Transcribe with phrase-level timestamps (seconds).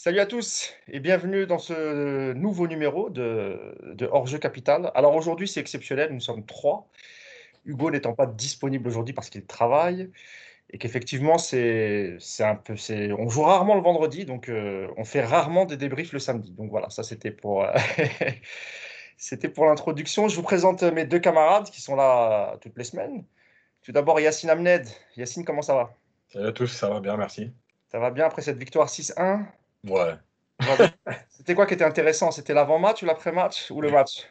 [0.00, 4.92] Salut à tous et bienvenue dans ce nouveau numéro de, de Hors-jeu Capital.
[4.94, 6.88] Alors aujourd'hui, c'est exceptionnel, nous sommes trois.
[7.66, 10.08] Hugo n'étant pas disponible aujourd'hui parce qu'il travaille
[10.70, 12.76] et qu'effectivement, c'est un peu.
[13.18, 16.52] On joue rarement le vendredi, donc euh, on fait rarement des débriefs le samedi.
[16.52, 17.64] Donc voilà, ça c'était pour.
[17.64, 17.72] euh,
[19.16, 20.28] C'était pour l'introduction.
[20.28, 23.24] Je vous présente mes deux camarades qui sont là toutes les semaines.
[23.82, 24.86] Tout d'abord, Yacine Amned.
[25.16, 25.96] Yacine, comment ça va?
[26.28, 27.50] Salut à tous, ça va bien, merci.
[27.90, 29.44] Ça va bien après cette victoire 6-1
[29.86, 30.14] Ouais.
[31.28, 32.30] C'était quoi qui était intéressant?
[32.30, 34.26] C'était l'avant-match ou l'après-match ou le match?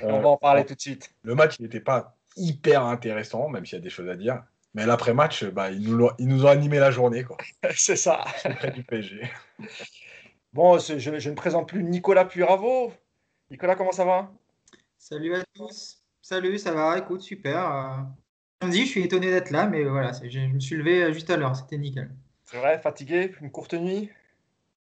[0.00, 1.10] On Euh, va en parler tout de suite.
[1.22, 4.44] le match, n'était pas hyper intéressant, même s'il y a des choses à dire.
[4.74, 7.36] Mais l'après-match, bah, ils, nous l'ont- ils nous ont animé la journée, quoi.
[7.74, 8.24] C'est ça.
[8.58, 9.22] Près du PSG.
[10.52, 12.92] Bon, je, je ne présente plus Nicolas Puravo.
[13.50, 14.32] Nicolas, comment ça va?
[14.98, 16.02] Salut à tous.
[16.22, 16.98] Salut, ça va?
[16.98, 17.70] Écoute, super.
[17.74, 17.96] euh,
[18.62, 21.36] Samedi, je suis étonné d'être là, mais voilà, je me suis levé euh, juste à
[21.36, 22.10] l'heure, c'était nickel.
[22.44, 24.10] C'est vrai, fatigué Une courte nuit?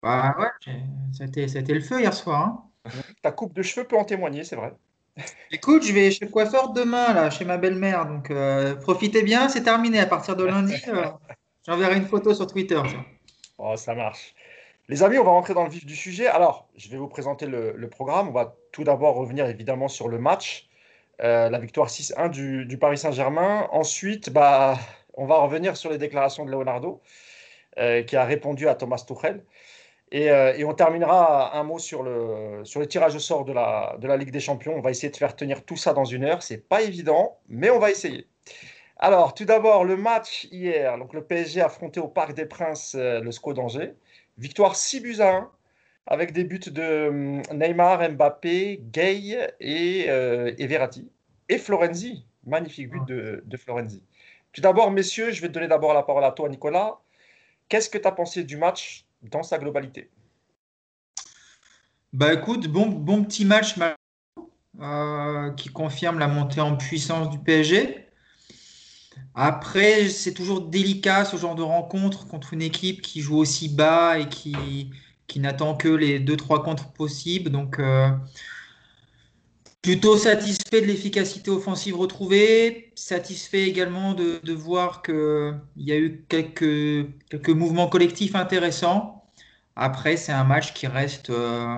[0.02, 0.72] Bah ouais,
[1.12, 2.40] c'était, c'était le feu hier soir.
[2.84, 2.90] hein.
[3.22, 4.72] Ta coupe de cheveux peut en témoigner, c'est vrai.
[5.50, 9.48] Écoute, je vais chez le coiffeur demain, là, chez ma belle-mère, donc euh, profitez bien,
[9.48, 9.98] c'est terminé.
[9.98, 11.06] À partir de lundi, euh,
[11.66, 12.80] j'enverrai une photo sur Twitter.
[12.88, 13.04] tiens.
[13.58, 14.34] Oh, ça marche.
[14.88, 16.28] Les amis, on va rentrer dans le vif du sujet.
[16.28, 18.28] Alors, je vais vous présenter le, le programme.
[18.28, 20.68] On va tout d'abord revenir évidemment sur le match,
[21.22, 23.68] euh, la victoire 6-1 du, du Paris Saint-Germain.
[23.72, 24.78] Ensuite, bah,
[25.14, 27.02] on va revenir sur les déclarations de Leonardo,
[28.06, 29.44] qui a répondu à Thomas Tuchel.
[30.10, 33.52] Et, euh, et on terminera un mot sur le, sur le tirage au sort de
[33.52, 34.74] la, de la Ligue des Champions.
[34.74, 36.42] On va essayer de faire tenir tout ça dans une heure.
[36.42, 38.26] C'est pas évident, mais on va essayer.
[38.96, 40.98] Alors, tout d'abord, le match hier.
[40.98, 43.94] Donc, le PSG affronté au Parc des Princes euh, le SCO d'Angers.
[44.38, 45.50] Victoire 6 buts à 1
[46.06, 51.10] avec des buts de hum, Neymar, Mbappé, Gay et, euh, et Verratti.
[51.48, 52.24] Et Florenzi.
[52.46, 54.02] Magnifique but de, de Florenzi.
[54.52, 56.98] Tout d'abord, messieurs, je vais te donner d'abord la parole à toi, Nicolas.
[57.68, 60.10] Qu'est-ce que tu as pensé du match dans sa globalité
[62.12, 63.74] Bah écoute, bon, bon petit match
[64.80, 68.06] euh, qui confirme la montée en puissance du PSG.
[69.34, 74.18] Après, c'est toujours délicat ce genre de rencontre contre une équipe qui joue aussi bas
[74.18, 74.90] et qui,
[75.26, 77.50] qui n'attend que les 2-3 contres possibles.
[77.50, 78.10] Donc, euh,
[79.82, 86.24] plutôt satisfait de l'efficacité offensive retrouvée, satisfait également de, de voir qu'il y a eu
[86.28, 89.24] quelques, quelques mouvements collectifs intéressants.
[89.76, 91.76] Après, c'est un match qui reste, euh,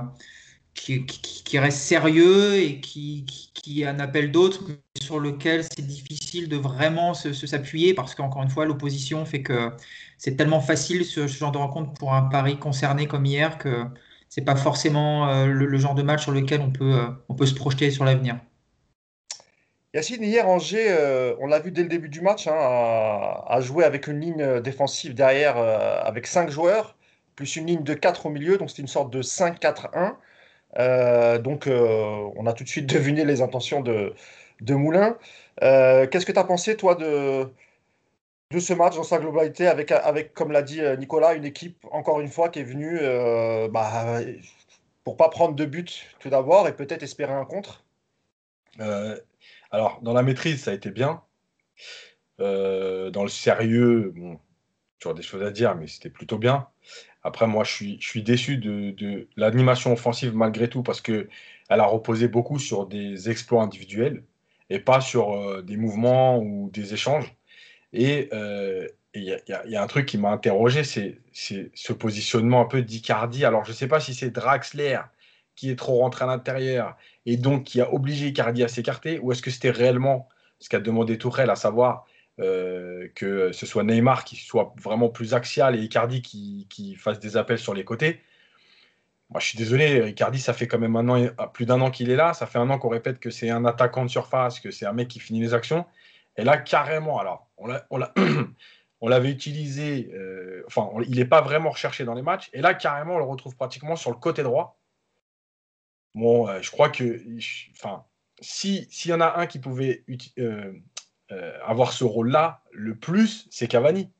[0.74, 4.64] qui, qui- reste sérieux et qui, qui, en appelle d'autres,
[5.02, 9.70] sur lequel c'est difficile de vraiment se- s'appuyer parce qu'encore une fois, l'opposition fait que
[10.18, 13.84] c'est tellement facile ce, ce genre de rencontre pour un pari concerné comme hier que
[14.30, 17.46] c'est pas forcément euh, le, genre de match sur lequel on peut, euh, on peut
[17.46, 18.38] se projeter sur l'avenir.
[19.92, 23.84] Yacine, hier, Angers, euh, on l'a vu dès le début du match, hein, a, joué
[23.84, 26.96] avec une ligne défensive derrière avec 5 joueurs,
[27.34, 30.14] plus une ligne de 4 au milieu, donc c'était une sorte de 5-4-1.
[30.78, 34.14] Euh, donc on a tout de suite deviné les intentions de,
[34.60, 35.16] de Moulin.
[35.60, 37.48] Qu'est-ce que tu as pensé, toi, de,
[38.50, 41.86] de ce match dans sa globalité, avec, avec comme l'a dit euh, Nicolas, une équipe,
[41.92, 44.20] encore une fois, qui est venue euh, bah,
[45.04, 47.84] pour pas prendre de but tout d'abord et peut-être espérer un contre?
[48.80, 49.16] Euh,
[49.70, 51.22] alors, dans la maîtrise, ça a été bien.
[52.40, 54.40] Euh, dans le sérieux, bon,
[54.98, 56.66] toujours des choses à dire, mais c'était plutôt bien.
[57.22, 61.28] Après, moi, je suis, je suis déçu de, l'animation offensive malgré tout parce que
[61.68, 64.24] elle a reposé beaucoup sur des exploits individuels
[64.70, 67.36] et pas sur des mouvements ou des échanges.
[67.92, 72.66] Et euh, il il y a- un truc qui m'a interrogé, c'est ce positionnement un
[72.66, 73.44] peu d'Icardi.
[73.44, 75.00] Alors, je ne sais pas si c'est Draxler
[75.56, 76.96] qui est trop rentré à l'intérieur
[77.26, 80.28] et donc qui a obligé Icardi à s'écarter, ou est-ce que c'était réellement
[80.58, 82.06] ce qu'a demandé Tourelle, à savoir
[82.38, 87.18] euh, que ce soit Neymar qui soit vraiment plus axial et Icardi qui, qui fasse
[87.18, 88.20] des appels sur les côtés.
[89.30, 91.90] Moi, je suis désolé, Icardi, ça fait quand même un an, et- plus d'un an
[91.90, 94.58] qu'il est là, ça fait un an qu'on répète que c'est un attaquant de surface,
[94.60, 95.84] que c'est un mec qui finit les actions,
[96.36, 98.12] et là, carrément, alors, on l'a- on l'a-
[99.00, 102.74] on l'avait utilisé, euh, enfin, il n'est pas vraiment recherché dans les matchs, et là,
[102.74, 104.78] carrément, on le retrouve pratiquement sur le côté droit.
[106.14, 107.22] Bon, euh, je crois que,
[107.72, 108.04] enfin,
[108.40, 110.04] si s'il y en a un qui pouvait
[110.38, 110.72] euh,
[111.64, 114.10] avoir ce rôle-là, le plus, c'est Cavani.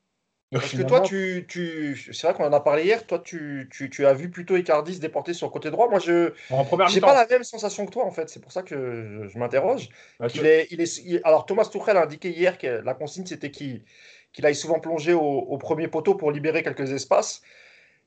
[0.52, 1.97] Donc, Parce que toi, tu, tu...
[2.12, 4.94] c'est vrai qu'on en a parlé hier, toi, tu, tu, tu as vu plutôt Icardi
[4.94, 5.88] se déporter sur le côté droit.
[5.88, 8.29] Moi, je mi-temps, pas la même sensation que toi, en fait.
[8.29, 9.88] C'est pour ça que je, m'interroge.
[10.19, 13.26] bah, tu- est, il est, il- Alors, Thomas Tuchel a indiqué hier que la consigne,
[13.26, 13.85] c'était qu'il
[14.32, 17.43] qu'il aille souvent plonger au, au premier poteau pour libérer quelques espaces.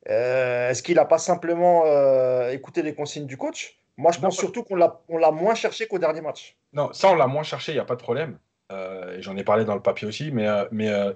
[0.10, 3.80] Euh, est-ce qu'il n'a pas simplement euh, écouté les consignes du coach?
[3.96, 6.58] Moi, je Non, pense pas- surtout qu'on l'a on l'a moins cherché qu'au dernier match.
[6.74, 8.38] Non, ça, on l'a moins cherché, il n'y a pas de problème.
[8.72, 11.14] Euh, J'en ai parlé dans le papier aussi, mais, euh,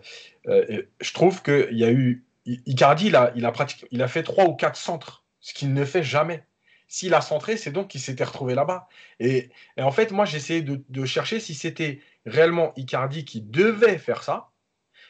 [0.48, 5.24] euh, je trouve qu'il y a eu, Icardi, il a, fait trois ou quatre centres,
[5.40, 6.44] ce qu'il ne fait jamais.
[6.88, 8.88] S'il a centré, c'est donc qu'il s'était retrouvé là-bas.
[9.20, 14.50] Et, en fait, moi, j'essayais de, chercher si c'était réellement Icardi qui devait faire ça,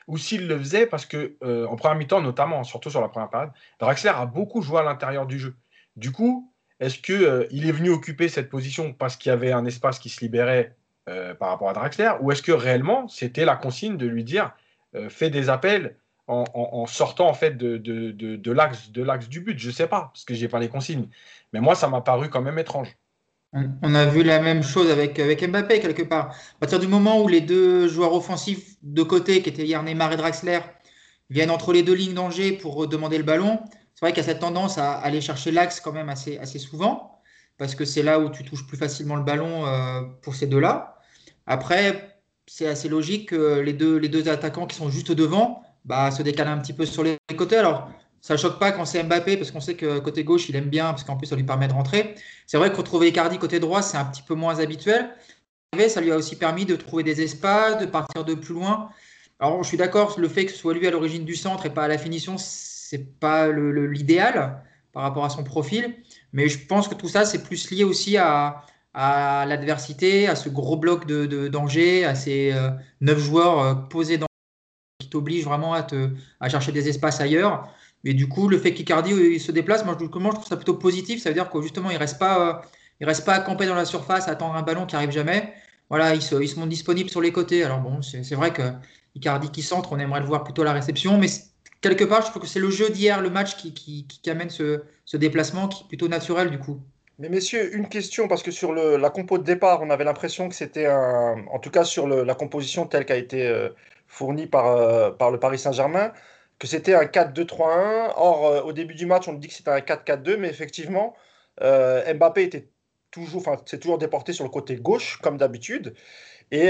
[0.07, 1.37] ou s'il le faisait parce que,
[1.67, 5.27] en première mi-temps, notamment, surtout sur la première période, Draxler a beaucoup joué à l'intérieur
[5.27, 5.55] du jeu.
[5.95, 9.65] Du coup, est-ce qu'il il est venu occuper cette position parce qu'il y avait un
[9.65, 10.75] espace qui se libérait
[11.07, 14.51] euh, par rapport à Draxler, ou est-ce que réellement c'était la consigne de lui dire
[15.09, 15.95] fais des appels
[16.27, 19.59] en, sortant en fait de, l'axe du but?
[19.59, 21.07] Je ne sais pas, parce que je n'ai pas les consignes.
[21.53, 22.97] Mais moi, ça m'a paru quand même étrange.
[23.53, 26.29] On a vu la même chose avec, avec Mbappé quelque part.
[26.29, 30.11] À partir du moment où les deux joueurs offensifs de côté, qui étaient hier Neymar
[30.13, 30.59] et Draxler,
[31.29, 33.59] viennent entre les deux lignes d'Angers pour demander le ballon,
[33.93, 36.59] c'est vrai qu'il y a cette tendance à aller chercher l'axe quand même assez, assez
[36.59, 37.19] souvent,
[37.57, 40.96] parce que c'est là où tu touches plus facilement le ballon euh, pour ces deux-là.
[41.47, 46.11] Après, c'est assez logique que les deux, les deux attaquants qui sont juste devant bah,
[46.11, 47.57] se décalent un petit peu sur les côtés.
[47.57, 47.89] Alors,
[48.21, 50.69] ça ne choque pas quand c'est Mbappé, parce qu'on sait que côté gauche, il aime
[50.69, 52.15] bien, parce qu'en plus, ça lui permet de rentrer.
[52.45, 55.09] C'est vrai que retrouver Icardi côté droit, c'est un petit peu moins habituel.
[55.87, 58.89] Ça lui a aussi permis de trouver des espaces, de partir de plus loin.
[59.39, 61.69] Alors, je suis d'accord, le fait que ce soit lui à l'origine du centre et
[61.69, 65.95] pas à la finition, c'est pas l'idéal par rapport à son profil.
[66.33, 68.63] Mais je pense que tout ça, c'est plus lié aussi à,
[68.99, 74.17] à l'adversité, à ce gros bloc de, danger, à ces euh, neuf joueurs euh, posés
[74.17, 74.25] dans
[74.99, 76.09] qui t'obligent vraiment à, te,
[76.49, 77.71] chercher des espaces ailleurs.
[78.03, 80.73] Et du coup, le fait qu'Icardi il se déplace, moi je, je trouve ça plutôt
[80.73, 81.21] positif?
[81.21, 82.63] Ça veut dire que justement, il reste pas,
[83.01, 85.53] euh, reste pas à camper dans la surface, à attendre un ballon qui arrive jamais.
[85.91, 87.63] Voilà, il se, il se montre disponible sur les côtés.
[87.63, 88.63] Alors bon, c'est vrai que
[89.13, 91.27] Icardi qui centre, on aimerait le voir plutôt à la réception, mais
[91.81, 94.81] quelque part, je trouve que c'est le jeu d'hier, le match qui, qui, amène ce,
[95.13, 96.81] déplacement qui est plutôt naturel du coup.
[97.19, 100.49] Mais messieurs, une question, parce que sur le, la compo de départ, on avait l'impression
[100.49, 101.45] que c'était un.
[101.47, 103.69] En tout cas, sur la composition telle qu'a été euh,
[104.07, 106.13] fournie par, euh, par le Paris Saint-Germain,
[106.59, 108.13] que c'était un 4-2-3-1.
[108.17, 111.15] Or, euh, au début du match, on dit que c'était un 4-4-2, mais effectivement,
[111.59, 112.69] Mbappé était
[113.11, 115.95] toujours, enfin, c'est toujours déporté sur le côté gauche, comme d'habitude.
[116.51, 116.67] Et,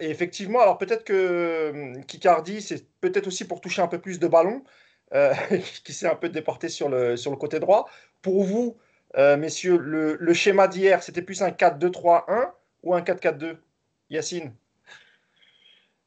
[0.00, 4.62] effectivement, alors peut-être que Kikardi, c'est peut-être aussi pour toucher un peu plus de ballons,
[5.84, 7.88] qui s'est un peu déporté sur le, sur le côté droit.
[8.22, 8.76] Pour vous,
[9.14, 12.50] messieurs, le, le schéma d'hier, c'était plus un 4-2-3-1
[12.82, 13.56] ou un 4-4-2
[14.10, 14.52] Yacine?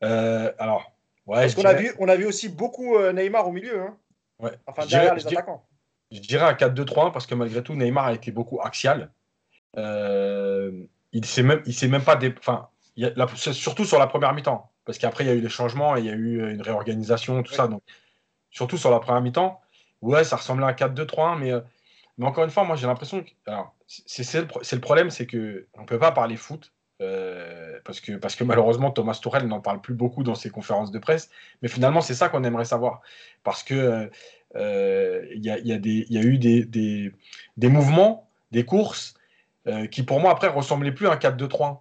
[0.02, 0.92] Alors,
[1.30, 3.82] parce qu'on a, vu, on a vu aussi beaucoup euh, Neymar au milieu.
[3.82, 3.98] Hein.
[4.40, 4.52] Ouais.
[4.66, 5.66] Enfin, derrière les attaquants.
[6.12, 9.12] Je dirais un 4-2-3-1 parce que malgré tout, Neymar a été beaucoup axial.
[9.78, 10.72] Euh,
[11.12, 12.20] il ne s'est même, même pas.
[12.40, 12.70] Enfin,
[13.36, 14.72] surtout sur la première mi-temps.
[14.86, 16.64] Parce qu'après, il y a eu des changements et il y a eu euh, une
[16.64, 17.68] réorganisation, tout ça.
[17.68, 17.84] Donc,
[18.50, 19.62] surtout sur la première mi-temps,
[20.02, 21.38] ouais, ça ressemblait à un 4-2-3-1.
[21.38, 21.54] Mais,
[22.20, 23.30] mais encore une fois, moi, j'ai l'impression que.
[23.88, 28.44] c'est, le, problème, c'est qu'on ne peut pas parler foot euh, parce, que, parce que
[28.44, 31.30] malheureusement, Thomas Tourel n'en parle plus beaucoup dans ses conférences de presse.
[31.62, 33.02] Mais finalement, c'est ça qu'on aimerait savoir.
[33.44, 34.08] Parce qu'il euh,
[34.58, 37.14] euh, il y, a, y, a eu des, des,
[37.56, 39.16] des mouvements, des courses,
[39.92, 41.80] qui pour moi, après, ressemblaient plus à un 4-2-3.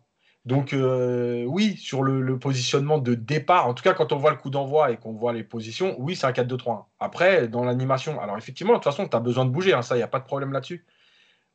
[0.49, 4.49] Donc oui, sur le, positionnement de départ, en tout cas quand on voit le coup
[4.49, 6.87] d'envoi et qu'on voit les positions, oui, c'est un 4-2-3.
[7.01, 9.95] Après, dans l'animation, alors effectivement, de toute façon, tu as besoin de bouger, hein, ça,
[9.95, 10.87] il n'y a pas de problème là-dessus.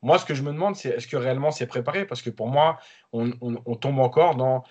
[0.00, 2.04] Moi, ce que je me demande, c'est est-ce que réellement c'est préparé?
[2.04, 2.78] Parce que pour moi,
[3.12, 3.24] on,
[3.74, 4.62] tombe encore dans,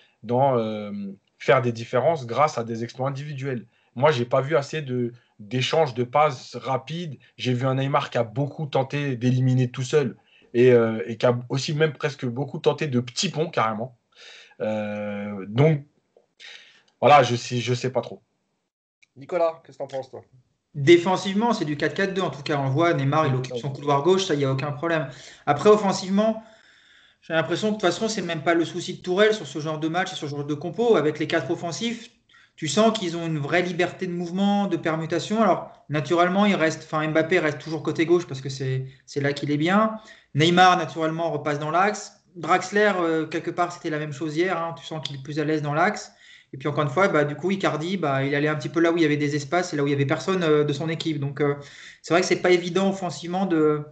[0.57, 0.91] euh,
[1.37, 3.67] faire des différences grâce à des exploits individuels.
[3.95, 4.85] Moi, je n'ai pas vu assez
[5.39, 7.17] d'échanges de, passes rapides.
[7.35, 10.15] J'ai vu un Neymar qui a beaucoup tenté d'éliminer tout seul
[10.53, 13.97] et, euh, et, qui a aussi même presque beaucoup tenté de petits ponts carrément.
[14.63, 15.83] Euh, donc,
[16.99, 18.21] voilà, je ne sais, je sais pas trop.
[19.15, 20.23] Nicolas, qu'est-ce que tu en penses, toi?
[20.73, 22.21] Défensivement, c'est du 4-4-2.
[22.21, 24.45] En tout cas, on le voit, Neymar, il occupe son couloir gauche, ça, il n'y
[24.45, 25.07] a aucun problème.
[25.45, 26.43] Après, offensivement,
[27.21, 29.59] j'ai l'impression que de toute façon, c'est même pas le souci de Tourelle sur ce
[29.59, 30.95] genre de match et sur ce genre de compo.
[30.95, 32.09] Avec les quatre offensifs,
[32.55, 35.41] tu sens qu'ils ont une vraie liberté de mouvement, de permutation.
[35.41, 39.51] Alors, naturellement, il reste, enfin, Mbappé reste toujours côté gauche parce que c'est là qu'il
[39.51, 39.99] est bien.
[40.33, 42.22] Neymar, naturellement, repasse dans l'axe.
[42.35, 44.57] Draxler, euh, quelque part, c'était la même chose hier.
[44.57, 44.75] Hein.
[44.77, 46.11] Tu sens qu'il est plus à l'aise dans l'axe.
[46.51, 48.79] Et puis encore une fois, bah, du coup, Icardi, bah, il allait un petit peu
[48.79, 50.63] là où il y avait des espaces et là où il y avait personne euh,
[50.63, 51.19] de son équipe.
[51.19, 51.55] Donc euh,
[52.01, 53.83] c'est vrai que c'est pas évident offensivement de,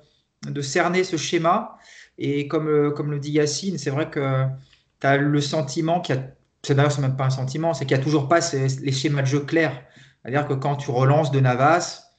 [0.48, 1.78] de cerner ce schéma.
[2.18, 4.46] Et comme, comme le dit Yacine, c'est vrai que
[5.00, 6.24] tu as le sentiment qu'il y a.
[6.64, 9.28] C'est d'ailleurs, même pas un sentiment, c'est qu'il n'y a toujours pas les schémas de
[9.28, 9.82] jeu clairs.
[10.22, 12.12] C'est-à-dire que quand tu relances de Navas,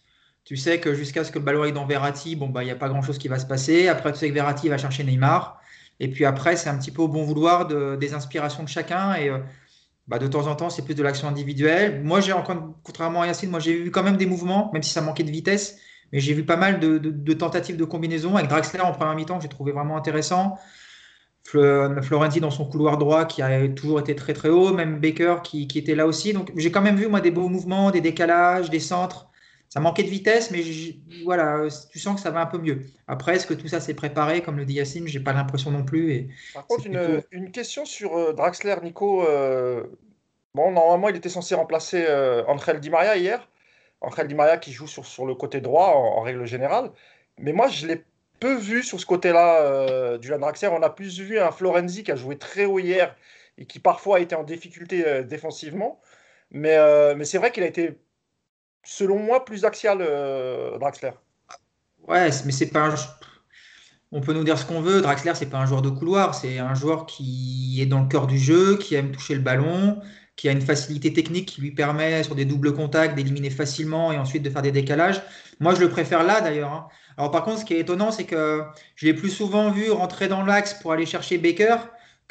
[0.45, 2.73] tu sais que jusqu'à ce que le ballon aille dans Verratti, bon, bah, il n'y
[2.73, 3.87] a pas grand-chose qui va se passer.
[3.87, 5.62] Après, tu sais que Verratti va chercher Neymar.
[6.03, 9.15] Et puis après, c'est un petit peu au bon vouloir de, des inspirations de chacun.
[9.15, 9.31] Et
[10.09, 12.03] bah, de temps en temps, c'est plus de l'action individuelle.
[12.03, 14.91] Moi, j'ai encore, contrairement à Yacine, moi j'ai vu quand même des mouvements, même si
[14.91, 15.79] ça manquait de vitesse,
[16.13, 19.43] mais j'ai vu pas mal de, tentatives de combinaison avec Draxler en première mi-temps que
[19.45, 20.59] j'ai trouvé vraiment intéressant.
[21.45, 25.69] Florenzi dans son couloir droit qui a toujours été très très haut, même Baker qui,
[25.75, 26.33] était là aussi.
[26.33, 29.29] Donc j'ai quand même vu moi des beaux mouvements, des décalages, des centres.
[29.73, 30.63] Ça manquait de vitesse, mais
[31.25, 32.83] voilà, tu sens que ça va un peu mieux.
[33.07, 35.09] Après, est-ce que tout ça s'est préparé, comme le dit Yacine?
[35.09, 36.13] J'ai pas l'impression non plus.
[36.13, 36.87] Et Par contre,
[37.31, 39.27] une, question sur euh, Draxler, Nico.
[39.27, 39.85] Euh,
[40.55, 43.49] bon, normalement, il était censé remplacer euh, Angel Di Maria hier.
[44.03, 46.91] Angel Di Maria qui joue sur, sur le côté droit en, en règle générale.
[47.39, 48.05] Mais moi, je l'ai
[48.43, 50.69] peu vu sur ce côté-là euh, du Draxler.
[50.69, 53.17] On a plus vu un Florenzi qui a joué très haut hier
[53.57, 56.01] et qui parfois a été en difficulté euh, défensivement.
[56.51, 57.97] Mais, euh, mais c'est vrai qu'il a été,
[58.85, 59.99] selon moi, plus axial,
[60.79, 61.13] Draxler.
[62.07, 62.95] Ouais, mais c'est pas un...
[64.11, 65.01] On peut nous dire ce qu'on veut.
[65.01, 66.35] Draxler, c'est pas un joueur de couloir.
[66.35, 70.01] C'est un joueur qui est dans le cœur du jeu, qui aime toucher le ballon,
[70.37, 74.19] qui a une facilité technique qui lui permet, sur des doubles contacts, d'éliminer facilement et
[74.19, 75.23] ensuite de faire des décalages.
[75.61, 76.73] Moi, je le préfère là, d'ailleurs.
[76.73, 76.89] Hein.
[77.17, 78.63] Alors par contre, ce qui est étonnant, c'est que
[78.97, 81.77] je l'ai plus souvent vu rentrer dans l'axe pour aller chercher Baker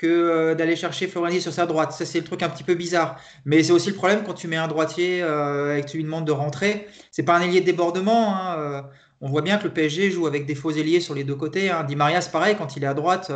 [0.02, 1.92] que euh, d'aller chercher Florenzi sur sa droite.
[1.92, 3.22] Ça, c'est le truc un petit peu bizarre.
[3.46, 6.04] Mais c'est aussi le problème quand tu mets un droitier euh, et que tu lui
[6.04, 6.88] demandes de rentrer.
[7.12, 8.36] C'est pas un ailier de débordement.
[8.36, 8.82] Hein, euh.
[9.22, 11.70] on voit bien que le PSG joue avec des faux ailiers sur les deux côtés.
[11.70, 11.84] Hein.
[11.84, 13.32] Di Maria, c'est pareil, quand il est à droite,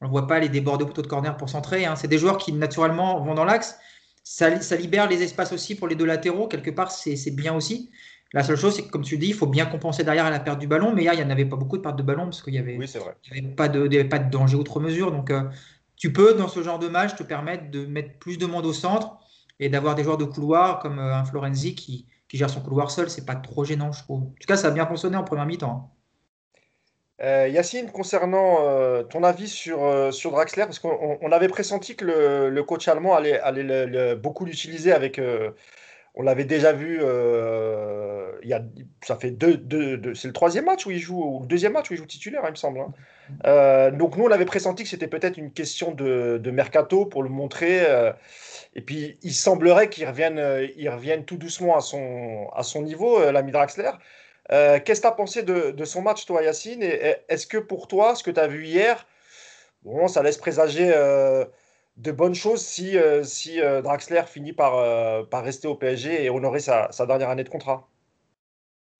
[0.00, 1.86] on ne voit pas les déborder au poteau de corner pour centrer.
[1.86, 1.94] Hein.
[1.94, 3.78] C'est des joueurs qui naturellement vont dans l'axe.
[4.24, 6.48] Ça, ça, libère les espaces aussi pour les deux latéraux.
[6.48, 7.90] Quelque part, c'est bien aussi.
[8.34, 10.40] La seule chose, c'est que, comme tu dis, il faut bien compenser derrière à la
[10.40, 10.92] perte du ballon.
[10.94, 12.58] Mais hier, il n'y en avait pas beaucoup de pertes de ballon parce qu'il n'y
[12.58, 12.76] avait,
[13.56, 15.12] pas, de, pas de danger outre mesure.
[15.12, 15.44] Donc, euh,
[15.98, 18.72] tu peux, dans ce genre de match, te permettre de mettre plus de monde au
[18.72, 19.18] centre
[19.60, 23.10] et d'avoir des joueurs de couloir comme euh, un Florenzi qui, gère son couloir seul.
[23.10, 24.22] C'est pas trop gênant, je trouve.
[24.22, 25.94] En tout cas, ça a bien fonctionné en première mi-temps.
[27.20, 28.58] Euh, Yacine, concernant
[29.04, 34.14] ton avis sur, sur Draxler, parce qu'on avait pressenti que le, coach allemand allait, allait
[34.14, 35.20] beaucoup l'utiliser avec
[36.18, 38.60] on l'avait déjà vu, euh, il y a,
[39.06, 39.56] ça fait deux,
[40.16, 42.42] c'est le troisième match où il joue, ou le deuxième match où il joue titulaire,
[42.44, 42.80] il me semble.
[42.80, 42.92] Hein.
[43.46, 47.28] Euh, donc nous, on avait pressenti que c'était peut-être une question de, mercato pour le
[47.28, 47.86] montrer.
[47.86, 48.12] Euh,
[48.74, 53.30] et puis, il semblerait qu'il revienne, il revienne tout doucement à son, à son niveau,
[53.30, 53.92] l'ami Draxler.
[54.50, 56.82] Qu'est-ce que tu as pensé de, son match, toi, Yacine?
[56.82, 59.06] Est-ce que pour toi, ce que tu as vu hier,
[59.84, 60.92] bon, ça laisse présager
[61.98, 66.24] de bonnes choses si, euh, si euh, Draxler finit par, euh, par rester au PSG
[66.24, 67.88] et honorer sa, dernière année de contrat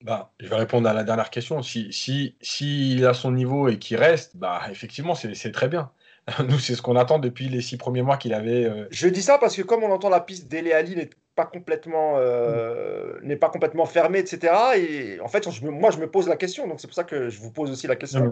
[0.03, 1.63] bah, Je vais répondre à la dernière question.
[1.63, 5.91] S'il si, si, a son niveau et qu'il reste, bah, effectivement, c'est très bien.
[6.49, 8.71] Nous, c'est ce qu'on attend depuis les six premiers mois qu'il avait.
[8.91, 12.19] Je dis ça parce que comme on entend la piste d'Ele Ali n'est pas complètement
[12.19, 13.21] mm.
[13.23, 14.53] n'est pas complètement fermée, etc.
[14.77, 16.67] Et en fait, je moi, je me pose la question.
[16.69, 18.31] Donc c'est pour ça que je vous pose aussi la question.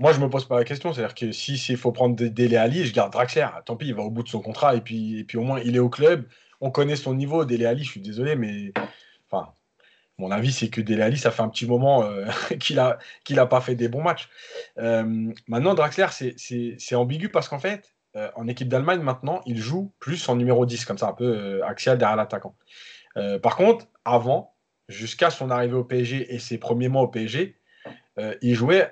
[0.00, 0.94] Moi, je me pose pas la question.
[0.94, 3.46] C'est-à-dire que si il faut prendre des délais je garde Draxler.
[3.66, 5.60] Tant pis, il va au bout de son contrat et puis, et puis au moins
[5.60, 6.26] il est au club.
[6.62, 7.44] On connaît son niveau.
[7.44, 8.72] Dele Ali, je suis désolé, mais
[9.30, 9.52] enfin,
[10.16, 12.24] mon avis, c'est que Dele Ali, ça fait un petit moment euh,
[12.60, 14.30] qu'il a qu'il a pas fait des bons matchs.
[14.78, 19.92] Euh, maintenant, Draxler, c'est ambigu parce qu'en fait, euh, en équipe d'Allemagne, maintenant, il joue
[20.00, 22.54] plus en numéro 10, comme ça, un peu axial derrière l'attaquant.
[23.42, 24.54] par contre, avant,
[24.88, 27.58] jusqu'à son arrivée au PSG et ses premiers mois au PSG,
[28.40, 28.90] il jouait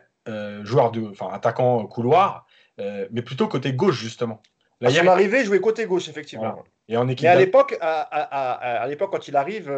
[0.65, 2.47] joueur de, enfin attaquant couloir,
[2.81, 4.43] euh, mais plutôt côté gauche justement.
[4.81, 6.65] Là, à son arrivée, il jouait côté gauche effectivement.
[6.89, 7.25] Et en équipe.
[7.25, 9.73] Mais à l'époque, à, à, l'époque quand il arrive.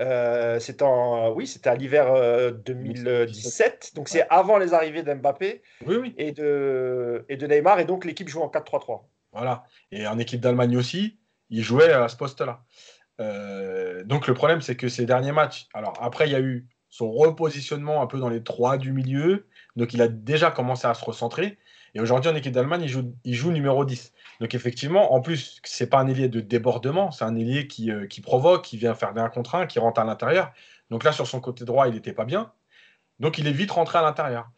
[0.00, 2.12] Euh, c'était en, oui, c'était à l'hiver
[2.66, 5.62] 2017, donc c'est avant les arrivées d'Mbappé
[6.18, 9.02] et, de, et de Neymar, et donc l'équipe joue en 4-3-3.
[9.32, 9.62] Voilà,
[9.92, 12.64] et en équipe d'Allemagne aussi, il jouait à ce poste-là.
[14.04, 17.10] donc le problème, c'est que ces derniers matchs, alors après, il y a eu son
[17.10, 21.04] repositionnement un peu dans les trois du milieu, donc il a déjà commencé à se
[21.04, 21.58] recentrer.
[21.94, 22.82] Et aujourd'hui, en équipe d'Allemagne,
[23.24, 24.12] il joue, numéro 10.
[24.40, 28.06] Donc effectivement, en plus, c'est pas un ailier de débordement, c'est un ailier qui, euh,
[28.06, 30.52] qui, provoque, qui vient faire des 1 contre 1, qui rentre à l'intérieur.
[30.88, 32.52] Donc là, sur son côté droit, il n'était pas bien.
[33.18, 34.48] Donc il est vite rentré à l'intérieur.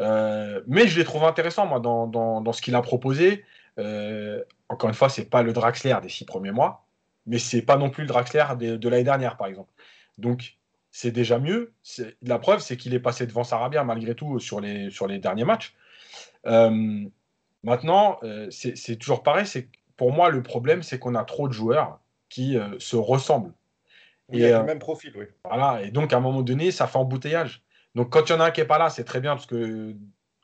[0.00, 3.44] Euh, mais je l'ai trouvé intéressant, moi, dans, dans, ce qu'il a proposé.
[3.78, 6.86] Euh, encore une fois, c'est pas le Draxler des six premiers mois,
[7.26, 9.70] mais c'est pas non plus le Draxler de, de l'année dernière, par exemple.
[10.16, 10.56] Donc
[10.92, 11.72] c'est déjà mieux.
[12.20, 15.46] La preuve, c'est qu'il est passé devant Sarabia malgré tout sur les, sur les derniers
[15.46, 15.74] matchs.
[16.46, 17.04] Euh,
[17.64, 19.46] maintenant, euh, c'est toujours pareil.
[19.46, 23.52] C'est pour moi le problème, c'est qu'on a trop de joueurs qui euh, se ressemblent.
[24.30, 25.24] Il y a le même profil, oui.
[25.44, 27.62] Voilà, et donc à un moment donné, ça fait embouteillage.
[27.94, 29.46] Donc quand il y en a un qui n'est pas là, c'est très bien parce
[29.46, 29.94] que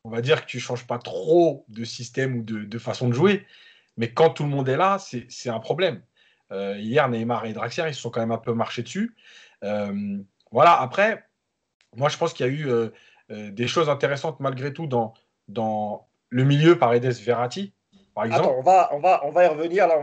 [0.04, 3.46] on va dire que tu changes pas trop de système ou de, façon de jouer.
[3.96, 6.02] Mais quand tout le monde est là, c'est un problème.
[6.50, 9.14] hier, Neymar et Draxier, ils se sont quand même un peu marchés dessus.
[10.52, 11.24] Voilà, après,
[11.96, 12.88] moi je pense qu'il y a eu euh,
[13.30, 15.14] euh, des choses intéressantes malgré tout dans,
[15.48, 17.74] dans le milieu par Edes Verratti,
[18.14, 18.44] par exemple.
[18.44, 19.86] Attends, on va, on va, on va y revenir.
[19.86, 19.96] Là,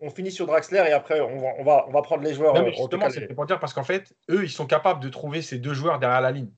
[0.00, 2.54] on, finit sur Draxler et après on va, on va, on va prendre les joueurs.
[2.54, 5.08] Non, mais euh, justement, c'est pour dire parce qu'en fait, eux, ils sont capables de
[5.08, 6.52] trouver ces deux joueurs derrière la ligne.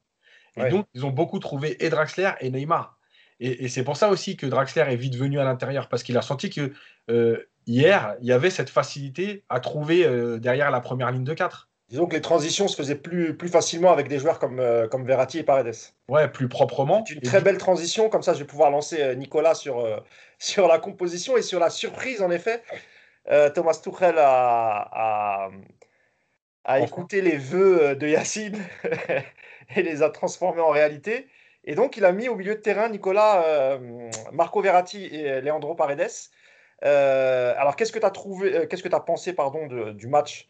[0.56, 2.98] Et donc, ils ont beaucoup trouvé et Draxler et Neymar.
[3.38, 6.22] Et, c'est pour ça aussi que Draxler est vite venu à l'intérieur, parce qu'il a
[6.22, 6.74] senti que
[7.10, 11.32] euh, hier, il y avait cette facilité à trouver euh, derrière la première ligne de
[11.32, 11.69] 4.
[11.90, 15.04] Disons que les transitions se faisaient plus, plus facilement avec des joueurs comme, euh, comme
[15.04, 15.74] Verratti et Paredes.
[16.08, 17.04] Ouais, plus proprement.
[17.06, 19.84] C'est une très belle transition, comme ça je vais pouvoir lancer Nicolas sur,
[20.38, 22.62] sur la composition et sur la surprise en effet.
[23.54, 25.50] Thomas Tuchel a,
[26.64, 28.58] a, écouté les vœux de Yacine
[29.76, 31.28] et les a transformés en réalité.
[31.64, 35.74] Et donc, il a mis au milieu de terrain Nicolas, euh, Marco Verratti et Leandro
[35.74, 36.10] Paredes.
[36.84, 40.48] Euh, alors, qu'est-ce que tu as trouvé, euh, qu'est-ce que as pensé pardon, du match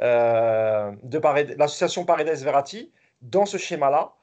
[0.00, 4.14] de l'association Paredes-Verratti dans ce schéma-là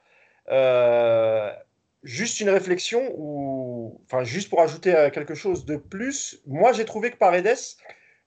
[2.02, 7.10] Juste une réflexion, ou enfin, juste pour ajouter quelque chose de plus, moi j'ai trouvé
[7.10, 7.56] que Paredes,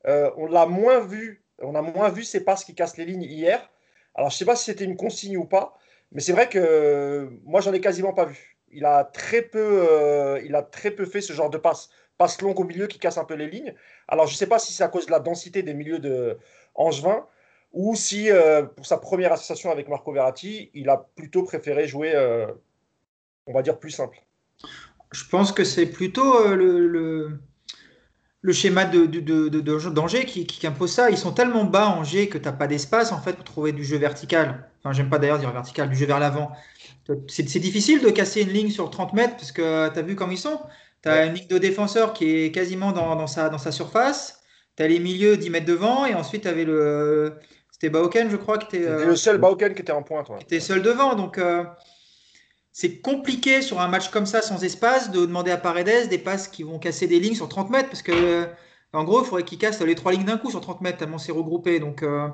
[0.06, 3.70] on l'a moins vu, on a moins vu ses passes qui cassent les lignes hier.
[4.15, 5.77] Alors, je ne sais pas si c'était une consigne ou pas,
[6.12, 8.58] mais c'est vrai que moi, j'en ai quasiment pas vu.
[8.72, 12.41] Il a très peu, euh, il a très peu fait ce genre de passe, passe
[12.41, 13.74] longue au milieu qui casse un peu les lignes.
[14.08, 16.38] Alors, je ne sais pas si c'est à cause de la densité des milieux de
[16.75, 17.25] Angevin
[17.72, 22.14] ou si euh, pour sa première association avec Marco Verratti, il a plutôt préféré jouer,
[22.16, 22.48] euh,
[23.46, 24.24] on va dire, plus simple.
[25.12, 27.40] Je pense que c'est plutôt le,
[28.42, 31.10] le schéma de, d'Angers qui, qui, impose ça.
[31.10, 33.84] Ils sont tellement bas, Angers, que tu n'as pas d'espace en fait pour trouver du
[33.84, 34.70] jeu vertical.
[34.80, 36.52] Enfin, j'aime pas d'ailleurs dire vertical, du jeu vers l'avant.
[37.28, 40.32] C'est, difficile de casser une ligne sur 30 mètres parce que tu as vu comme
[40.32, 40.60] ils sont.
[41.02, 44.42] Tu as une ligne de défenseur qui est quasiment dans, sa, dans sa surface.
[44.78, 47.36] Tu as les milieux 10 mètres devant et ensuite tu avais le.
[47.80, 49.06] C'était Bauken, je crois, qui était.
[49.06, 50.28] le seul Bauken qui était en pointe.
[50.40, 51.16] Qui était seul devant.
[51.16, 51.38] Donc.
[51.38, 51.64] Euh,
[52.72, 56.48] c'est compliqué sur un match comme ça, sans espace, de demander à Paredes des passes
[56.48, 58.48] qui vont casser des lignes sur 30 mètres, parce que
[58.94, 61.20] en gros, il faudrait qu'il casse les trois lignes d'un coup sur 30 mètres, tellement
[61.20, 61.80] c'est regroupé.
[61.80, 62.28] Donc, euh,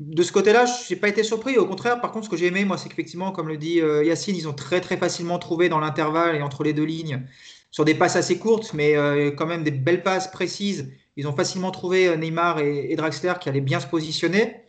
[0.00, 1.58] de ce côté-là, je n'ai pas été surpris.
[1.58, 4.04] Au contraire, par contre, ce que j'ai aimé, moi, c'est qu'effectivement, comme le dit euh,
[4.04, 7.22] Yacine, ils ont très très facilement trouvé dans l'intervalle et entre les deux lignes,
[7.70, 10.90] sur des passes assez courtes, mais euh, quand même des belles passes précises.
[11.16, 14.63] Ils ont facilement trouvé Neymar et Draxler qui allaient bien se positionner.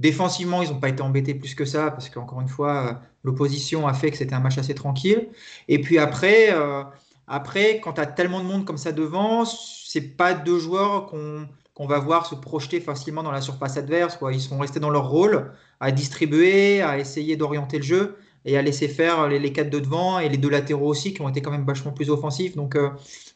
[0.00, 3.86] Défensivement, ils n'ont pas été embêtés plus que ça, parce qu'encore une fois, euh, l'opposition
[3.86, 5.28] a fait que c'était un match assez tranquille.
[5.68, 6.82] Et puis après, euh,
[7.26, 11.86] après quand tu as tellement de monde comme ça devant, c'est pas deux joueurs qu'on
[11.86, 14.18] va voir se projeter facilement dans la surface adverse.
[14.32, 18.62] Ils sont restés dans leur rôle, à distribuer, à essayer d'orienter le jeu et à
[18.62, 21.50] laisser faire les, quatre de devant et les deux latéraux aussi, qui ont été quand
[21.50, 22.56] même vachement plus offensifs.
[22.56, 22.88] Donc, euh,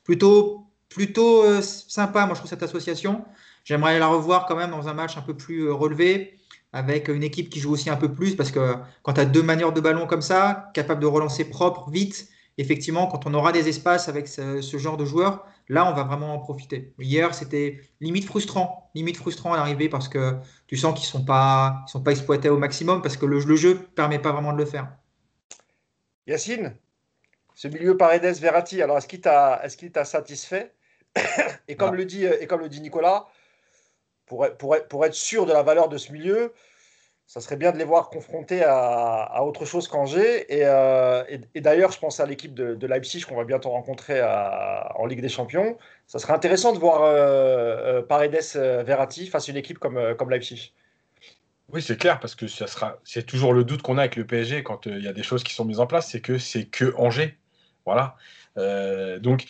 [0.03, 3.23] plutôt, plutôt sympa, moi, je trouve, cette association.
[3.65, 6.39] J'aimerais la revoir quand même dans un match un peu plus relevé
[6.75, 9.45] avec une équipe qui joue aussi un peu plus, parce que quand tu as deux
[9.45, 13.69] manières de ballon comme ça, capable de relancer propre, vite, effectivement, quand on aura des
[13.69, 16.93] espaces avec ce, genre de joueurs, là, on va vraiment en profiter.
[16.99, 20.35] Hier, c'était limite frustrant, limite frustrant à l'arrivée, parce que
[20.67, 23.75] tu sens qu'ils ne sont, pas, sont pas exploités au maximum, parce que le, jeu
[23.75, 24.89] ne permet pas vraiment de le faire.
[26.27, 26.75] Yacine,
[27.55, 30.75] ce milieu Paredes Verratti, alors est-ce qu'il t'a satisfait?
[31.69, 33.29] Et, comme le dit, et comme le dit Nicolas,
[34.27, 36.53] pour, pour, pour, être sûr de la valeur de ce milieu,
[37.27, 40.47] ça serait bien de les voir confrontés à, autre chose qu'Angers.
[40.51, 44.23] Euh, et, et, d'ailleurs, je pense à l'équipe de, de, Leipzig qu'on va bientôt rencontrer
[44.23, 45.79] en Ligue des Champions.
[46.07, 50.15] Ça serait intéressant de voir euh, euh Paredes euh, Verratti face à une équipe comme,
[50.17, 50.75] comme Leipzig.
[51.71, 54.27] Oui, c'est clair, parce que ça sera, c'est toujours le doute qu'on a avec le
[54.27, 56.67] PSG quand il y a des choses qui sont mises en place, c'est que c'est
[56.67, 57.39] que Angers.
[57.87, 58.17] Voilà.
[59.19, 59.47] donc,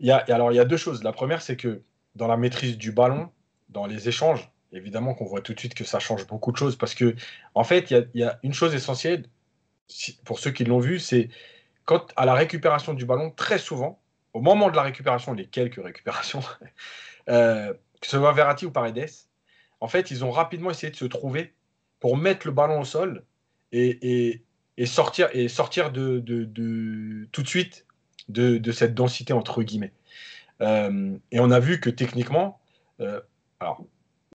[0.00, 1.04] y a, alors il y a deux choses.
[1.04, 1.80] La première, c'est que
[2.16, 3.30] dans la maîtrise du ballon,
[3.74, 6.76] dans les échanges, évidemment qu'on voit tout de suite que ça change beaucoup de choses
[6.76, 7.14] parce que,
[7.54, 9.26] en fait, il y, a, une chose essentielle
[10.24, 11.28] pour ceux qui l'ont vu, c'est
[11.84, 14.00] quand à la récupération du ballon, très souvent,
[14.32, 16.42] au moment de la récupération, les quelques récupérations,
[17.28, 19.10] euh, que ce soit Verratti ou Paredes,
[19.80, 21.52] en fait, ils ont rapidement essayé de se trouver
[22.00, 23.24] pour mettre le ballon au sol
[23.72, 24.42] et,
[24.86, 26.20] sortir, et sortir de,
[27.32, 27.86] tout de suite
[28.28, 29.92] de, cette densité entre guillemets.
[30.60, 32.60] Euh, et on a vu que techniquement,
[33.00, 33.20] euh,
[33.64, 33.84] alors,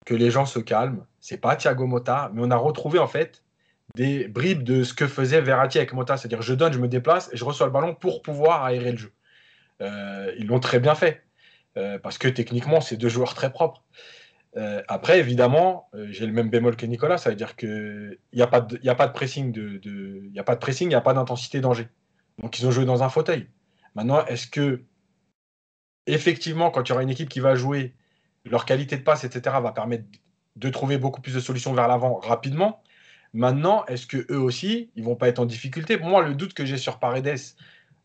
[0.05, 1.05] que les gens se calment.
[1.19, 3.43] C'est pas Thiago Motta, mais on a retrouvé en fait
[3.95, 7.29] des bribes de ce que faisait Verratti avec Motta, c'est-à-dire je donne, je me déplace
[7.33, 9.13] et je reçois le ballon pour pouvoir aérer le jeu.
[9.81, 11.23] Euh, ils l'ont très bien fait
[11.77, 13.83] euh, parce que techniquement c'est deux joueurs très propres.
[14.57, 18.47] Euh, après, évidemment, j'ai le même bémol que Nicolas, ça veut dire qu'il n'y a,
[18.47, 21.59] pas de, pressing, de, de y a pas de pressing, il n'y a pas d'intensité
[21.59, 21.89] danger.
[22.41, 23.49] Donc ils ont joué dans un fauteuil.
[23.95, 24.83] Maintenant, est-ce que
[26.05, 27.93] effectivement, quand il y aura une équipe qui va jouer
[28.45, 30.05] leur qualité de passe, etc., va permettre
[30.55, 32.81] de trouver beaucoup plus de solutions vers l'avant rapidement.
[33.33, 35.97] Maintenant, est-ce que eux aussi, ils vont pas être en difficulté?
[35.97, 37.37] Moi, le doute que j'ai sur Paredes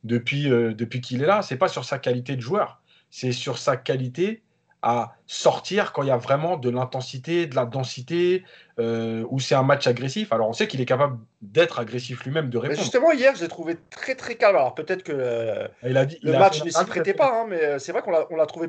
[0.02, 3.58] depuis, euh, depuis qu'il est là, c'est pas sur sa qualité de joueur, c'est sur
[3.58, 4.42] sa qualité
[4.82, 8.44] à sortir quand il y a vraiment de l'intensité, de la densité,
[8.78, 10.32] euh, où c'est un match agressif.
[10.32, 12.80] Alors on sait qu'il est capable d'être agressif lui-même, de répondre.
[12.80, 14.56] justement, hier, je l'ai trouvé très très calme.
[14.56, 17.62] Alors peut-être que euh, il a dit, le match ne s'y prêtait pas, hein, mais
[17.62, 18.68] euh, c'est vrai qu'on l'a trouvé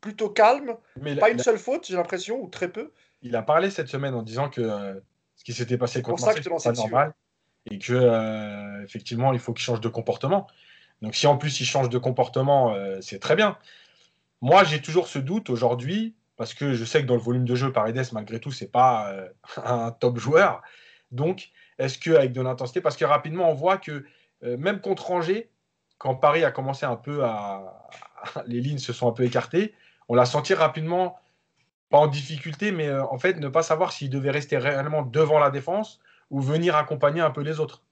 [0.00, 0.76] plutôt calme.
[1.00, 2.92] Mais pas une seule faute, j'ai l'impression, ou très peu.
[3.22, 5.02] Il a parlé cette semaine en disant que
[5.36, 7.14] ce qui s'était passé contre Marseille, c'est pas normal.
[7.70, 10.46] Et que effectivement, il faut qu'il change de comportement.
[11.02, 13.58] Donc si en plus il change de comportement, c'est très bien.
[14.40, 17.54] Moi, j'ai toujours ce doute aujourd'hui, parce que je sais que dans le volume de
[17.54, 19.28] jeu, Paredes, malgré tout, c'est pas euh,
[19.64, 20.62] un top joueur.
[21.10, 24.04] Donc, est-ce qu'avec de l'intensité, parce que rapidement, on voit que
[24.44, 25.50] euh, même contre Angers,
[25.98, 27.88] quand Paris a commencé un peu à.
[28.46, 29.74] les lignes se sont un peu écartées,
[30.08, 31.18] on l'a senti rapidement,
[31.90, 35.38] pas en difficulté, mais euh, en fait, ne pas savoir s'il devait rester réellement devant
[35.38, 37.82] la défense ou venir accompagner un peu les autres.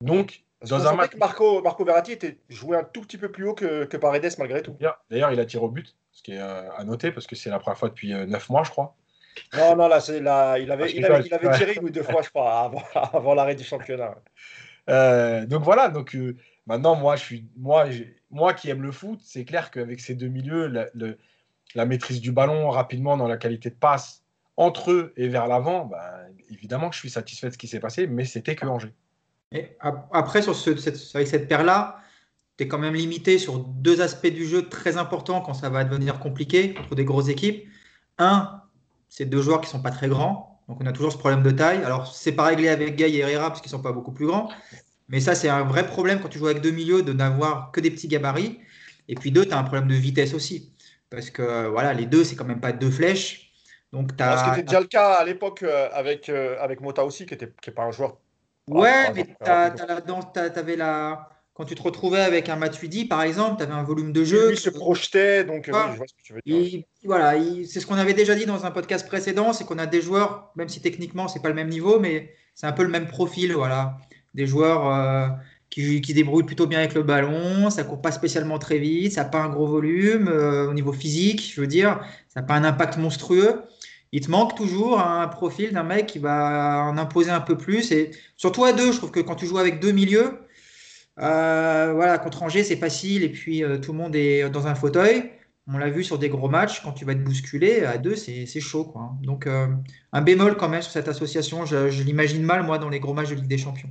[0.00, 1.12] Donc, dans un match.
[1.12, 4.34] Que Marco, Marco Verratti était joué un tout petit peu plus haut que, que Paredes
[4.38, 4.76] malgré tout.
[5.10, 7.50] D'ailleurs, il a tiré au but, ce qui est euh, à noter parce que c'est
[7.50, 8.94] la première fois depuis euh, 9 mois, je crois.
[9.56, 12.02] Non, non, là, c'est là, il avait, il avait, il avait tiré une ou deux
[12.02, 14.14] fois, je crois, avant, avant l'arrêt du championnat.
[14.88, 17.84] Euh, donc voilà, donc euh, maintenant, moi, je suis, moi,
[18.30, 21.16] moi qui aime le foot, c'est clair qu'avec ces deux milieux, la, le,
[21.74, 24.22] la, maîtrise du ballon rapidement dans la qualité de passe
[24.56, 25.98] entre eux et vers l'avant, ben,
[26.50, 28.92] évidemment que je suis satisfait de ce qui s'est passé, mais c'était que Angers.
[29.52, 29.76] Et
[30.12, 31.98] après, sur ce, cette, avec cette paire-là,
[32.56, 35.82] tu es quand même limité sur deux aspects du jeu très importants quand ça va
[35.82, 37.66] devenir compliqué contre des grosses équipes.
[38.18, 38.60] Un,
[39.08, 40.60] c'est deux joueurs qui sont pas très grands.
[40.68, 41.82] Donc on a toujours ce problème de taille.
[41.82, 44.50] Alors c'est pas réglé avec Gay et Herrera parce qu'ils sont pas beaucoup plus grands.
[45.08, 47.80] Mais ça, c'est un vrai problème quand tu joues avec deux milieux de n'avoir que
[47.80, 48.60] des petits gabarits.
[49.08, 50.72] Et puis deux, tu as un problème de vitesse aussi.
[51.10, 53.50] Parce que voilà, les deux, c'est quand même pas deux flèches.
[53.92, 54.38] Donc, as...
[54.38, 57.36] Ce qui était déjà le cas à l'époque euh, avec, euh, avec Mota aussi, qui
[57.36, 58.18] n'est qui pas un joueur
[58.68, 61.28] Ouais, mais tu avais la.
[61.54, 64.52] Quand tu te retrouvais avec un Matuidi, par exemple, tu avais un volume de jeu.
[64.52, 66.84] Il se projetait, donc je vois ce que tu veux dire.
[67.04, 67.34] voilà,
[67.66, 70.52] c'est ce qu'on avait déjà dit dans un podcast précédent, c'est qu'on a des joueurs,
[70.54, 73.52] même si techniquement c'est pas le même niveau, mais c'est un peu le même profil,
[73.52, 73.98] voilà.
[74.32, 75.28] Des joueurs euh,
[75.70, 79.22] qui, qui, débrouillent plutôt bien avec le ballon, ça court pas spécialement très vite, ça
[79.22, 82.54] n'a pas un gros volume euh, au niveau physique, je veux dire, ça n'a pas
[82.54, 83.62] un impact monstrueux
[84.12, 87.92] il te manque toujours un profil d'un mec qui va en imposer un peu plus.
[87.92, 90.40] Et surtout à deux, je trouve que quand tu joues avec deux milieux,
[91.20, 93.22] euh, voilà, contre Angers, c'est facile.
[93.22, 95.30] Et puis euh, tout le monde est dans un fauteuil.
[95.68, 98.46] On l'a vu sur des gros matchs, quand tu vas te bousculer, à deux, c'est
[98.60, 98.84] chaud.
[98.84, 99.12] Quoi.
[99.22, 99.68] Donc euh,
[100.12, 103.14] un bémol quand même sur cette association, je, je l'imagine mal, moi, dans les gros
[103.14, 103.90] matchs de Ligue des Champions.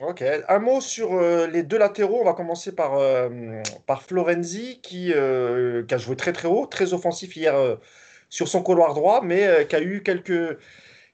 [0.00, 0.24] Ok.
[0.48, 2.20] Un mot sur les deux latéraux.
[2.22, 2.98] On va commencer par,
[3.86, 7.54] par Florenzi, qui, qui, a joué très très haut, très offensif hier
[8.30, 10.58] sur son couloir droit, mais euh, qui a eu quelques,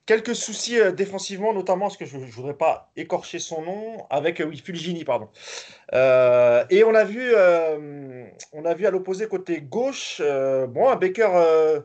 [0.04, 4.40] quelques soucis euh, défensivement, notamment parce que je ne voudrais pas écorcher son nom, avec
[4.40, 5.28] euh, oui, Fulgini, pardon.
[5.92, 7.34] et on a vu,
[8.52, 10.22] on a vu à l'opposé côté gauche,
[10.68, 11.82] bon, un Baker.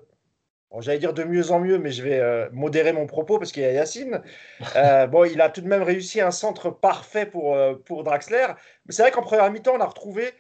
[0.80, 3.66] J'allais dire de mieux en mieux, mais je vais modérer mon propos parce qu'il y
[3.66, 4.22] a Yacine.
[5.10, 8.48] bon, il a tout de même réussi un centre parfait pour, pour Draxler.
[8.86, 10.32] Mais c'est vrai qu'en première mi-temps, on a retrouvé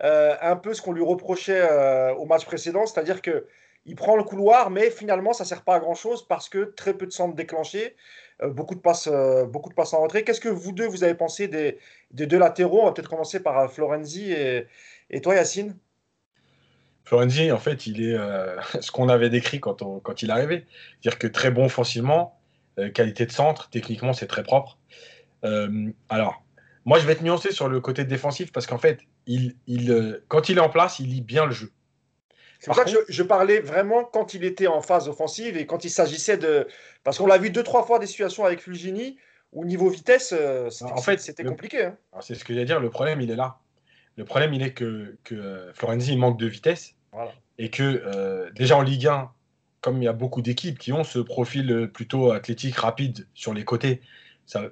[0.00, 1.68] un peu ce qu'on lui reprochait
[2.16, 3.46] au match précédent, c'est-à-dire que
[3.86, 6.94] il prend le couloir, mais finalement, ça ne sert pas à grand-chose parce que très
[6.94, 7.96] peu de centres déclenchés,
[8.42, 10.22] euh, beaucoup, de passes, euh, beaucoup de passes en retrait.
[10.22, 11.78] Qu'est-ce que vous deux, vous avez pensé des,
[12.10, 12.82] deux latéraux?
[12.82, 14.66] On va peut-être commencer par euh, Florenzi et,
[15.10, 15.76] et toi, Yacine
[17.10, 18.16] Florenzi, en fait, il est
[18.80, 20.64] ce qu'on avait décrit quand, on, quand il arrivait.
[21.02, 22.40] C'est-à-dire que très bon offensivement,
[22.94, 24.78] qualité de centre, techniquement, c'est très propre.
[26.08, 26.44] alors,
[26.84, 30.48] moi, je vais être nuancé sur le côté défensif parce qu'en fait, il, il, quand
[30.48, 31.72] il est en place, il lit bien le jeu.
[32.60, 35.84] C'est pour ça que je, parlais vraiment quand il était en phase offensive et quand
[35.84, 36.68] il s'agissait de.
[37.04, 39.18] Parce qu'on l'a vu deux, trois fois des situations avec Fulgini
[39.52, 41.86] où niveau vitesse, euh, en fait, c'était compliqué.
[41.86, 41.96] Hein.
[42.20, 43.58] C'est ce que j'allais dire, le problème, il est là.
[44.16, 46.94] Le problème, il est que, que euh, Florenzi manque de vitesse
[47.58, 49.30] et que euh, déjà en Ligue 1,
[49.80, 53.64] comme il y a beaucoup d'équipes qui ont ce profil plutôt athlétique, rapide sur les
[53.64, 54.00] côtés,
[54.46, 54.64] ça,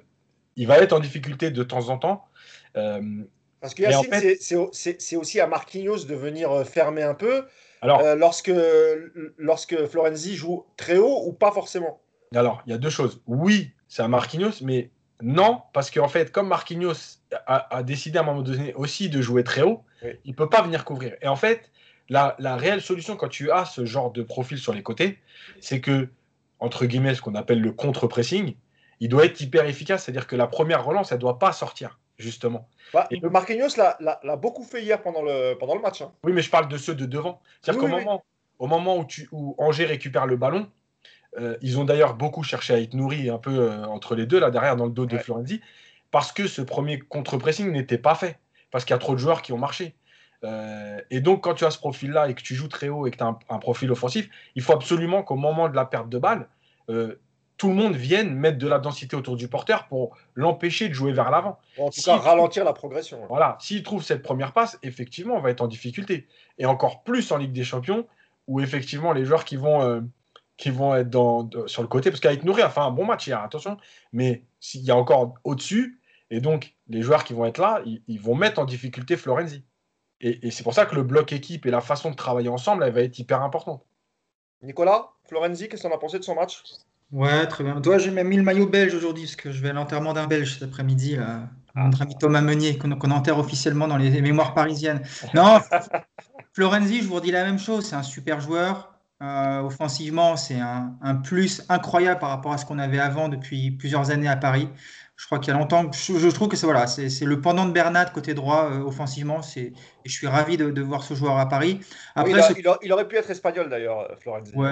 [0.55, 2.25] il va être en difficulté de temps en temps.
[2.73, 7.45] Parce que Yacine, c'est aussi à Marquinhos de venir fermer un peu.
[7.81, 8.51] Alors, euh, lorsque,
[9.37, 12.01] lorsque Florenzi joue très haut ou pas forcément?
[12.35, 13.21] Alors, il y a deux choses.
[13.25, 14.89] Oui, c'est un Marquinhos, mais
[15.21, 19.43] non, parce qu'en fait, comme Marquinhos a, décidé à un moment donné aussi de jouer
[19.43, 19.83] très haut,
[20.23, 21.15] il ne peut pas venir couvrir.
[21.21, 21.71] Et en fait,
[22.09, 25.19] la, la, réelle solution quand tu as ce genre de profil sur les côtés,
[25.59, 26.09] c'est que,
[26.59, 28.55] entre guillemets, ce qu'on appelle le contre-pressing,
[28.99, 31.99] il doit être hyper efficace, c'est-à-dire que la première relance, elle ne doit pas sortir
[32.19, 32.67] justement.
[32.93, 36.01] Bah, et Marquinhos l'a beaucoup fait hier pendant le, pendant le match.
[36.01, 36.11] Hein.
[36.23, 37.41] Oui, mais je parle de ceux de devant.
[37.61, 38.23] C'est-à-dire qu'au moment,
[38.59, 40.69] au moment où, tu, où Angers récupère le ballon,
[41.39, 44.39] euh, ils ont d'ailleurs beaucoup cherché à être nourris un peu euh, entre les deux,
[44.39, 45.61] là derrière, dans le dos de Florenzi,
[46.11, 48.37] parce que ce premier contre-pressing n'était pas fait,
[48.71, 49.95] parce qu'il y a trop de joueurs qui ont marché.
[50.43, 53.11] Euh, et donc, quand tu as ce profil-là et que tu joues très haut et
[53.11, 56.17] que tu as un, profil offensif, il faut absolument qu'au moment de la perte de
[56.17, 56.47] balle,
[56.89, 57.19] euh,
[57.57, 61.11] tout le monde vienne mettre de la densité autour du porteur pour l'empêcher de jouer
[61.11, 61.59] vers l'avant.
[61.77, 63.19] En tout cas, ralentir la progression.
[63.27, 63.57] Voilà.
[63.59, 66.27] S'il trouve cette première passe, effectivement, on va être en difficulté.
[66.57, 68.07] Et encore plus en Ligue des Champions,
[68.47, 69.99] où effectivement, les joueurs qui vont, euh,
[70.55, 73.27] qui vont être dans, sur le côté, parce qu'avec Nourri a fait un bon match
[73.27, 73.75] hier, attention,
[74.13, 75.99] mais s'il y a encore au-dessus,
[76.31, 79.63] et donc les joueurs qui vont être là, ils, vont mettre en difficulté Florenzi.
[80.21, 82.83] Et, et c'est pour ça que le bloc équipe et la façon de travailler ensemble,
[82.83, 83.85] elle va être hyper importante.
[84.61, 86.63] Nicolas, Florenzi, qu'est-ce qu'on a pensé de son match?
[87.11, 87.79] Ouais, très bien.
[87.81, 90.27] Toi, j'ai même mis le maillot belge aujourd'hui, parce que je vais à l'enterrement d'un
[90.27, 91.17] belge cet après-midi,
[91.75, 95.01] notre ami Thomas Meunier, qu'on enterre officiellement dans les mémoires parisiennes.
[95.33, 95.59] Non,
[96.53, 98.93] Florenzi, je vous redis la même chose, c'est un super joueur.
[99.21, 103.71] Euh, offensivement, c'est un, un, plus incroyable par rapport à ce qu'on avait avant depuis
[103.71, 104.69] plusieurs années à Paris.
[105.19, 107.65] Je crois qu'il y a longtemps, je, je trouve que c'est voilà, c'est le pendant
[107.65, 109.41] de Bernat côté droit euh, offensivement.
[109.57, 109.73] Et
[110.05, 111.81] je suis ravi de, de, voir ce joueur à Paris.
[112.15, 114.55] Après, il, il, aurait pu être espagnol d'ailleurs, euh, Florenzi.
[114.55, 114.71] Ouais,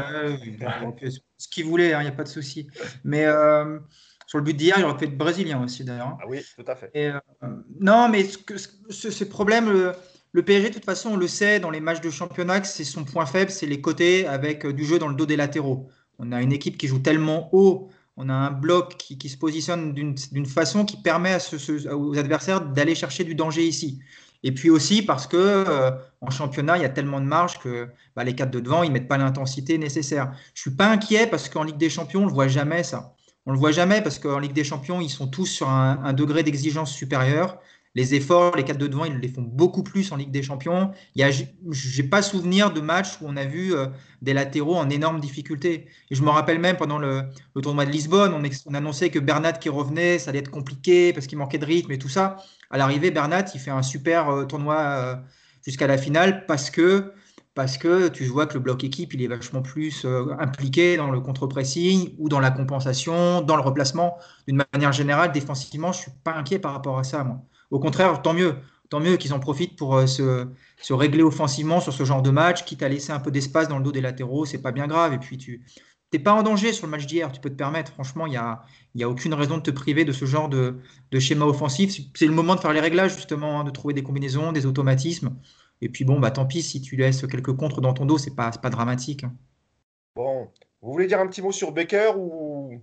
[1.38, 2.70] ce qu'il voulait, il hein, n'y a pas de souci.
[3.04, 3.78] Mais euh,
[4.26, 6.08] sur le but d'hier, il aurait pu être brésilien aussi d'ailleurs.
[6.08, 6.18] Hein.
[6.22, 6.92] Ah oui, tout à fait.
[6.94, 7.20] Et, euh,
[7.82, 8.38] non, mais ce,
[8.90, 9.92] ce, ce problème, le,
[10.32, 13.04] le, PSG, de toute façon, on le sait, dans les matchs de championnat, c'est son
[13.04, 15.90] point faible, c'est les côtés avec du jeu dans le dos des latéraux.
[16.20, 19.94] On a une équipe qui joue tellement haut on a un bloc qui, se positionne
[19.94, 21.38] d'une façon qui permet
[21.92, 24.00] aux adversaires d'aller chercher du danger ici.
[24.44, 27.88] Et puis aussi parce que euh, en championnat, il y a tellement de marge que
[28.16, 30.32] bah, les quatre de devant, ils mettent pas l'intensité nécessaire.
[30.54, 33.16] Je suis pas inquiet parce qu'en Ligue des Champions, on le voit jamais ça.
[33.46, 36.44] On le voit jamais parce qu'en Ligue des Champions, ils sont tous sur un degré
[36.44, 37.58] d'exigence supérieur
[37.98, 40.92] les efforts, les quatre de devant, ils les font beaucoup plus en Ligue des Champions.
[41.16, 43.88] Je n'ai pas souvenir de match où on a vu euh,
[44.22, 45.88] des latéraux en énorme difficulté.
[46.12, 47.24] Et je me rappelle même pendant le,
[47.64, 51.40] tournoi de Lisbonne, on, annonçait que Bernat qui revenait, ça allait être compliqué parce qu'il
[51.40, 52.38] manquait de rythme et tout ça.
[52.70, 55.16] À l'arrivée, Bernat, il fait un super euh, tournoi euh,
[55.66, 57.14] jusqu'à la finale parce que,
[57.56, 60.06] parce que tu vois que le bloc équipe, il est vachement plus
[60.38, 64.20] impliqué dans le contre-pressing ou dans la compensation, dans le replacement.
[64.48, 67.42] D'une manière générale, défensivement, je ne suis pas inquiet par rapport à ça, moi.
[67.72, 68.56] Au contraire, tant mieux.
[68.90, 72.64] Tant mieux qu'ils en profitent pour euh, se, régler offensivement sur ce genre de match,
[72.64, 75.12] quitte à laisser un peu d'espace dans le dos des latéraux, c'est pas bien grave.
[75.12, 75.66] Et puis tu
[76.14, 77.92] n'es pas en danger sur le match d'hier, tu peux te permettre.
[77.92, 78.62] Franchement, il n'y a,
[78.96, 80.80] y a aucune raison de te priver de ce genre de,
[81.20, 82.00] schéma offensif.
[82.16, 85.36] C'est le moment de faire les réglages, justement, hein, de trouver des combinaisons, des automatismes.
[85.82, 88.36] Et puis bon, bah tant pis si tu laisses quelques contres dans ton dos, c'est
[88.36, 89.26] pas, pas dramatique.
[89.26, 89.34] Hein.
[90.16, 90.50] Bon,
[90.82, 92.82] vous voulez dire un petit mot sur Baker ou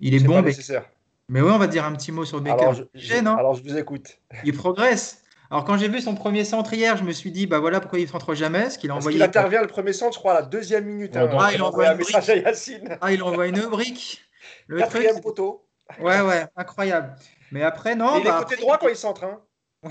[0.00, 0.90] il est, bon, nécessaire?
[1.28, 2.62] Mais oui, on va dire un petit mot sur Baker.
[2.62, 4.18] Alors, je, alors, je vous écoute.
[4.44, 5.22] Il progresse.
[5.50, 7.98] Alors, quand j'ai vu son premier centre hier, je me suis dit, bah voilà pourquoi
[7.98, 8.70] il ne centre jamais.
[8.70, 9.18] Ce qu'il a envoyé.
[9.18, 11.16] Il intervient le premier centre, je crois, à la deuxième minute.
[11.16, 11.28] Hein.
[11.38, 12.98] ah, il envoie un message à Yacine.
[13.00, 14.24] Ah, il envoie une brique.
[14.68, 15.66] Le Quatrième poteau.
[16.00, 17.14] Ouais, ouais, incroyable.
[17.52, 18.18] Mais après, non.
[18.18, 19.24] il est bah, côté droit quand il centre.
[19.24, 19.40] Hein.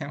[0.00, 0.08] Ouais.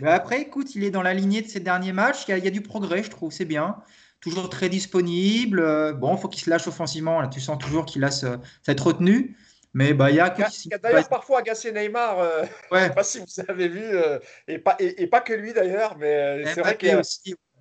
[0.00, 2.24] Mais après, écoute, il est dans la lignée de ses derniers matchs.
[2.26, 3.30] Il y a, il y a du progrès, je trouve.
[3.32, 3.76] C'est bien
[4.24, 5.60] toujours très disponible.
[5.60, 7.20] Euh, bon, il faut qu'il se lâche offensivement.
[7.20, 9.36] Là, tu sens toujours qu'il a cette retenue.
[9.74, 12.20] Mais bah, il y a qui a d'ailleurs parfois agacé Neymar.
[12.20, 12.78] Euh, ouais.
[12.78, 15.52] Je ne sais pas si vous avez vu, euh, et, pas, et, pas que lui
[15.52, 16.86] d'ailleurs, mais euh, c'est vrai que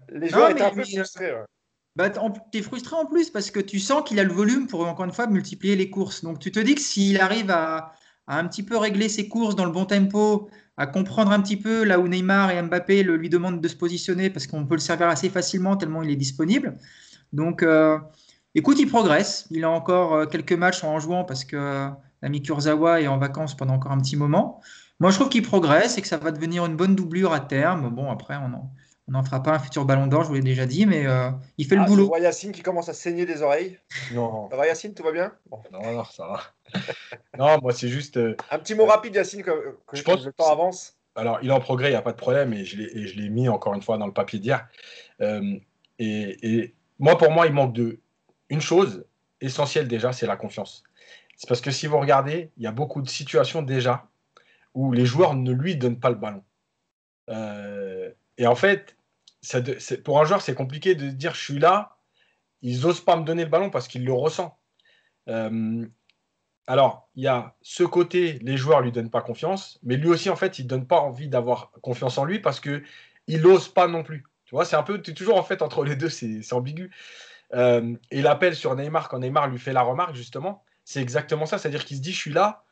[0.10, 1.34] les joueurs étaient un peu frustrés.
[1.95, 4.88] Bah, tu es frustré en plus parce que tu sens qu'il a le volume pour
[4.88, 6.23] encore une fois multiplier les courses.
[6.23, 7.93] Donc tu te dis que s'il arrive à,
[8.28, 11.58] à, un petit peu régler ses courses dans le bon tempo, à comprendre un petit
[11.58, 14.76] peu là où Neymar et Mbappé le, lui demandent de se positionner parce qu'on peut
[14.76, 16.78] le servir assez facilement tellement il est disponible.
[17.32, 17.63] Donc
[18.56, 19.48] Écoute, il progresse.
[19.50, 21.89] Il a encore euh, quelques matchs en jouant parce que euh,
[22.22, 24.62] l'ami Kurzawa est en vacances pendant encore un petit moment.
[25.00, 27.89] Moi, je trouve qu'il progresse et que ça va devenir une bonne doublure à terme.
[27.89, 30.86] Bon, après, on n'en fera pas un futur ballon d'or, je vous l'ai déjà dit,
[30.86, 32.16] mais euh, il fait le ah, boulot.
[32.18, 33.80] Yacine qui commence à saigner des oreilles.
[34.13, 34.48] Non.
[34.52, 35.34] Ça va, Yacine, tout va bien?
[35.72, 36.42] Non, non, ça va.
[37.38, 38.18] non, moi, c'est juste.
[38.18, 40.96] un petit mot rapide, Yacine, que, je pense que le temps avance.
[41.16, 43.50] Alors, il est en progrès, il n'y a pas de problème, et je l'ai mis
[43.50, 44.68] encore une fois dans le papier d'hier.
[45.20, 45.58] et,
[46.00, 48.00] et, moi, pour moi, il manque de
[48.54, 49.06] une chose
[49.42, 50.84] essentielle déjà, c'est la confiance.
[51.36, 54.08] C'est parce que si vous regardez, il y a beaucoup de situations déjà
[54.74, 56.44] où les joueurs ne lui donnent pas le ballon.
[57.30, 58.96] Euh, et en fait,
[60.04, 61.98] pour un joueur, c'est compliqué de dire je suis là,
[62.62, 64.56] ils n'osent pas me donner le ballon parce qu'ils le ressentent.
[65.28, 65.86] Euh,
[66.68, 70.08] alors, il y a ce côté, les joueurs ne lui donnent pas confiance, mais lui
[70.08, 72.84] aussi, en fait, il ne donne pas envie d'avoir confiance en lui parce qu'il
[73.28, 74.24] n'ose pas non plus.
[74.46, 76.92] Tu vois, c'est un peu, tu es toujours en fait entre les deux, c'est ambigu.
[77.54, 81.58] Euh, et l'appel sur Neymar, quand Neymar lui fait la remarque, justement, c'est exactement ça.
[81.58, 82.63] C'est-à-dire qu'il se dit Je suis là,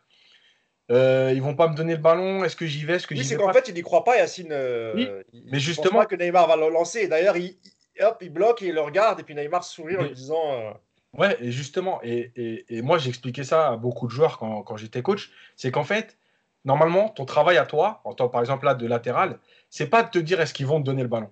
[0.91, 2.96] euh, ils vont pas me donner le ballon, est-ce que j'y vais?
[2.96, 4.52] Est-ce que oui, c'est qu'en fait, il n'y croit pas, Yacine.
[4.52, 5.08] Euh, oui,
[5.46, 6.00] mais justement.
[6.00, 7.08] Pas que Neymar va le lancer.
[7.08, 7.56] D'ailleurs, il,
[8.02, 10.54] hop, il bloque et il le regarde, et puis Neymar sourit en lui disant.
[10.54, 10.72] Euh,
[11.13, 14.76] ouais, et justement, et, et, et moi j'expliquais ça à beaucoup de joueurs quand, quand
[14.76, 16.17] j'étais coach, c'est qu'en fait,
[16.65, 19.39] normalement, ton travail à toi, en tant par exemple là de latéral,
[19.70, 21.32] c'est pas de te dire est-ce qu'ils vont te donner le ballon.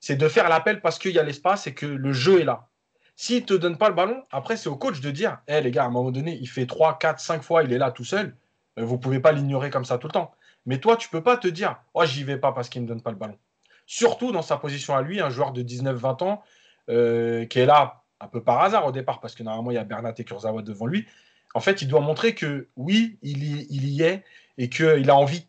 [0.00, 2.68] C'est de faire l'appel parce qu'il y a l'espace et que le jeu est là.
[3.20, 5.72] S'il ne te donne pas le ballon, après, c'est au coach de dire hé les
[5.72, 8.04] gars, à un moment donné, il fait 3, 4, 5 fois, il est là tout
[8.04, 8.36] seul.
[8.78, 10.30] Euh, vous ne pouvez pas l'ignorer comme ça tout le temps.
[10.66, 12.86] Mais toi, tu ne peux pas te dire oh, j'y vais pas parce qu'il ne
[12.86, 13.36] me donne pas le ballon.
[13.86, 16.44] Surtout dans sa position à lui, un joueur de 19-20 ans
[16.90, 19.78] euh, qui est là un peu par hasard au départ, parce que normalement, il y
[19.78, 21.04] a Bernat et Kurzawa devant lui.
[21.54, 24.22] En fait, il doit montrer que oui, il il y est
[24.58, 25.44] et qu'il a envie.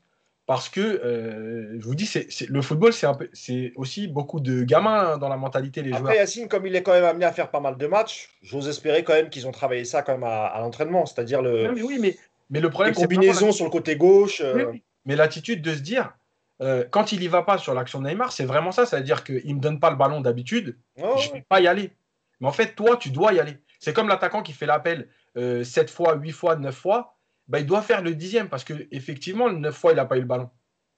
[0.49, 5.17] Parce que, euh, je vous dis, c'est, le football, c'est, aussi beaucoup de gamins hein,
[5.19, 6.15] dans la mentalité, les Après, joueurs.
[6.15, 9.03] Yacine, comme il est quand même amené à faire pas mal de matchs, j'ose espérer
[9.03, 11.05] quand même qu'ils ont travaillé ça quand même à, l'entraînement.
[11.05, 12.17] C'est-à-dire le, mais oui, mais,
[12.49, 14.41] mais le problème, les combinaisons sur le côté gauche.
[14.43, 14.71] Euh.
[15.05, 16.15] mais l'attitude de se dire,
[16.63, 18.87] euh, quand il y va pas sur l'action de Neymar, c'est vraiment ça.
[18.87, 21.91] C'est-à-dire qu'il me donne pas le ballon d'habitude, je je vais pas y aller.
[22.39, 23.59] Mais en fait, toi, tu dois y aller.
[23.77, 27.18] C'est comme l'attaquant qui fait l'appel 7 fois, 8 fois, 9 fois
[27.49, 30.21] bah, il doit faire le dixième parce qu'effectivement, le neuf fois, il n'a pas eu
[30.21, 30.49] le ballon.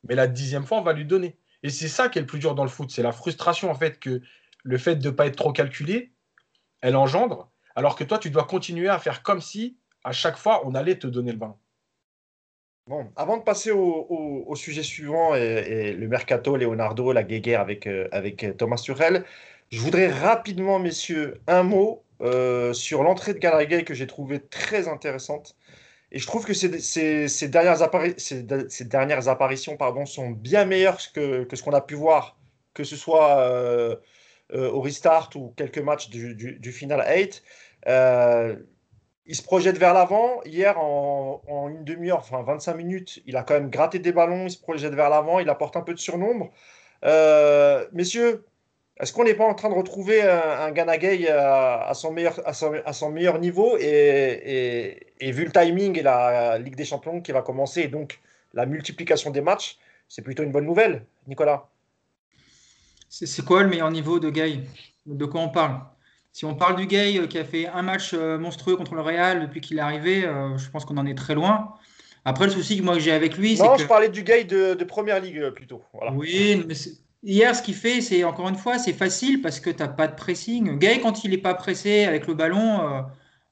[0.07, 1.37] Mais la dixième fois, on va lui donner.
[1.63, 2.91] Et c'est ça qui est le plus dur dans le foot.
[2.91, 4.21] C'est la frustration, en fait, que
[4.63, 6.11] le fait de ne pas être trop calculé,
[6.81, 7.49] elle engendre.
[7.75, 10.97] Alors que toi, tu dois continuer à faire comme si, à chaque fois, on allait
[10.97, 11.57] te donner le ballon.
[12.87, 18.53] Bon, avant de passer au, sujet suivant et, le mercato, Leonardo, la guéguerre avec, euh,
[18.57, 19.23] Thomas Turel,
[19.69, 24.87] je voudrais rapidement, messieurs, un mot euh, sur l'entrée de Gallagher que j'ai trouvé très
[24.89, 25.55] intéressante.
[26.11, 27.81] Et je trouve que ces, dernières,
[29.29, 32.37] apparitions pardon, sont bien meilleures que, ce qu'on a pu voir,
[32.73, 33.95] que ce soit euh,
[34.53, 37.43] euh, au restart ou quelques matchs du, final 8.
[37.87, 38.57] Euh,
[39.25, 40.41] il se projette vers l'avant.
[40.43, 44.45] Hier, en, en une demi-heure, enfin 25 minutes, il a quand même gratté des ballons,
[44.47, 46.51] il se projette vers l'avant, il apporte un peu de surnombre.
[47.93, 48.45] messieurs,
[48.99, 52.53] est-ce qu'on n'est pas en train de retrouver un, un Ganagay à, son meilleur, à,
[52.93, 57.81] son, meilleur niveau et, vu le timing et la Ligue des Champions qui va commencer
[57.81, 58.19] et donc
[58.53, 59.77] la multiplication des matchs,
[60.07, 61.69] c'est plutôt une bonne nouvelle, Nicolas?
[63.09, 64.59] C'est quoi le meilleur niveau de Gay
[65.05, 65.81] De quoi on parle?
[66.33, 69.01] Si on parle du Gay euh, qui a fait un match euh, monstrueux contre le
[69.01, 71.73] Real depuis qu'il est arrivé, euh, je pense qu'on en est très loin.
[72.23, 73.63] Après, le souci que moi j'ai avec lui, c'est.
[73.63, 75.81] Non, je parlais du Gay de, Première Ligue plutôt.
[76.13, 76.75] Oui, mais
[77.23, 80.07] Hier, ce qu'il fait, c'est encore une fois, c'est facile parce que tu n'as pas
[80.07, 80.79] de pressing.
[80.79, 82.81] Gay, quand il n'est pas pressé avec le ballon.
[82.81, 83.01] Euh,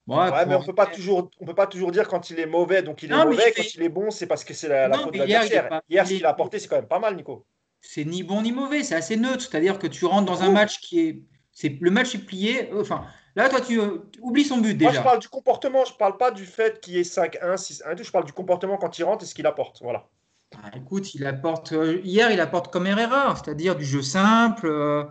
[0.08, 2.82] ouais, mais on peut pas toujours, on peut pas toujours dire quand il est mauvais,
[2.82, 3.54] donc il est mauvais.
[3.56, 5.82] Quand il est bon, c'est parce que c'est la, faute de l'adversaire.
[5.88, 7.46] Hier, ce qu'il a apporté, c'est quand même pas mal, Nico.
[7.82, 9.42] C'est ni bon ni mauvais, c'est assez neutre.
[9.42, 11.22] C'est-à-dire que tu rentres dans un match qui est,
[11.54, 12.72] c'est le match est plié.
[12.74, 13.06] Enfin,
[13.36, 14.92] là, toi, tu euh, oublies son but déjà.
[14.92, 15.86] Moi, je parle du comportement.
[15.86, 18.04] Je parle pas du fait qu'il est 5-1, 6-1.
[18.04, 19.82] Je parle du comportement quand il rentre et ce qu'il apporte.
[19.82, 20.08] Voilà.
[20.56, 24.68] Ah, écoute, il apporte, euh, hier, il apporte comme Herrera, c'est-à-dire du jeu simple.
[24.68, 25.04] Euh,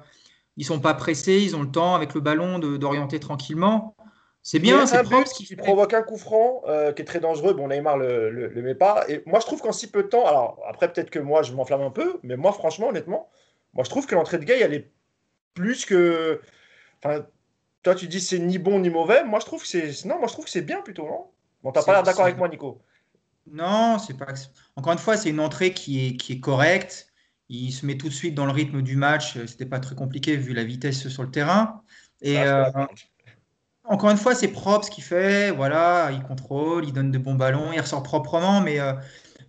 [0.57, 3.95] ils sont pas pressés, ils ont le temps avec le ballon d'orienter tranquillement.
[4.43, 5.31] C'est bien, c'est propre.
[5.31, 7.53] qui provoque un coup franc euh, qui est très dangereux.
[7.53, 9.05] Bon, Neymar le, le, le, met pas.
[9.09, 11.53] Et moi, je trouve qu'en si peu de temps, alors après, peut-être que moi, je
[11.53, 13.29] m'enflamme un peu, mais moi, franchement, honnêtement,
[13.75, 14.91] moi, je trouve que l'entrée de Gay, elle est
[15.55, 16.41] plus que.
[17.05, 17.27] Enfin,
[17.83, 19.23] toi, tu dis c'est ni bon ni mauvais.
[19.25, 20.05] Moi, je trouve que c'est.
[20.07, 21.05] Non, moi, je trouve que c'est bien plutôt.
[21.05, 21.27] Non?
[21.63, 22.81] Bon, t'as pas l'air d'accord avec moi, Nico.
[23.53, 24.33] Non, c'est pas.
[24.77, 27.13] Encore une fois, c'est une entrée qui est, qui est correcte.
[27.49, 29.39] Il se met tout de suite dans le rythme du match.
[29.47, 31.83] C'était pas très compliqué vu la vitesse sur le terrain.
[32.21, 32.65] Et euh,
[33.85, 35.51] encore une fois, c'est propre ce qu'il fait.
[35.51, 38.93] Voilà, il contrôle, il donne de bons ballons, il ressort proprement, mais euh,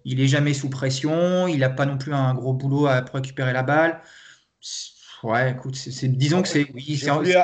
[0.05, 1.47] il est jamais sous pression.
[1.47, 4.01] Il n'a pas non plus un gros boulot à, récupérer la balle.
[5.23, 6.65] Ouais, écoute, disons que c'est.
[6.73, 7.01] Oui,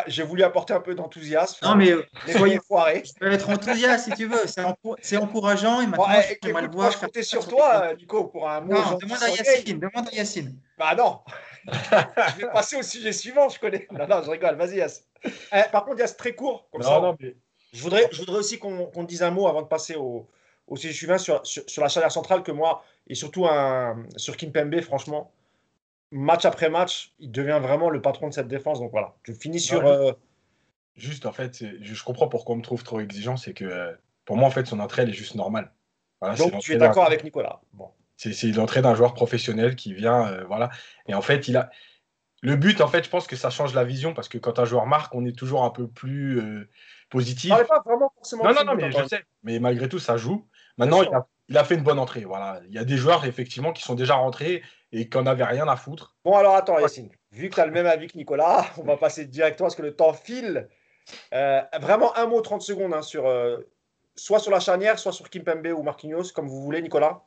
[0.08, 1.66] j'ai, voulu, apporter un peu d'enthousiasme.
[1.66, 1.94] Non, mais.
[2.32, 3.04] Soyez foirés.
[3.06, 4.40] Je peux être enthousiaste si tu veux.
[5.02, 5.82] C'est, encourageant.
[5.82, 6.08] Et maintenant,
[6.44, 6.92] je mal voir.
[6.92, 8.74] Je comptais sur toi, Nico, pour un mot.
[8.74, 9.80] Non, demande à Yacine.
[9.80, 10.56] Demande à Yacine.
[10.78, 11.20] Bah non.
[11.68, 13.88] je vais passer au sujet suivant, je connais.
[13.92, 14.56] Non, non, je rigole.
[14.56, 15.04] Vas-y, Yass.
[15.26, 16.68] Eh, par contre, Yass, très court.
[16.72, 17.00] Comme ça.
[17.00, 17.36] Non, mais...
[17.74, 20.28] je, voudrais, je voudrais aussi qu'on, dise un mot avant de passer au,
[20.68, 24.38] au sujet suivant sur, sur, sur la charnière centrale que moi, et surtout un, sur
[24.38, 25.32] Kimpembe, franchement
[26.12, 28.80] match après match, il devient vraiment le patron de cette défense.
[28.80, 29.86] Donc voilà, je finis sur.
[29.86, 30.14] Euh,
[30.96, 33.38] juste, en fait, je comprends pourquoi on me trouve trop exigeant.
[33.38, 33.92] C'est que euh,
[34.26, 35.72] pour moi, en fait, son entrée, elle est juste normale.
[36.38, 37.62] Donc tu es d'accord avec Nicolas.
[37.74, 37.90] Bon.
[38.18, 40.28] C'est l'entrée d'un joueur professionnel qui vient.
[40.28, 40.70] Euh, voilà.
[41.08, 41.70] Et en fait, il a.
[42.42, 44.66] Le but, en fait, je pense que ça change la vision parce que quand un
[44.66, 46.68] joueur marque, on est toujours un peu plus
[47.10, 47.50] positif.
[47.50, 48.44] pas vraiment forcément.
[48.44, 49.24] Non, non, non, mais je sais.
[49.44, 50.48] Mais malgré tout, ça joue.
[50.78, 52.26] Maintenant, il a, il a, fait une bonne entrée.
[52.26, 52.62] Voilà.
[52.68, 55.76] Il y a des joueurs, effectivement, qui sont déjà rentrés et qu'on n'avait rien à
[55.76, 56.16] foutre.
[56.24, 57.10] Bon, alors attends, Yacine.
[57.32, 59.82] Vu que tu as le même avis que Nicolas, on va passer directement parce que
[59.82, 60.70] le temps file.
[61.34, 63.58] Euh, vraiment un mot, 30 secondes, hein, sur, euh,
[64.16, 67.22] soit sur la charnière, soit sur Kimpembe ou Marquinhos, comme vous voulez, Nicolas.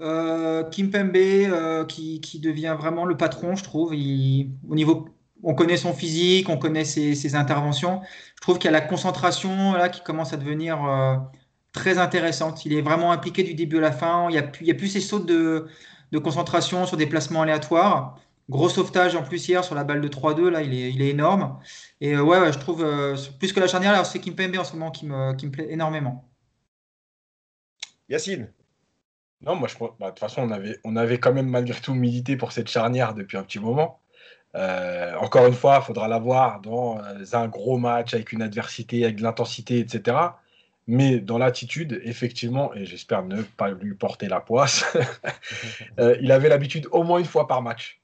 [0.00, 3.94] Euh, Kimpembe euh, qui, qui, devient vraiment le patron, je trouve.
[3.94, 5.08] Il, au niveau,
[5.42, 8.02] on connaît son physique, on connaît ses, ses interventions.
[8.36, 10.78] Je trouve qu'il y a la concentration là qui commence à devenir
[11.76, 12.64] très intéressante.
[12.64, 14.28] Il est vraiment impliqué du début à la fin.
[14.28, 15.68] Il n'y a, plus, il y a plus ces sautes de,
[16.10, 18.18] de concentration sur des placements aléatoires.
[18.48, 21.08] Gros sauvetage en plus hier sur la balle de 3-2, là, il est, il est
[21.08, 21.58] énorme.
[22.00, 24.90] Et euh, ouais, je trouve, euh, plus que la charnière, c'est Kimpembe en ce moment
[24.90, 26.28] qui me, qui me plaît énormément.
[28.08, 28.52] Yacine
[29.40, 31.94] Non, moi, je bah, de toute façon, on avait, on avait quand même malgré tout
[31.94, 34.00] milité pour cette charnière depuis un petit moment.
[34.54, 37.00] Euh, encore une fois, il faudra l'avoir dans
[37.32, 40.16] un gros match avec une adversité, avec de l'intensité, etc.
[40.86, 44.84] Mais dans l'attitude, effectivement, et j'espère ne pas lui porter la poisse,
[45.98, 48.00] il avait l'habitude au moins une fois par match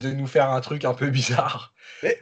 [0.00, 1.72] de nous faire un truc un peu bizarre.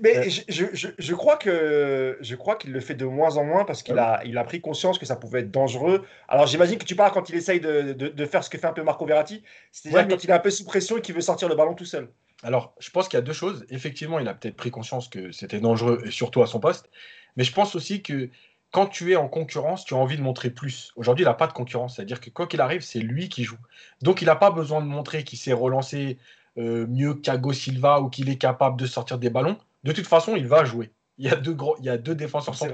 [0.00, 0.30] Mais, euh.
[0.48, 3.82] je, je, je, crois que je crois qu'il le fait de moins en moins parce
[3.82, 6.04] qu'il a, il a pris conscience que ça pouvait être dangereux.
[6.28, 8.72] Alors j'imagine que tu parles quand il essaye de, de, faire ce que fait un
[8.72, 9.42] peu Marco Verratti,
[9.72, 11.84] c'est-à-dire quand il est un peu sous pression et qu'il veut sortir le ballon tout
[11.84, 12.08] seul.
[12.42, 13.64] Alors je pense qu'il y a deux choses.
[13.70, 16.90] Effectivement, il a peut-être pris conscience que c'était dangereux et surtout à son poste.
[17.36, 18.28] Mais je pense aussi que
[18.72, 20.92] quand tu es en concurrence, tu as envie de montrer plus.
[20.96, 21.96] Aujourd'hui, il n'a pas de concurrence.
[21.96, 23.58] C'est-à-dire que quoi qu'il arrive, c'est lui qui joue.
[24.00, 26.18] Donc il n'a pas besoin de montrer qu'il s'est relancé
[26.58, 30.36] euh, mieux qu'Ago Silva ou qu'il est capable de sortir des ballons, de toute façon,
[30.36, 30.90] il va jouer.
[31.18, 32.68] Il y a deux, gros, il y a deux défenseurs sans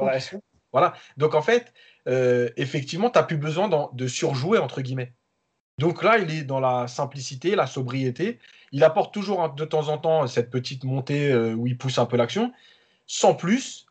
[0.72, 0.94] Voilà.
[1.16, 1.72] Donc en fait,
[2.06, 5.12] euh, effectivement, tu n'as plus besoin de surjouer, entre guillemets.
[5.78, 8.38] Donc là, il est dans la simplicité, la sobriété.
[8.72, 12.06] Il apporte toujours de temps en temps cette petite montée euh, où il pousse un
[12.06, 12.52] peu l'action.
[13.06, 13.87] Sans plus,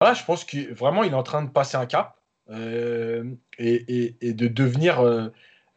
[0.00, 2.16] voilà, je pense que vraiment, il est en train de passer un cap
[2.50, 5.02] et, et, de devenir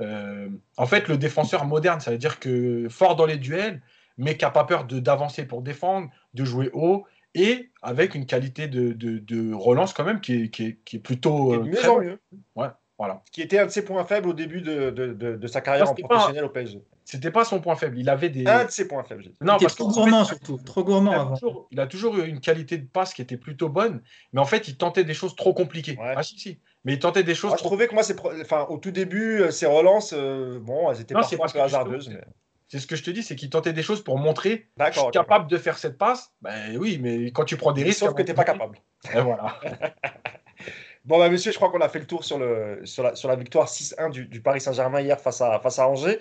[0.01, 3.82] euh, en fait, le défenseur moderne, ça veut dire que fort dans les duels,
[4.17, 8.67] mais qui n'a pas peur d'avancer pour défendre, de jouer haut et avec une qualité
[8.67, 11.53] de, de, relance quand même qui est, qui est, plutôt.
[11.53, 12.19] Euh, mieux en mieux.
[12.55, 12.67] Ouais,
[13.01, 13.23] voilà.
[13.31, 16.49] Qui était un de ses points faibles au début de, sa carrière en professionnel au
[16.49, 16.83] PSG.
[17.03, 17.97] C'était pas son point faible.
[17.97, 18.45] Il avait des.
[18.45, 19.23] Un de ses points faibles.
[19.41, 20.59] Non, parce trop gourmand surtout.
[20.63, 23.37] Trop gourmand il a, Toujours, il a toujours eu une qualité de passe qui était
[23.37, 25.97] plutôt bonne, mais en fait, il tentait des choses trop compliquées.
[25.99, 26.59] Ah, si, si.
[26.85, 27.53] Mais il tentait des choses.
[27.55, 28.03] Ah, je trouvais que moi,
[28.39, 31.61] enfin, au tout début, euh, ses relances, euh, bon, elles étaient pas parfois un peu
[31.61, 32.09] hasardeuses.
[32.09, 32.21] Mais...
[32.67, 35.09] C'est ce que je te dis, c'est qu'il tentait des choses pour montrer je suis
[35.11, 36.31] capable de faire cette passe.
[36.43, 37.99] Ben oui, mais quand tu prends des risques.
[38.01, 38.77] Sauf que tu n'es pas capable.
[39.11, 39.59] Et voilà.
[41.05, 43.67] bon, bah, monsieur, je crois qu'on a fait le tour sur, le, sur, la, victoire
[43.67, 46.19] 6-1 du, Paris Saint-Germain hier face à, face à Angers.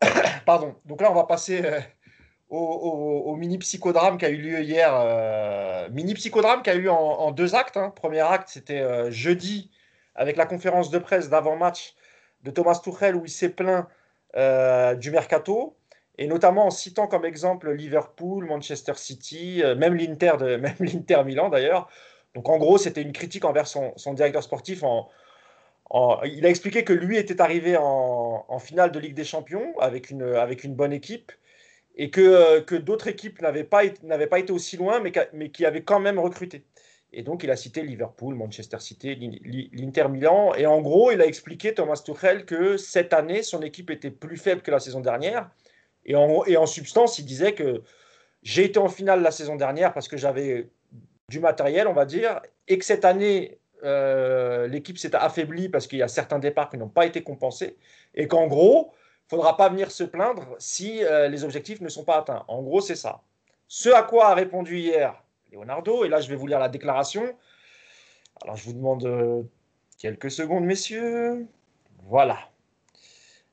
[0.46, 0.76] Pardon.
[0.84, 1.80] Donc là, on va passer euh,
[2.50, 4.90] au, mini psychodrame qui a eu lieu hier.
[4.92, 7.76] Euh, mini psychodrame qui a eu lieu en, deux actes.
[7.76, 7.90] Hein.
[7.94, 9.70] Premier acte, c'était euh, jeudi
[10.14, 11.94] avec la conférence de presse d'avant-match
[12.42, 13.86] de Thomas Tuchel où il s'est plaint
[14.98, 15.76] du mercato
[16.18, 21.88] et notamment en citant comme exemple Liverpool, Manchester City, l'Inter même l'Inter Milan d'ailleurs.
[22.34, 24.82] Donc en gros, c'était une critique envers son, directeur sportif
[26.24, 30.74] il a expliqué que lui était arrivé en, finale de Ligue des Champions avec une,
[30.74, 31.32] bonne équipe
[31.96, 36.64] et que, d'autres équipes n'avaient pas, été aussi loin, mais, qui avaient quand même recruté.
[37.14, 39.14] Et donc, il a cité Liverpool, Manchester City,
[39.72, 40.52] l'Inter Milan.
[40.54, 44.36] Et en gros, il a expliqué, Thomas Tuchel, que cette année, son équipe était plus
[44.36, 45.48] faible que la saison dernière.
[46.04, 47.82] Et en substance, il disait que
[48.42, 50.68] j'ai été en finale la saison dernière parce que j'avais
[51.28, 55.98] du matériel, on va dire, et que cette année, euh, l'équipe s'est affaiblie parce qu'il
[55.98, 57.76] y a certains départs qui n'ont pas été compensés
[58.14, 61.88] et qu'en gros, il ne faudra pas venir se plaindre si euh, les objectifs ne
[61.88, 62.44] sont pas atteints.
[62.48, 63.22] En gros, c'est ça.
[63.68, 65.22] Ce à quoi a répondu hier
[65.52, 67.36] Leonardo, et là je vais vous lire la déclaration.
[68.42, 69.42] Alors je vous demande euh,
[69.98, 71.46] quelques secondes, messieurs.
[72.04, 72.38] Voilà.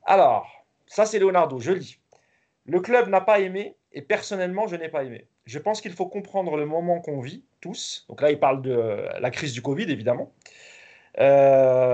[0.05, 1.99] Alors, ça c'est Leonardo, je lis.
[2.65, 5.27] Le club n'a pas aimé et personnellement je n'ai pas aimé.
[5.45, 8.05] Je pense qu'il faut comprendre le moment qu'on vit tous.
[8.09, 10.33] Donc là, il parle de la crise du Covid, évidemment.
[11.19, 11.85] Euh,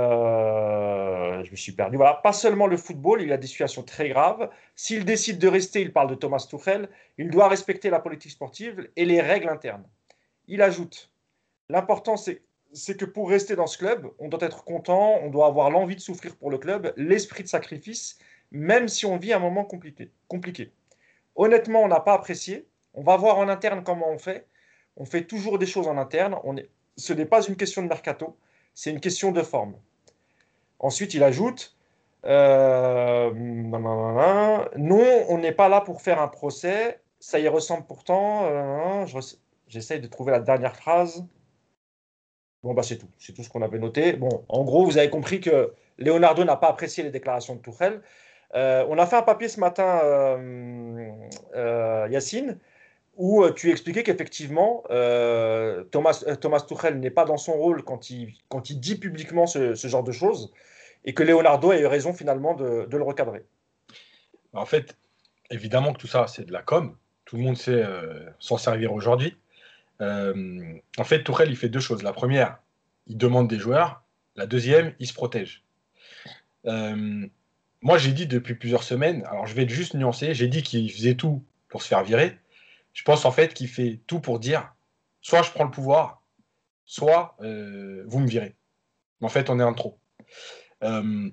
[1.44, 1.98] je me suis perdu.
[1.98, 4.50] Voilà, pas seulement le football, il a des situations très graves.
[4.76, 8.90] S'il décide de rester, il parle de Thomas Tuchel, il doit respecter la politique sportive
[8.96, 9.86] et les règles internes.
[10.48, 11.12] Il ajoute,
[11.70, 12.42] l'important c'est,
[12.98, 16.02] que pour rester dans ce club, on doit être content, on doit avoir l'envie de
[16.02, 18.18] souffrir pour le club, l'esprit de sacrifice,
[18.52, 20.72] même si on vit un moment compliqué.
[21.36, 22.66] Honnêtement, on n'a pas apprécié.
[22.94, 24.48] On va voir en interne comment on fait.
[24.98, 26.36] On fait toujours des choses en interne.
[26.98, 28.38] Ce n'est pas une question de mercato,
[28.74, 29.76] c'est une question de forme.
[30.80, 31.78] Ensuite, il ajoute
[32.26, 33.32] euh,
[34.78, 37.00] Non, on n'est pas là pour faire un procès.
[37.20, 38.46] Ça y ressemble pourtant.
[38.46, 39.06] Euh,
[39.68, 41.26] j'essaye de trouver la dernière phrase.
[42.64, 43.10] Bon, bah, c'est tout.
[43.18, 44.14] C'est tout ce qu'on avait noté.
[44.14, 48.02] Bon, en gros, vous avez compris que Leonardo n'a pas apprécié les déclarations de Tourelle.
[48.56, 50.02] Euh, on a fait un papier ce matin,
[52.10, 52.60] Yacine,
[53.22, 57.84] où euh, tu expliquais qu'effectivement, euh, Thomas, euh, Thomas Tuchel n'est pas dans son rôle
[57.84, 60.52] quand il, quand il dit publiquement ce, genre de choses,
[61.06, 63.46] et que Leonardo a eu raison finalement de, le recadrer.
[64.54, 64.98] En fait,
[65.52, 66.98] évidemment que tout ça, c'est de la com.
[67.26, 67.86] Tout le monde sait
[68.40, 69.38] s'en servir aujourd'hui.
[70.00, 72.02] en fait, Tuchel, il fait deux choses.
[72.02, 72.58] La première,
[73.06, 74.04] il demande des joueurs,
[74.36, 75.64] La deuxième, il se protège.
[76.66, 81.16] Moi, j'ai dit depuis plusieurs semaines, alors je vais juste nuancer, j'ai dit qu'il faisait
[81.16, 82.41] tout pour se faire virer.
[82.94, 84.74] Je pense en fait qu'il fait tout pour dire
[85.22, 86.22] soit je prends le pouvoir,
[86.86, 88.56] soit euh, vous me virez.
[89.22, 90.00] En fait, on est un trop.
[90.84, 91.30] Euh,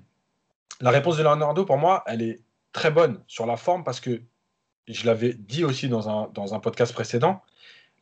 [0.79, 2.41] la réponse de Leonardo, pour moi, elle est
[2.71, 4.21] très bonne sur la forme parce que
[4.87, 7.41] je l'avais dit aussi dans un, dans un podcast précédent,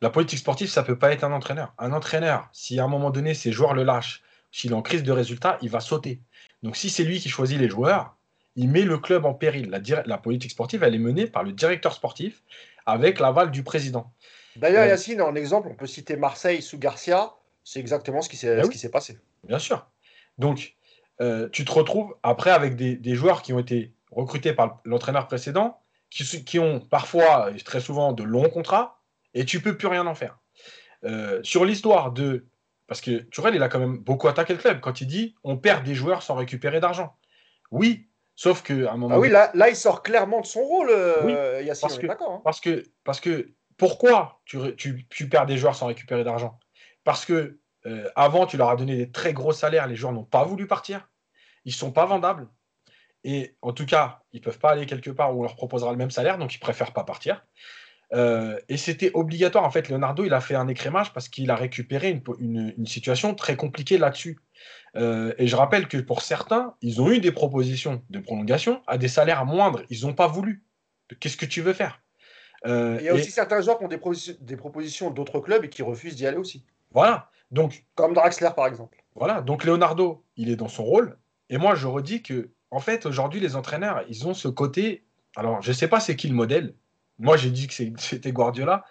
[0.00, 1.74] la politique sportive, ça ne peut pas être un entraîneur.
[1.78, 5.02] Un entraîneur, si à un moment donné, ses joueurs le lâchent, s'il est en crise
[5.02, 6.20] de résultats, il va sauter.
[6.62, 8.16] Donc si c'est lui qui choisit les joueurs,
[8.56, 9.70] il met le club en péril.
[9.70, 12.42] La, la, politique sportive, elle est menée par le directeur sportif
[12.88, 14.10] avec l'aval du président.
[14.56, 17.34] D'ailleurs, euh, Yacine, en exemple, on peut citer Marseille sous Garcia.
[17.62, 19.18] C'est exactement ce qui s'est ben passé.
[19.44, 19.86] Bien sûr.
[20.38, 20.74] Donc,
[21.20, 25.80] euh, tu te retrouves après avec des, joueurs qui ont été recrutés par l'entraîneur précédent,
[26.08, 29.02] qui, qui, ont parfois, très souvent, de longs contrats,
[29.34, 30.38] et tu peux plus rien en faire.
[31.04, 32.46] Euh, sur l'histoire de
[32.86, 35.58] parce que Tourelle, il a quand même beaucoup attaqué le club quand il dit on
[35.58, 37.14] perd des joueurs sans récupérer d'argent.
[37.70, 38.07] Oui,
[38.38, 39.16] sauf qu'à un moment.
[39.16, 42.40] Ah oui, là, là, il sort clairement de son rôle, euh, parce, que, hein.
[42.44, 46.56] parce, que, parce que pourquoi tu, tu, tu perds des joueurs sans récupérer d'argent?
[47.02, 50.22] Parce que euh, avant, tu leur as donné des très gros salaires, les joueurs n'ont
[50.22, 51.10] pas voulu partir,
[51.64, 52.48] ils ne sont pas vendables.
[53.24, 55.90] Et en tout cas, ils ne peuvent pas aller quelque part où on leur proposera
[55.90, 57.44] le même salaire, donc ils préfèrent pas partir.
[58.14, 59.64] Euh, et c'était obligatoire.
[59.64, 63.56] En fait, Leonardo, il a fait un écrémage parce qu'il a récupéré une, situation très
[63.56, 64.38] compliquée là-dessus.
[64.96, 68.96] Euh, et je rappelle que pour certains, ils ont eu des propositions de prolongation à
[68.96, 69.82] des salaires moindres.
[69.90, 70.64] Ils n'ont pas voulu.
[71.20, 72.00] Qu'est-ce que tu veux faire?
[72.66, 74.00] Euh, Il y a aussi certains joueurs qui ont des,
[74.40, 76.64] des propositions d'autres clubs et qui refusent d'y aller aussi.
[76.92, 77.30] Voilà.
[77.50, 79.02] Donc, Comme Draxler, par exemple.
[79.14, 79.40] Voilà.
[79.42, 81.18] Donc, Leonardo, il est dans son rôle.
[81.50, 85.04] Et moi, je redis que, en fait, aujourd'hui, les entraîneurs, ils ont ce côté.
[85.36, 86.74] Alors, je ne sais pas c'est qui le modèle.
[87.18, 88.84] Moi, j'ai dit que c'était Guardiola.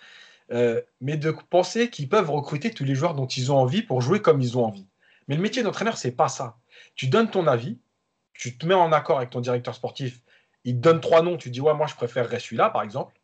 [0.52, 4.02] Euh, mais de penser qu'ils peuvent recruter tous les joueurs dont ils ont envie pour
[4.02, 4.88] jouer comme ils ont envie.
[5.28, 6.58] Mais le métier d'entraîneur, c'est pas ça.
[6.96, 7.80] Tu donnes ton avis,
[8.34, 10.22] tu te mets en accord avec ton directeur sportif,
[10.64, 13.20] il te donne trois noms, tu dis ouais, moi je préférerais celui-là, par exemple.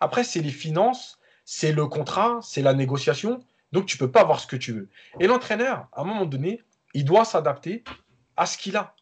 [0.00, 4.40] Après, c'est les finances, c'est le contrat, c'est la négociation, donc tu peux pas avoir
[4.40, 4.88] ce que tu veux.
[5.20, 6.62] Et l'entraîneur, à un moment donné,
[6.92, 7.82] il doit s'adapter
[8.36, 8.94] à ce qu'il a.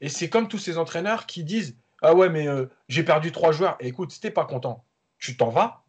[0.00, 3.52] Et c'est comme tous ces entraîneurs qui disent ah ouais, mais euh, j'ai perdu trois
[3.52, 3.76] joueurs.
[3.80, 4.84] Écoute, si t'es pas content,
[5.18, 5.84] tu t'en vas.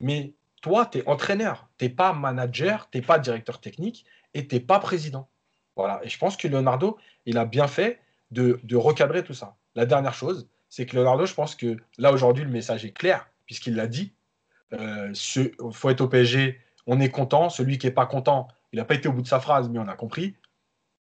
[0.00, 0.32] Mais
[0.62, 1.68] toi, tu es entraîneur.
[1.76, 5.28] Tu n'es pas manager, tu n'es pas directeur technique et tu n'es pas président.
[5.76, 6.00] Voilà.
[6.02, 8.00] Et je pense que Leonardo, il a bien fait
[8.30, 9.56] de, recadrer tout ça.
[9.74, 13.28] La dernière chose, c'est que Leonardo, je pense que là, aujourd'hui, le message est clair,
[13.44, 14.14] puisqu'il l'a dit.
[14.72, 17.50] Il euh, faut être au PSG, on est content.
[17.50, 19.78] Celui qui n'est pas content, il n'a pas été au bout de sa phrase, mais
[19.78, 20.36] on a compris.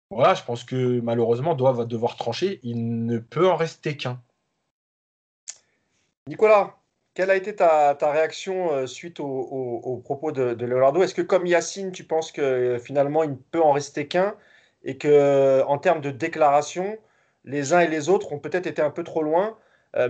[0.10, 2.62] Voilà, je pense que malheureusement, doit va devoir trancher.
[2.64, 4.22] Il ne peut en rester qu'un.
[6.28, 6.78] Nicolas,
[7.14, 11.02] quelle a été ta, réaction euh, suite aux propos de, Leonardo?
[11.02, 14.36] Est-ce que comme Yacine, tu penses que euh, finalement il ne peut en rester qu'un
[14.84, 16.98] et que euh, en termes de déclaration,
[17.46, 19.58] les uns et les autres ont peut-être été un peu trop loin,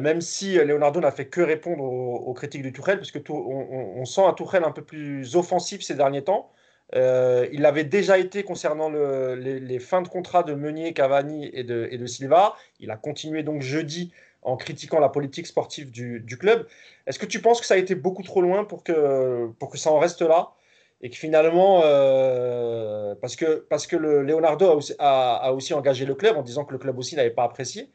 [0.01, 4.24] même si Leonardo n'a fait que répondre aux, critiques du Tourelle, parce que on, sent
[4.26, 6.51] un Tourelle un peu plus offensif ces derniers temps.
[6.93, 12.05] il avait déjà été concernant les, fins de contrat de Meunier, Cavani de, et de
[12.05, 12.55] Silva.
[12.80, 14.11] Il a continué donc jeudi
[14.47, 16.65] en critiquant la politique sportive du, club.
[17.05, 19.77] Est-ce que tu penses que ça a été beaucoup trop loin pour que, pour que
[19.77, 20.53] ça en reste là
[21.01, 26.37] et que finalement, euh, parce que, parce que le Leonardo a aussi, engagé le club
[26.37, 27.89] en disant que le club aussi n'avait pas apprécié.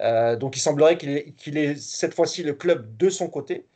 [0.00, 3.66] Euh, donc il semblerait qu'il ait, cette fois-ci le club de son côté.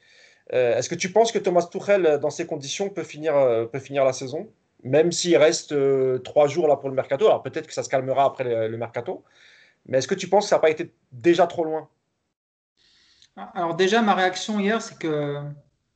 [0.53, 3.35] Euh, est-ce que tu penses que Thomas Tuchel, dans ces conditions, peut finir,
[3.73, 4.49] peut finir la saison
[4.85, 5.75] Même s'il reste
[6.23, 7.27] trois jours là pour le mercato?
[7.27, 9.25] Alors peut-être que ça se calmera après le, le mercato.
[9.87, 11.89] Mais est-ce que tu penses que ça n'a pas été déjà trop loin?
[13.37, 15.41] Alors déjà, ma réaction hier, c'est que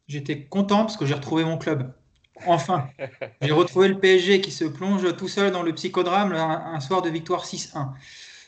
[0.06, 1.92] j'étais content parce que j'ai retrouvé mon club.
[2.46, 2.88] Enfin,
[3.40, 7.10] j'ai retrouvé le PSG qui se plonge tout seul dans le psychodrame un, soir de
[7.10, 7.90] victoire 6-1.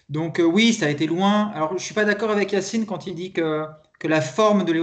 [0.08, 1.52] Donc euh, oui, ça a été loin.
[1.54, 3.66] Alors je ne suis pas d'accord avec Yacine quand il dit que,
[3.98, 4.82] que la forme de Léo...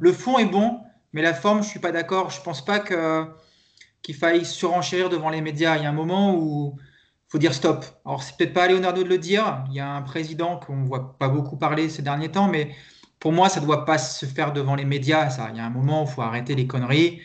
[0.00, 0.80] Le fond est bon,
[1.12, 2.30] mais la forme, je ne suis pas d'accord.
[2.30, 3.26] Je ne pense pas que,
[4.00, 5.76] qu'il faille surenchérir devant les médias.
[5.76, 7.84] Il y a un moment où il faut dire stop.
[8.06, 9.64] Alors c'est peut-être pas à Leonardo de le dire.
[9.68, 12.74] Il y a un président qu'on ne voit pas beaucoup parler ces derniers temps, mais
[13.20, 15.30] pour moi, ça ne doit pas se faire devant les médias.
[15.30, 15.48] Ça.
[15.50, 17.20] Il y a un moment où il faut arrêter les conneries.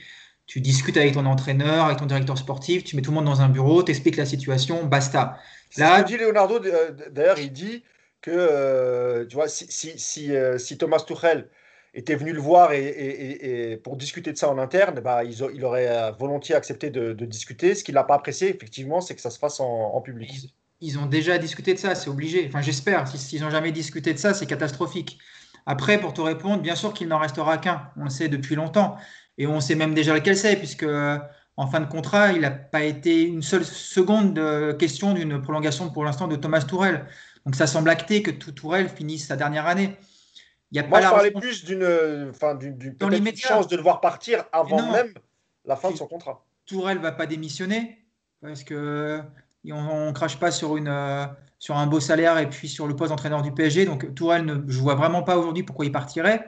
[0.45, 3.41] Tu discutes avec ton entraîneur, avec ton directeur sportif, tu mets tout le monde dans
[3.41, 5.39] un bureau, tu expliques la situation, basta.
[5.77, 7.83] Là, dit Leonardo, euh, d'ailleurs, il dit
[8.21, 11.49] que euh, tu vois, si, si, euh, si, Thomas Tuchel
[11.93, 16.11] était venu le voir et, pour discuter de ça en interne, bah, il, il aurait
[16.19, 17.73] volontiers accepté de, discuter.
[17.75, 20.53] Ce qu'il n'a pas apprécié, effectivement, c'est que ça se fasse en, public.
[20.81, 22.45] Ils, ont déjà discuté de ça, c'est obligé.
[22.47, 23.07] Enfin, j'espère.
[23.07, 25.19] S'ils n'ont jamais discuté de ça, c'est catastrophique.
[25.65, 27.89] Après, pour te répondre, bien sûr qu'il n'en restera qu'un.
[27.97, 28.97] On le sait depuis longtemps.
[29.37, 30.85] Et on sait même déjà lequel c'est, puisque
[31.55, 35.89] en fin de contrat, il n'a pas été une seule seconde de question d'une prolongation
[35.89, 37.05] pour l'instant de Thomas Tourel.
[37.45, 39.97] Donc ça semble acté que Tourel finisse sa dernière année.
[40.71, 42.57] Il y a Moi, pas je parlais plus d'une enfin,
[43.35, 45.13] chance de le voir partir avant même
[45.65, 46.43] la fin de son contrat.
[46.65, 48.03] Tourel va pas démissionner
[48.41, 49.21] parce que
[49.71, 51.25] on, ne crache pas sur, une, euh,
[51.63, 53.85] sur un beau salaire et puis sur le poste d'entraîneur du PSG.
[53.85, 56.43] Donc Tourel, ne, je vois vraiment pas aujourd'hui pourquoi il partirait.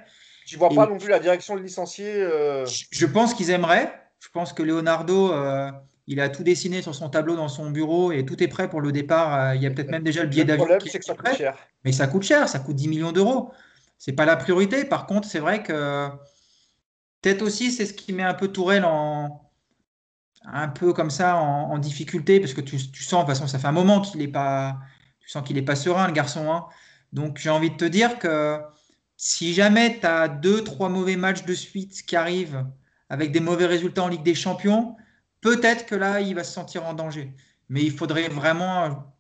[0.46, 3.94] Tu vois pas non plus la direction le licencier euh, Je pense qu'ils aimeraient.
[4.20, 5.72] Je pense que Leonardo, euh,
[6.08, 8.82] il a tout dessiné sur son tableau dans son bureau et tout est prêt pour
[8.82, 9.56] le départ.
[9.56, 10.66] il y a peut-être même déjà le billet d'avion.
[10.66, 11.58] Le problème, c'est que ça coûte cher.
[11.86, 13.52] Mais ça coûte cher, ça coûte 10 millions d'euros
[13.98, 14.86] c'est pas la priorité.
[14.86, 16.10] Par contre, c'est vrai que
[17.22, 19.42] peut-être aussi c'est ce qui met un peu Tourelle en
[20.48, 23.68] un peu comme ça en, difficulté parce que tu, sens de toute façon ça fait
[23.68, 24.78] un moment qu'il est pas
[25.26, 26.52] tu sens qu'il est pas serein le garçon.
[26.52, 26.66] Hein.
[27.14, 28.60] Donc j'ai envie de te dire que
[29.18, 32.66] si jamais tu as deux trois mauvais matchs de suite qui arrivent
[33.10, 34.96] avec des mauvais résultats en Ligue des Champions,
[35.42, 37.34] peut-être que là il va se sentir en danger.
[37.70, 39.14] Mais il faudrait vraiment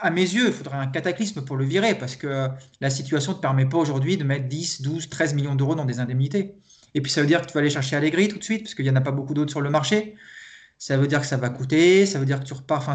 [0.00, 2.48] à mes yeux, il faudrait un cataclysme pour le virer parce que
[2.80, 5.84] la situation ne te permet pas aujourd'hui de mettre 10, 12, 13 millions d'euros dans
[5.84, 6.54] des indemnités.
[6.94, 8.74] Et puis ça veut dire que tu vas aller chercher Allegri tout de suite parce
[8.74, 10.16] qu'il n'y en a pas beaucoup d'autres sur le marché.
[10.78, 12.94] Ça veut dire que ça va coûter, ça veut dire que tu repars.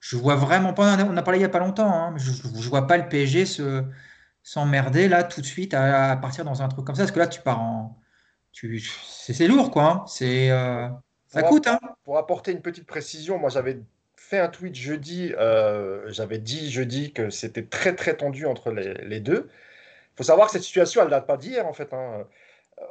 [0.00, 0.96] Je vois vraiment pas.
[1.04, 3.46] On a parlé il n'y a pas longtemps, hein, je ne vois pas le PSG
[3.46, 3.84] se,
[4.42, 7.26] s'emmerder là tout de suite à, partir dans un truc comme ça parce que là
[7.26, 7.96] tu pars en.
[8.52, 9.84] Tu, c'est, lourd quoi.
[9.84, 10.04] Hein.
[10.08, 10.88] C'est, euh,
[11.28, 11.68] ça coûte.
[11.68, 11.78] Hein.
[12.02, 13.80] Pour apporter une petite précision, moi j'avais
[14.16, 19.20] fait un tweet jeudi, euh, j'avais dit jeudi que c'était très très tendu entre les,
[19.20, 19.48] deux.
[19.48, 21.92] Il faut savoir que cette situation, elle date pas d'hier en fait.
[21.92, 22.26] Hein.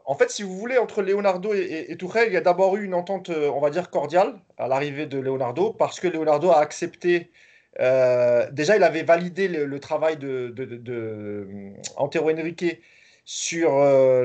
[0.09, 2.95] En fait, si vous voulez, entre Leonardo et, et, il y a d'abord eu une
[2.95, 7.29] entente, euh, on va dire, cordiale à l'arrivée de Leonardo, parce que Leonardo a accepté.
[7.79, 11.47] Euh, déjà, il avait validé le, travail de, de, de,
[11.95, 12.81] Antero Henrique
[13.23, 13.71] sur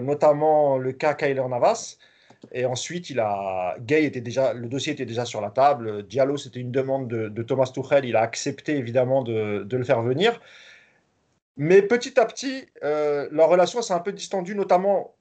[0.02, 1.98] notamment le cas Kyler Navas.
[2.52, 6.06] Et ensuite, il a, Gay était déjà, le dossier était déjà sur la table.
[6.06, 8.06] Diallo, c'était une demande de, Thomas Tuchel.
[8.06, 10.40] Il a accepté évidemment de, le faire venir.
[11.58, 15.14] Mais petit à petit, euh, leur relation s'est un peu distendue, notamment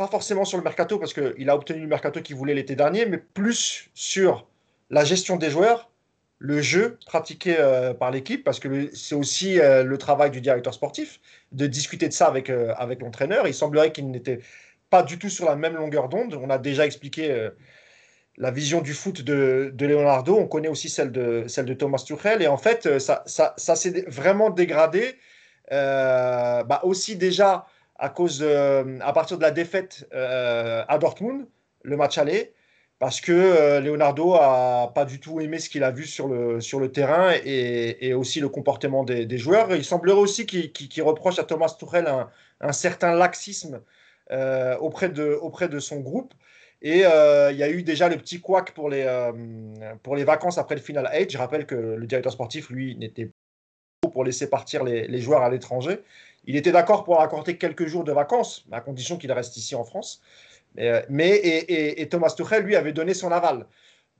[0.00, 3.04] pas forcément sur le mercato, parce qu'il a obtenu le mercato qu'il voulait l'été dernier,
[3.04, 4.46] mais plus sur
[4.88, 5.90] la gestion des joueurs,
[6.38, 10.72] le jeu pratiqué euh, par l'équipe, parce que c'est aussi euh, le travail du directeur
[10.72, 11.20] sportif
[11.52, 13.46] de discuter de ça avec, avec l'entraîneur.
[13.46, 14.40] Il semblerait qu'il n'était
[14.90, 16.34] pas du tout sur la même longueur d'onde.
[16.34, 17.50] On a déjà expliqué euh,
[18.36, 20.36] la vision du foot de, Leonardo.
[20.36, 22.42] On connaît aussi celle de, celle de Thomas Tuchel.
[22.42, 25.16] Et en fait, euh, ça, ça, s'est vraiment dégradé.
[25.72, 27.64] Euh, bah aussi déjà
[28.00, 31.46] à cause à partir de la défaite à Dortmund,
[31.82, 32.54] le match aller,
[32.98, 36.80] parce que Leonardo a pas du tout aimé ce qu'il a vu sur le, sur
[36.80, 39.74] le terrain et, aussi le comportement des, joueurs.
[39.74, 42.06] Il semblerait aussi qu'il reproche à Thomas Tuchel
[42.60, 43.80] un, certain laxisme
[44.32, 46.34] euh, auprès, de, auprès de son groupe.
[46.82, 49.32] Et euh, il y a eu déjà le petit couac pour les, euh,
[50.02, 51.30] pour les vacances après le Final 8.
[51.30, 53.26] Je rappelle que le directeur sportif, lui, n'était
[54.00, 56.00] pas pour laisser partir les joueurs à l'étranger.
[56.44, 59.84] Il était d'accord pour accorder quelques jours de vacances, à condition qu'il reste ici en
[59.84, 60.22] France.
[60.74, 63.66] Mais, mais et, Thomas Tuchel, lui, avait donné son aval.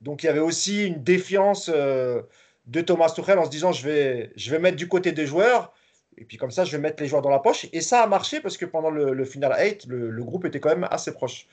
[0.01, 4.31] Donc il y avait aussi une défiance de Thomas Tuchel en se disant je vais,
[4.35, 5.73] je vais mettre du côté des joueurs
[6.17, 7.67] et puis comme ça, je vais mettre les joueurs dans la poche.
[7.73, 10.87] Et ça a marché parce que pendant le, final 8, le, groupe était quand même
[10.91, 11.47] assez proche.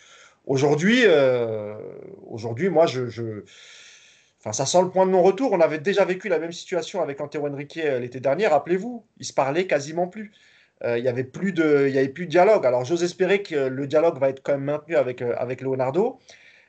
[0.47, 1.75] Aujourd'hui, euh,
[2.27, 3.43] aujourd'hui moi, je,
[4.41, 5.53] Enfin, ça sent le point de non-retour.
[5.53, 8.47] On avait déjà vécu la même situation avec Antero Henrique euh, l'été dernier.
[8.47, 10.33] Rappelez-vous, ils se parlaient quasiment plus.
[10.85, 12.65] Euh, il n'y avait, plus de, avait plus de dialogue.
[12.67, 16.19] Alors, j'ose espérer que le dialogue va être quand même maintenu avec, avec Leonardo.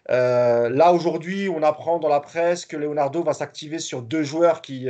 [0.07, 4.87] là, aujourd'hui, on apprend dans la presse que Leonardo va s'activer sur deux joueurs qui,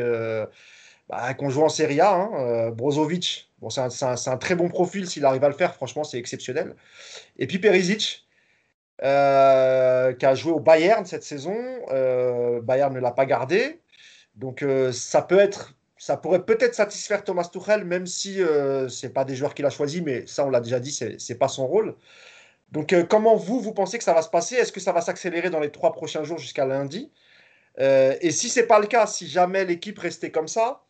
[1.09, 2.13] bah, qu'on joue en Serie A.
[2.13, 5.73] Hein, euh, Brozovic, bon, c'est un, très bon profil s'il arrive à le faire.
[5.73, 6.75] Franchement, c'est exceptionnel.
[7.37, 8.27] Et puis Perisic,
[9.03, 11.57] euh, qui a joué au Bayern cette saison.
[11.89, 13.81] Euh, Bayern ne l'a pas gardé.
[14.35, 14.63] Donc
[14.93, 19.35] ça peut être, ça pourrait peut-être satisfaire Thomas Tuchel, même si ce n'est pas des
[19.35, 21.95] joueurs qu'il a choisis, mais ça on l'a déjà dit, c'est n'est pas son rôle.
[22.71, 24.55] Donc comment vous, vous pensez que ça va se passer?
[24.55, 27.11] Est-ce que ça va s'accélérer dans les trois prochains jours jusqu'à lundi?
[27.77, 30.83] Et si c'est pas le cas, si jamais l'équipe restait comme ça,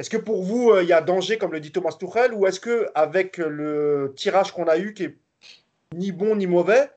[0.00, 2.46] est-ce que pour vous, euh, il y a danger, comme le dit Thomas Tuchel, ou
[2.46, 5.18] est-ce que avec le tirage qu'on a eu, qui est
[5.94, 6.88] ni bon ni mauvais,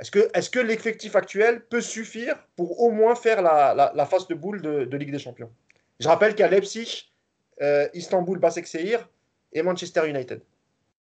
[0.00, 4.96] est-ce que, l'effectif actuel peut suffire pour au moins faire la, phase de boule de,
[4.96, 5.52] Ligue des Champions?
[6.02, 7.12] Je rappelle qu'il y a Leipzig,
[7.60, 9.08] euh, Istanbul, Basaksehir
[9.52, 10.42] et Manchester United.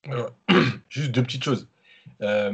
[0.89, 1.67] juste deux petites choses.
[2.21, 2.53] Euh,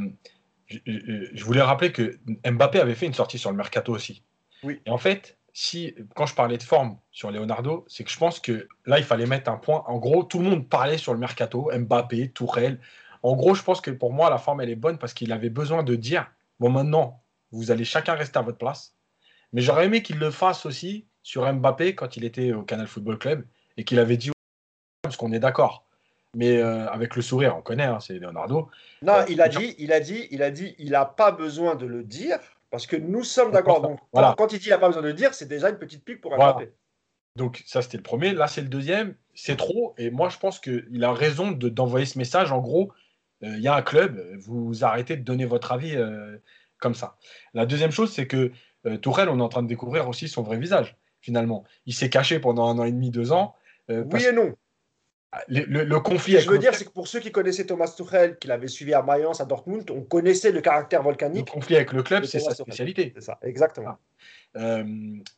[0.70, 2.18] je, voulais rappeler que
[2.50, 4.24] Mbappé avait fait une sortie sur le mercato aussi.
[4.64, 4.80] Oui.
[4.86, 8.40] Et en fait, si, quand je parlais de forme sur Leonardo, c'est que je pense
[8.40, 9.84] que là, il fallait mettre un point.
[9.88, 12.80] En gros, tout le monde parlait sur le mercato, Mbappé, Tourelle.
[13.24, 15.50] En gros, je pense que pour moi, la forme, elle est bonne parce qu'il avait
[15.50, 17.22] besoin de dire bon, maintenant,
[17.52, 18.96] vous allez chacun rester à votre place.
[19.52, 23.18] Mais j'aurais aimé qu'il le fasse aussi sur Mbappé quand il était au Canal Football
[23.18, 23.46] Club
[23.78, 24.32] et qu'il avait dit
[25.02, 25.86] parce qu'on est d'accord.
[26.36, 28.70] Mais euh, avec le sourire, on connaît, hein, c'est Leonardo.
[29.02, 31.76] Non, euh, il a dit, il a dit, il a dit, il n'a pas besoin
[31.76, 33.82] de le dire parce que nous sommes d'accord.
[33.82, 34.34] Donc, voilà.
[34.38, 36.22] quand il dit qu'il n'a pas besoin de le dire, c'est déjà une petite pique
[36.22, 36.72] pour Mbappé.
[37.36, 38.34] Donc ça, c'était le premier.
[38.34, 39.16] Là, c'est le deuxième.
[39.34, 39.94] C'est trop.
[39.98, 42.52] Et moi, je pense qu'il a raison d'envoyer ce message.
[42.52, 42.92] En gros,
[43.44, 45.98] euh, il y a un club, vous arrêtez de donner votre avis
[46.78, 47.18] comme ça.
[47.54, 48.52] La deuxième chose, c'est que
[49.02, 51.64] Tourelle, on est en train de découvrir aussi son vrai visage, finalement.
[51.86, 53.56] Il s'est caché pendant un an et demi, deux ans.
[53.90, 54.54] oui et non.
[55.48, 56.34] Le, conflit.
[56.34, 58.68] Ce que je veux dire, c'est que pour ceux qui connaissaient Thomas Tuchel, qui l'avait
[58.68, 61.48] suivi à Mayence, à Dortmund, on connaissait le caractère volcanique.
[61.48, 63.14] Le conflit avec le club, c'est sa spécialité.
[63.16, 63.98] C'est ça, exactement.
[64.58, 64.84] Euh,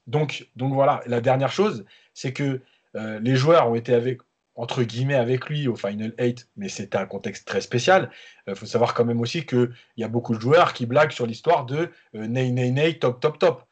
[0.07, 2.61] donc, donc voilà, la dernière chose, c'est que
[2.95, 4.21] euh, les joueurs ont été avec,
[4.55, 8.09] entre guillemets, avec lui au Final 8, mais c'était un contexte très spécial.
[8.47, 11.11] Il euh, faut savoir quand même aussi qu'il y a beaucoup de joueurs qui blaguent
[11.11, 13.63] sur l'histoire de Ney, Ney, Ney, top, top, top.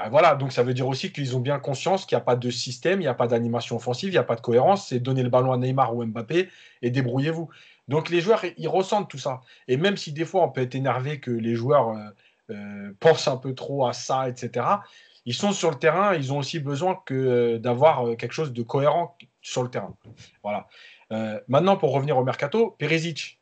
[0.00, 2.36] Ah, voilà, donc ça veut dire aussi qu'ils ont bien conscience qu'il n'y a pas
[2.36, 4.88] de système, il n'y a pas d'animation offensive, il n'y a pas de cohérence.
[4.88, 6.48] C'est donner le ballon à Neymar ou Mbappé
[6.82, 7.48] et débrouillez-vous.
[7.88, 9.40] Donc les joueurs, ils ressentent tout ça.
[9.66, 12.10] Et même si des fois on peut être énervé que les joueurs euh,
[12.50, 14.66] euh, pensent un peu trop à ça, etc.,
[15.24, 18.62] ils sont sur le terrain, ils ont aussi besoin que, euh, d'avoir quelque chose de
[18.62, 19.94] cohérent sur le terrain.
[20.44, 20.68] Voilà.
[21.48, 23.40] maintenant, pour revenir au mercato, Perisic,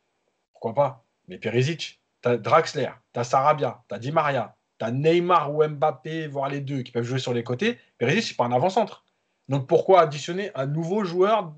[0.53, 1.05] pourquoi pas?
[1.27, 5.53] Mais Perisic, tu as Draxler, tu as Sarabia, tu as Di Maria, tu as Neymar
[5.53, 7.77] ou Mbappé, voire les deux, qui peuvent jouer sur les côtés.
[7.97, 9.05] Perisic, c'est pas un avant-centre.
[9.49, 11.53] Donc pourquoi additionner un nouveau joueur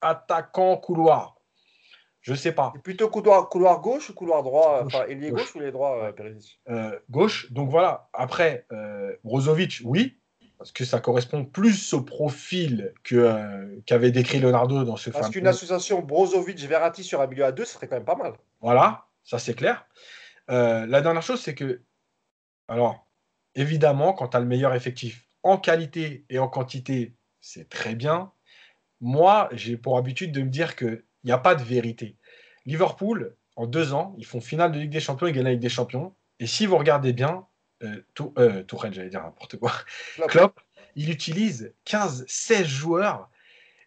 [0.00, 1.36] attaquant couloir?
[2.20, 2.74] Je sais pas.
[2.84, 4.82] plutôt couloir, couloir gauche ou couloir droit?
[4.82, 7.50] Gauche, Enfin, ailier gauche, ou les droits, euh, Perisic euh, Gauche.
[7.50, 8.10] Donc voilà.
[8.12, 10.18] Après, euh, Brozovic, oui,
[10.58, 15.46] parce que ça correspond plus au profil que, qu'avait décrit Leonardo dans ce Parce qu'une
[15.46, 18.34] association Brozovic-Verratti sur un milieu à deux, ce serait quand même pas mal.
[18.60, 19.86] Voilà, ça c'est clair.
[20.48, 21.80] la dernière chose, c'est que
[22.70, 23.04] alors,
[23.56, 28.30] évidemment, quand tu as le meilleur effectif en qualité et en quantité, c'est très bien.
[29.00, 32.16] Moi, j'ai pour habitude de me dire qu'il n'y a pas de vérité.
[32.66, 35.60] Liverpool, en deux ans, ils font finale de Ligue des Champions et gagnent la Ligue
[35.60, 36.14] des Champions.
[36.38, 37.44] Et si vous regardez bien,
[37.82, 38.62] euh, tout, euh,
[38.92, 39.72] j'allais dire n'importe quoi,
[40.28, 40.60] Klopp,
[40.94, 43.30] il utilise 15, 16 joueurs.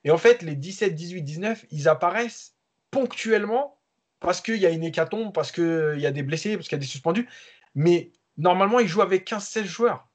[0.04, 2.58] Et en fait, les 17, 18, 19, ils apparaissent
[2.92, 3.80] ponctuellement
[4.20, 6.80] parce qu'il y a une hécatombe, parce qu'il y a des blessés, parce qu'il y
[6.80, 7.30] a des suspendus.
[7.76, 10.08] Mais normalement, il joue avec 15-16 joueurs.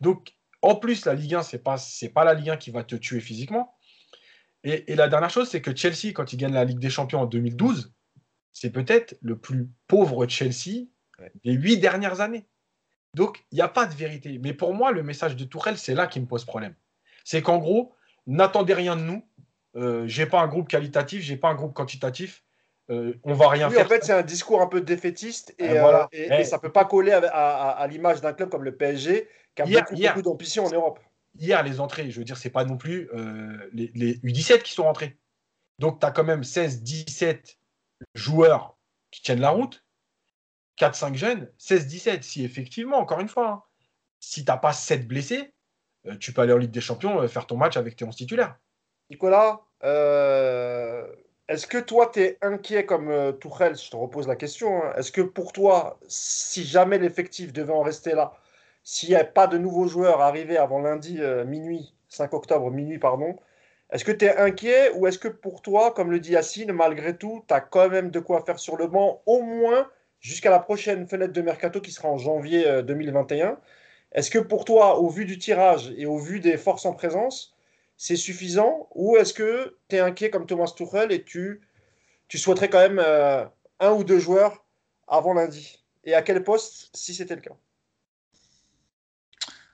[0.00, 1.76] Donc, en plus, la Ligue 1, ce n'est pas,
[2.14, 3.76] pas la Ligue 1 qui va te tuer physiquement.
[4.62, 7.26] Et, la dernière chose, c'est que Chelsea, quand il gagne la Ligue des Champions en
[7.26, 7.94] 2012,
[8.52, 10.86] c'est peut-être le plus pauvre Chelsea
[11.44, 12.46] des huit dernières années.
[13.14, 14.38] Donc, il n'y a pas de vérité.
[14.38, 16.74] Mais pour moi, le message de Tourelle, c'est là qui me pose problème.
[17.24, 17.94] C'est qu'en gros,
[18.26, 19.26] n'attendez rien de nous.
[19.76, 22.44] Euh, j'ai pas un groupe qualitatif, j'ai pas un groupe quantitatif.
[22.90, 23.86] Euh, on va rien faire.
[23.86, 27.12] En fait, c'est un discours un peu défaitiste et, euh, et, ça peut pas coller
[27.12, 30.98] à, l'image d'un club comme le PSG qui a beaucoup, d'ambition en Europe.
[31.38, 34.82] Hier, les entrées, je veux dire, c'est pas non plus euh, les, U17 qui sont
[34.82, 35.16] rentrés.
[35.78, 37.58] Donc, tu as quand même 16, 17
[38.14, 38.76] joueurs
[39.12, 39.84] qui tiennent la route,
[40.78, 42.24] 4-5 jeunes, 16, 17.
[42.24, 43.62] Si effectivement, encore une fois, hein,
[44.18, 45.54] si tu n'as pas 7 blessés,
[46.18, 48.56] tu peux aller en Ligue des Champions, faire ton match avec tes 11 titulaires.
[49.10, 49.60] Nicolas,
[51.50, 53.76] est-ce que toi, tu es inquiet comme euh, Tourelle?
[53.76, 54.84] Je te repose la question.
[54.84, 54.92] Hein.
[54.96, 58.34] Est-ce que pour toi, si jamais l'effectif devait en rester là,
[58.84, 63.00] s'il n'y a pas de nouveaux joueurs arrivés avant lundi euh, minuit, 5 octobre minuit,
[63.00, 63.34] pardon,
[63.90, 67.16] est-ce que tu es inquiet ou est-ce que pour toi, comme le dit Yacine, malgré
[67.16, 69.90] tout, tu as quand même de quoi faire sur le banc, au moins
[70.20, 73.54] jusqu'à la prochaine fenêtre de mercato qui sera en janvier 2021 euh,
[74.12, 77.56] Est-ce que pour toi, au vu du tirage et au vu des forces en présence,
[78.00, 81.60] c'est suffisant Ou est-ce que tu es inquiet comme Thomas Tuchel et tu,
[82.34, 83.44] souhaiterais quand même euh,
[83.78, 84.64] un ou deux joueurs
[85.06, 85.84] avant lundi?
[86.04, 87.54] Et à quel poste si c'était le cas?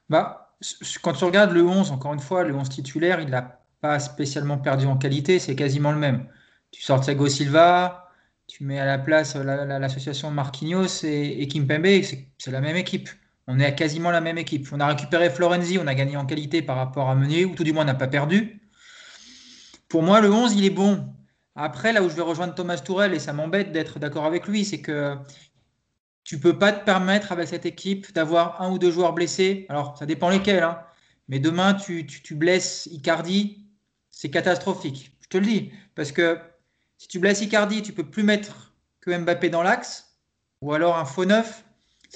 [0.08, 0.56] Bah,
[1.02, 4.58] Quand tu regardes le 11, encore une fois, le 11 titulaire, il n'a pas spécialement
[4.58, 6.28] perdu en qualité, c'est quasiment le même.
[6.72, 8.10] Tu sors Thiago Silva,
[8.48, 13.08] tu mets à la place l'association Marquinhos et, et Kimpembe, c'est la même équipe
[13.46, 14.66] on est à quasiment la même équipe.
[14.72, 17.64] On a récupéré Florenzi, on a gagné en qualité par rapport à Meunier, ou tout
[17.64, 18.60] du moins on n'a pas perdu.
[19.88, 21.14] Pour moi, le 11, il est bon.
[21.54, 24.64] Après, là où je vais rejoindre Thomas Tourel, et ça m'embête d'être d'accord avec lui,
[24.64, 25.16] c'est que
[26.24, 29.64] tu peux pas te permettre avec cette équipe d'avoir un ou deux joueurs blessés.
[29.68, 30.64] Alors, ça dépend lesquels.
[30.64, 30.80] Hein.
[31.28, 33.64] Mais demain, tu, tu, blesses Icardi,
[34.10, 35.12] c'est catastrophique.
[35.22, 35.72] Je te le dis.
[35.94, 36.40] Parce que
[36.98, 40.18] si tu blesses Icardi, tu peux plus mettre que Mbappé dans l'axe,
[40.62, 41.64] ou alors un faux neuf.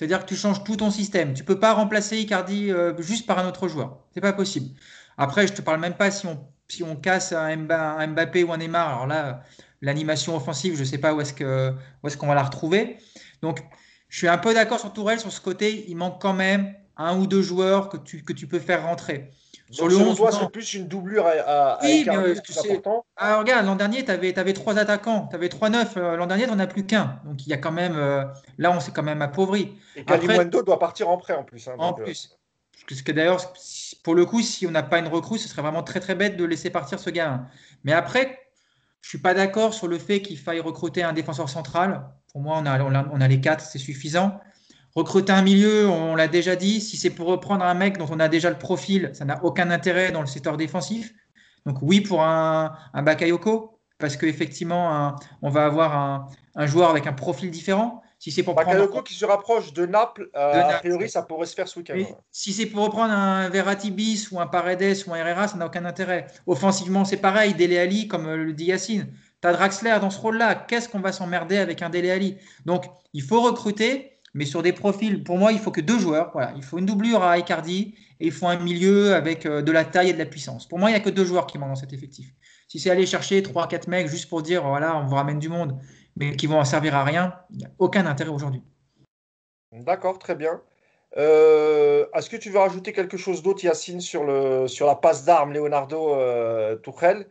[0.01, 1.35] C'est-à-dire que tu changes tout ton système.
[1.35, 3.99] Tu ne peux pas remplacer Icardi euh, juste par un autre joueur.
[4.15, 4.75] C'est pas possible.
[5.19, 8.51] Après, je ne te parle même pas si on, si on casse un, Mbappé ou
[8.51, 8.89] un Neymar.
[8.89, 9.43] Alors là,
[9.83, 11.77] l'animation offensive, je ne sais pas où est-ce qu'on
[12.09, 12.97] est va la retrouver.
[13.43, 13.63] Donc,
[14.09, 15.85] je suis un peu d'accord sur Tourelle sur ce côté.
[15.89, 19.33] Il manque quand même un ou deux joueurs que tu, que tu peux faire rentrer.
[19.71, 22.83] Sur le 11, c'est plus une doublure à, à, oui, mais c'est
[23.17, 25.97] ah, regarde, l'an dernier, tu avais, avais, trois attaquants, tu avais trois neufs.
[25.97, 27.21] Euh, l'an dernier, tu n'en as plus qu'un.
[27.25, 27.97] Donc, il y a quand même.
[27.97, 28.25] Euh,
[28.59, 29.77] là, on s'est quand même appauvri.
[29.95, 31.69] Et Kalimundo doit partir en prêt en plus.
[31.69, 32.03] Hein, en euh.
[32.03, 32.37] plus.
[32.89, 33.53] Parce que d'ailleurs,
[34.03, 36.37] pour le coup, si on n'a pas une recrue, ce serait vraiment très très bête
[36.37, 37.43] de laisser partir ce gars.
[37.85, 38.41] Mais après,
[39.03, 42.11] je suis pas d'accord sur le fait qu'il faille recruter un défenseur central.
[42.33, 44.41] Pour moi, on a, on a les quatre, c'est suffisant.
[44.95, 48.19] Recruter un milieu, on l'a déjà dit, si c'est pour reprendre un mec dont on
[48.19, 51.15] a déjà le profil, ça n'a aucun intérêt dans le secteur défensif.
[51.67, 56.27] Donc oui pour un, un Bakayoko, parce qu'effectivement, on va avoir un,
[56.57, 58.03] un, joueur avec un profil différent.
[58.19, 61.55] Si c'est pour Bakayoko qui se rapproche de Naples, euh, a priori, ça pourrait se
[61.55, 62.03] faire ce week-end.
[62.31, 65.67] Si c'est pour reprendre un Verratti bis ou un Paredes ou un Herrera, ça n'a
[65.67, 66.27] aucun intérêt.
[66.47, 67.55] Offensivement, c'est pareil.
[67.55, 69.11] Dele Ali, comme le dit Yacine.
[69.41, 70.55] Tu as Draxler dans ce rôle-là.
[70.55, 72.37] Qu'est-ce qu'on va s'emmerder avec un Dele Ali
[72.67, 72.85] Donc,
[73.15, 76.31] il faut recruter mais sur des profils, pour moi, il faut que deux joueurs.
[76.33, 76.53] Voilà.
[76.57, 79.85] Il faut une doublure à Icardi et il faut un milieu avec euh, de la
[79.85, 80.69] taille et de la puissance.
[80.69, 82.29] Pour moi, il n'y a que deux joueurs qui manquent dans cet effectif.
[82.69, 85.49] Si c'est aller chercher trois, quatre mecs juste pour dire, voilà, on vous ramène du
[85.49, 85.77] monde,
[86.17, 88.63] mais qui vont en servir à rien, il n'y a aucun intérêt aujourd'hui.
[89.73, 90.61] D'accord, très bien.
[91.17, 95.25] Euh, est-ce que tu veux rajouter quelque chose d'autre, Yacine, sur, le, sur la passe
[95.25, 97.27] d'armes Leonardo euh, Tuchel?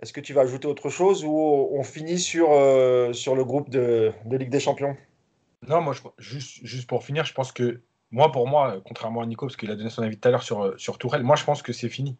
[0.00, 3.70] Est-ce que tu vas ajouter autre chose ou on finit sur, euh, sur le groupe
[3.70, 4.96] de, de Ligue des Champions?
[5.66, 9.46] Non, moi, juste, juste pour finir, je pense que, moi, pour moi, contrairement à Nico,
[9.46, 11.44] parce qu'il a donné son avis tout à l'heure sur, euh, sur Tourelle, moi, je
[11.44, 12.18] pense que c'est fini.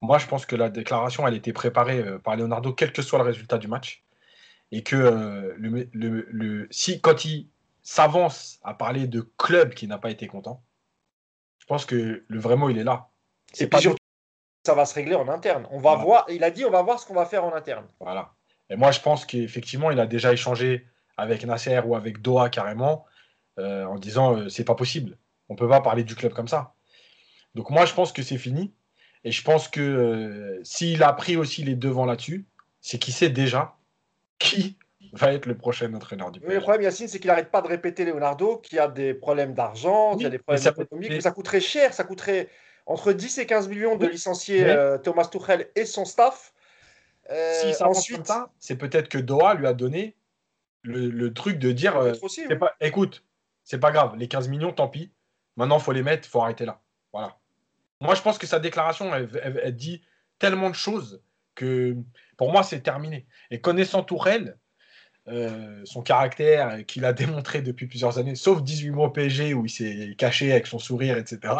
[0.00, 3.18] Moi, je pense que la déclaration, elle était préparée euh, par Leonardo, quel que soit
[3.18, 4.04] le résultat du match.
[4.70, 7.48] Et que euh, le, le, si, quand il
[7.82, 10.62] s'avance à parler de club qui n'a pas été content,
[11.58, 13.08] je pense que le vrai mot, il est là.
[13.52, 13.98] C'est pas surtout,
[14.66, 15.66] ça va se régler en interne.
[15.70, 17.86] On va voir, il a dit, on va voir ce qu'on va faire en interne.
[18.00, 18.34] Voilà.
[18.68, 20.86] Et moi, je pense qu'effectivement, il a déjà échangé
[21.16, 23.04] avec Nasser ou avec Doha carrément,
[23.58, 25.16] euh, en disant euh, c'est pas possible.
[25.48, 26.74] On peut pas parler du club comme ça.
[27.54, 28.74] Donc moi je pense que c'est fini.
[29.22, 32.46] Et je pense que euh, s'il a pris aussi les devants là-dessus,
[32.80, 33.76] c'est qu'il sait déjà
[34.38, 34.76] qui
[35.12, 38.04] va être le prochain entraîneur du le problème, Yacine, c'est qu'il n'arrête pas de répéter
[38.04, 41.60] Leonardo qu'il y a des problèmes d'argent, qu'il y a des problèmes économiques, ça coûterait
[41.60, 42.48] cher, ça coûterait
[42.86, 44.66] entre 10 et 15 millions de licencier
[45.04, 46.52] Thomas Tuchel et son staff.
[47.30, 50.16] si ça ensuite, c'est peut-être que Doha lui a donné
[50.84, 52.12] le, truc de dire euh,
[52.58, 53.24] pas, écoute,
[53.64, 55.12] c'est pas grave, les 15 millions, tant pis.
[55.56, 56.80] Maintenant, faut les mettre, faut arrêter là.
[57.12, 57.38] Voilà.
[58.00, 60.02] Moi, je pense que sa déclaration, elle, dit
[60.38, 61.22] tellement de choses
[61.54, 61.96] que
[62.36, 63.26] pour moi, c'est terminé.
[63.50, 64.58] Et connaissant Tourelle,
[65.28, 69.64] euh, son caractère qu'il a démontré depuis plusieurs années, sauf 18 mois au PSG où
[69.64, 71.54] il s'est caché avec son sourire, etc.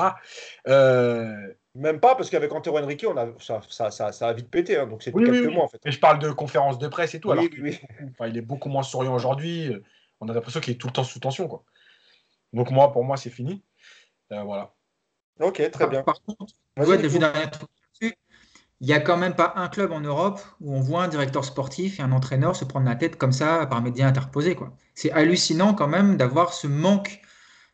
[1.76, 4.76] Même pas, parce qu'avec Antero Henrique, on a, ça, ça, ça, ça, a vite pété.
[4.76, 5.80] Hein, donc c'est quelques mois en fait.
[5.84, 7.32] Mais je parle de conférences de presse et tout.
[7.32, 9.74] alors enfin, il est beaucoup moins souriant aujourd'hui.
[10.20, 11.48] On a l'impression qu'il est tout le temps sous tension.
[11.48, 11.64] Quoi.
[12.52, 13.62] Donc moi, pour moi, c'est fini.
[14.32, 14.72] Euh, voilà.
[15.40, 16.04] Ok, très bien.
[16.04, 16.54] Par contre,
[18.80, 21.44] il n'y a quand même pas un club en Europe où on voit un directeur
[21.44, 24.56] sportif et un entraîneur se prendre la tête comme ça par médias interposés.
[24.94, 27.20] C'est hallucinant quand même d'avoir ce manque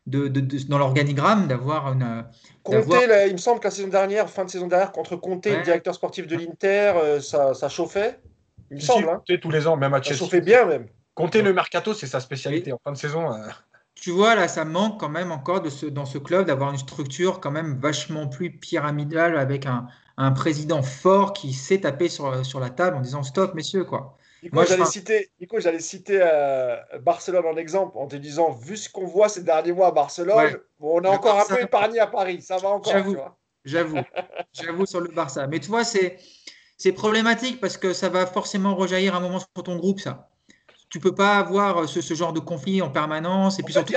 [0.07, 0.28] de,
[0.68, 2.24] dans l'organigramme d'avoir une.
[2.62, 2.96] Comté,
[3.28, 5.94] il me semble que la saison dernière, fin de saison dernière, contre Comté, le directeur
[5.94, 8.20] sportif de l'Inter, euh, ça, ça, chauffait.
[8.70, 9.09] Il me semble.
[9.09, 9.22] Hein.
[9.40, 10.18] tous les ans, même à Chelsea.
[10.18, 10.86] Ça chauffait bien même.
[11.14, 13.32] Comté le mercato, c'est sa spécialité en fin de saison.
[13.32, 13.48] Euh.
[13.94, 16.78] Tu vois, là, ça manque quand même encore de ce, dans ce club d'avoir une
[16.78, 22.44] structure quand même vachement plus pyramidale avec un, un président fort qui sait taper sur,
[22.46, 24.16] sur la table en disant stop, messieurs, quoi.
[24.43, 28.88] Nico, j'allais citer, Nico, j'allais citer euh, Barcelone en exemple en te disant, vu ce
[28.88, 32.41] qu'on voit ces derniers mois à Barcelone, on est encore un peu épargné à Paris.
[32.41, 32.93] Ça va encore.
[32.93, 33.16] J'avoue,
[33.64, 33.99] j'avoue,
[34.53, 35.47] j'avoue sur le Barça.
[35.47, 36.18] Mais tu vois, c'est,
[36.78, 40.28] c'est problématique parce que ça va forcément rejaillir un moment sur ton groupe, ça.
[40.88, 43.59] Tu peux pas avoir ce, ce genre de conflit en permanence.
[43.59, 43.95] Et puis surtout,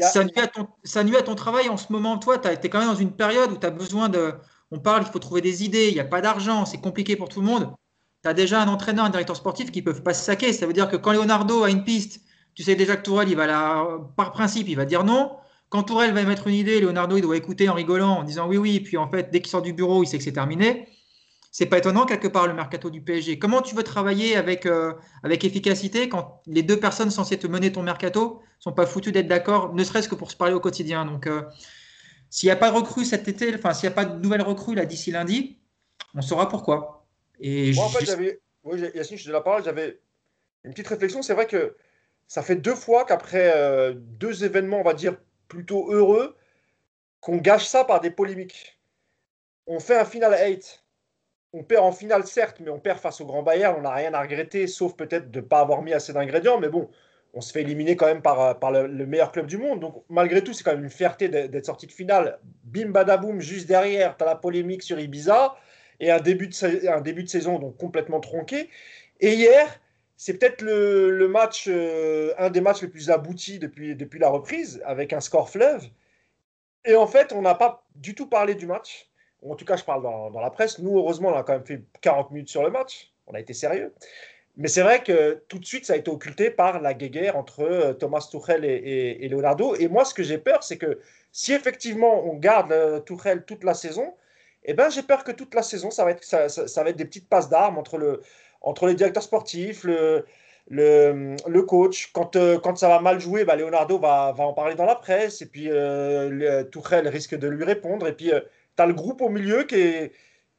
[0.00, 2.18] ça, nuit à ton, ça nuit à ton travail en ce moment.
[2.18, 4.34] Toi, tu es quand même dans une période où tu as besoin de.
[4.72, 7.28] On parle, il faut trouver des idées, il n'y a pas d'argent, c'est compliqué pour
[7.28, 7.72] tout le monde
[8.26, 10.52] tu as déjà un entraîneur, un directeur sportif qui ne peuvent pas se saquer.
[10.52, 12.22] Ça veut dire que quand Leonardo a une piste,
[12.56, 15.36] tu sais déjà que Tourelle, il va par principe, il va dire non.
[15.68, 18.56] Quand Tourelle va mettre une idée, Leonardo, il doit écouter en rigolant, en disant oui,
[18.56, 18.80] oui.
[18.80, 20.88] Puis en fait, dès qu'il sort du bureau, il sait que c'est terminé.
[21.52, 23.38] C'est pas étonnant quelque part le mercato du PSG.
[23.38, 27.70] Comment tu veux travailler avec, euh, avec efficacité quand les deux personnes censées te mener
[27.70, 31.04] ton mercato sont pas foutues d'être d'accord, ne serait-ce que pour se parler au quotidien?
[31.04, 31.42] Donc, euh,
[32.28, 34.74] s'il n'y a pas de recrue cet été, s'il n'y a pas de nouvelle recrue
[34.84, 35.58] d'ici lundi,
[36.14, 36.95] on saura pourquoi.
[37.40, 38.40] Moi, en fait, j'avais.
[38.64, 40.00] Oui, Yacine, je te la parole, j'avais
[40.64, 41.22] une petite réflexion.
[41.22, 41.76] C'est vrai que
[42.26, 45.16] ça fait deux fois qu'après euh, deux événements, on va dire,
[45.48, 46.36] plutôt heureux,
[47.20, 48.80] qu'on gâche ça par des polémiques.
[49.66, 50.82] On fait un final 8.
[51.52, 53.76] On perd en finale, certes, mais on perd face au Grand Bayern.
[53.78, 56.58] On n'a rien à regretter, sauf peut-être de ne pas avoir mis assez d'ingrédients.
[56.58, 56.90] Mais bon,
[57.32, 59.80] on se fait éliminer quand même par, par le, meilleur club du monde.
[59.80, 62.40] Donc, malgré tout, c'est quand même une fierté d'être sorti de finale.
[62.64, 65.54] Bim, badaboum, juste derrière, tu as la polémique sur Ibiza
[66.00, 68.68] et un début de, saison donc complètement tronqué.
[69.20, 69.80] Et hier,
[70.16, 74.82] c'est peut-être le, match, euh, un des matchs les plus aboutis depuis, depuis la reprise,
[74.84, 75.84] avec un score fleuve.
[76.84, 79.10] Et en fait, on n'a pas du tout parlé du match.
[79.44, 80.78] En tout cas, je parle dans, la presse.
[80.78, 83.12] Nous, heureusement, on a quand même fait 40 minutes sur le match.
[83.26, 83.92] On a été sérieux.
[84.56, 87.60] Mais c'est vrai que tout de suite, ça a été occulté par la guéguerre entre
[87.60, 89.74] euh, Thomas Tuchel et, Leonardo.
[89.74, 90.98] Et moi, ce que j'ai peur, c'est que
[91.30, 94.14] si effectivement on garde euh, Tuchel toute la saison,
[94.66, 97.04] eh ben, j'ai peur que toute la saison, ça va être, ça, va être des
[97.04, 98.20] petites passes d'armes entre, le,
[98.60, 100.26] entre les directeurs sportifs, le,
[100.68, 102.10] le, le coach.
[102.12, 104.96] Quand, euh, quand ça va mal jouer, bah, Leonardo va, va en parler dans la
[104.96, 105.42] presse.
[105.42, 108.06] Et puis, euh, Tuchel risque de lui répondre.
[108.08, 110.10] Et puis, tu as le groupe au milieu qui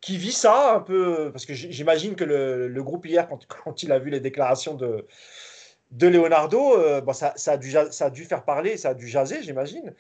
[0.01, 3.91] qui vit ça un peu, parce que j'imagine que le, groupe hier, quand, quand, il
[3.91, 5.05] a vu les déclarations de,
[5.91, 8.93] de Leonardo, euh, bon, ça, ça, a dû, ça a dû faire parler, ça a
[8.93, 9.93] dû jaser, j'imagine.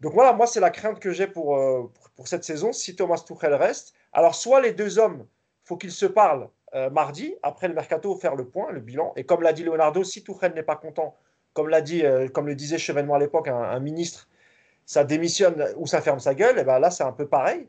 [0.00, 3.22] Donc voilà, moi, c'est la crainte que j'ai pour, euh, pour, cette saison, si Thomas
[3.26, 3.94] Tuchel reste.
[4.12, 5.26] Alors, soit les deux hommes,
[5.64, 9.12] faut qu'ils se parlent euh, mardi, après le mercato, faire le point, le bilan.
[9.16, 11.16] Et comme l'a dit Leonardo, si Tuchel n'est pas content,
[11.54, 14.28] comme, l'a dit, comme le disait Chevènement à l'époque, un, ministre,
[14.84, 17.66] ça démissionne ou ça ferme sa gueule, et ben là, c'est un peu pareil.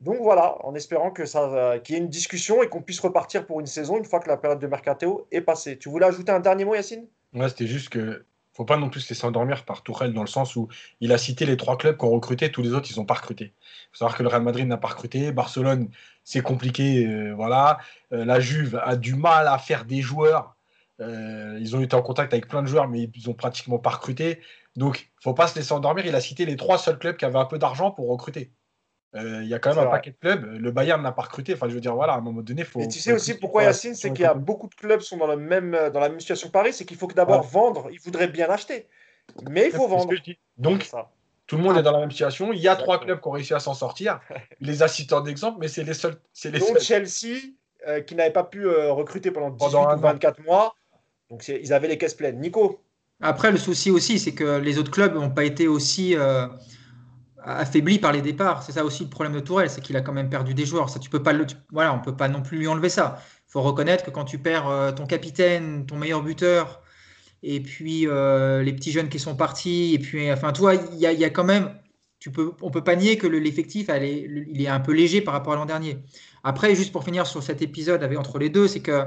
[0.00, 3.00] Donc voilà, en espérant que ça, euh, qu'il y ait une discussion et qu'on puisse
[3.00, 5.76] repartir pour une saison une fois que la période de mercato est passée.
[5.76, 7.06] Tu voulais ajouter un dernier mot, Yacine?
[7.34, 8.24] Ouais, c'était juste que
[8.58, 10.68] faut pas non plus se laisser endormir par Tourelle dans le sens où
[11.00, 13.14] il a cité les trois clubs qui ont recruté, tous les autres ils n'ont pas
[13.14, 13.54] recruté.
[13.54, 15.88] Il faut savoir que le Real Madrid n'a pas recruté, Barcelone
[16.24, 17.78] c'est compliqué, euh, voilà.
[18.12, 20.56] Euh, la Juve a du mal à faire des joueurs.
[21.00, 24.40] ils ont été en contact avec plein de joueurs, mais ils ont pratiquement pas recruté.
[24.76, 26.04] Donc, faut pas se laisser endormir.
[26.06, 28.52] Il a cité les trois seuls clubs qui avaient un peu d'argent pour recruter.
[29.14, 30.44] Euh, il y a quand même un paquet de clubs.
[30.44, 31.54] Le Bayern n'a pas recruté.
[31.54, 32.80] Enfin, je veux dire, voilà, à un moment donné, il faut.
[32.80, 35.26] Et tu sais aussi pourquoi Yacine, c'est qu'il y a beaucoup de clubs sont dans,
[35.26, 37.88] le même, euh, dans la même situation que Paris, c'est qu'il faut que d'abord vendre.
[37.90, 38.86] Ils voudraient bien acheter,
[39.48, 40.12] mais il faut vendre.
[40.58, 40.90] Donc,
[41.46, 42.52] tout le monde est dans la même situation.
[42.52, 44.20] Il y a trois clubs qui ont réussi à s'en sortir.
[44.60, 46.16] Les assistants d'exemple, mais c'est les seuls.
[46.34, 47.38] C'est les Donc Chelsea,
[47.86, 50.74] euh, qui n'avait pas pu recruter pendant 18 ou 24 mois.
[51.30, 52.38] Donc ils avaient les caisses pleines.
[52.40, 52.82] Nico
[53.22, 56.14] Après, le souci aussi, c'est que les autres clubs n'ont pas été aussi
[57.44, 58.62] affaibli par les départs.
[58.62, 60.90] C'est ça aussi le problème de Tourelle, c'est qu'il a quand même perdu des joueurs.
[60.90, 63.22] Ça, tu peux pas le, voilà, on peut pas non plus lui enlever ça.
[63.48, 66.82] Il faut reconnaître que quand tu perds euh, ton capitaine, ton meilleur buteur,
[67.42, 71.06] et puis euh, les petits jeunes qui sont partis, et puis enfin toi, il y
[71.06, 71.70] a, quand même,
[72.18, 75.52] tu peux, on peut pas nier que l'effectif, il est un peu léger par rapport
[75.52, 75.98] à l'an dernier.
[76.44, 79.04] Après, juste pour finir sur cet épisode avec, entre les deux, c'est que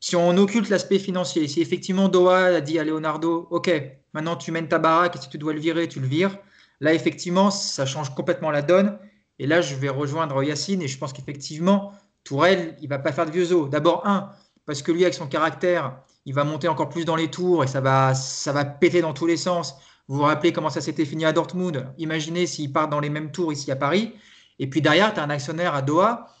[0.00, 3.70] si on occulte l'aspect financier, si effectivement Doha a dit à Leonardo, ok,
[4.12, 6.36] maintenant tu mènes ta baraque et si tu dois le virer, tu le vires
[6.82, 8.98] Là, effectivement, ça change complètement la donne.
[9.38, 11.92] Et là, je vais rejoindre Yacine et je pense qu'effectivement,
[12.24, 13.70] Tourelle, il va pas faire de vieux os.
[13.70, 14.30] D'abord, un,
[14.66, 17.68] parce que lui, avec son caractère, il va monter encore plus dans les tours et
[17.68, 19.76] ça va, ça va péter dans tous les sens.
[20.08, 21.86] Vous vous rappelez comment ça s'était fini à Dortmund?
[21.98, 24.12] Imaginez s'il part dans les mêmes tours ici à Paris.
[24.58, 26.34] Et puis derrière, tu as un actionnaire à Doha.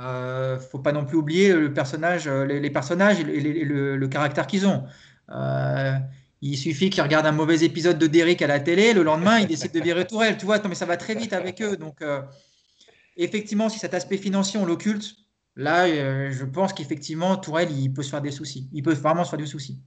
[0.00, 3.24] Euh, faut pas non plus oublier le personnage, les, personnages et,
[3.64, 4.86] le, caractère qu'ils ont.
[5.30, 5.94] Euh,
[6.46, 9.46] il suffit qu'ils regardent un mauvais épisode de Derrick à la télé, le lendemain, ils
[9.46, 10.36] décident de virer Tourelle.
[10.36, 11.78] Tu vois, mais ça va très vite avec eux.
[11.78, 12.20] Donc, euh,
[13.16, 15.14] effectivement, si cet aspect financier, on l'occulte,
[15.56, 18.68] là, euh, je pense qu'effectivement, Tourelle, il peut se faire des soucis.
[18.74, 19.80] Il peut vraiment se faire des soucis.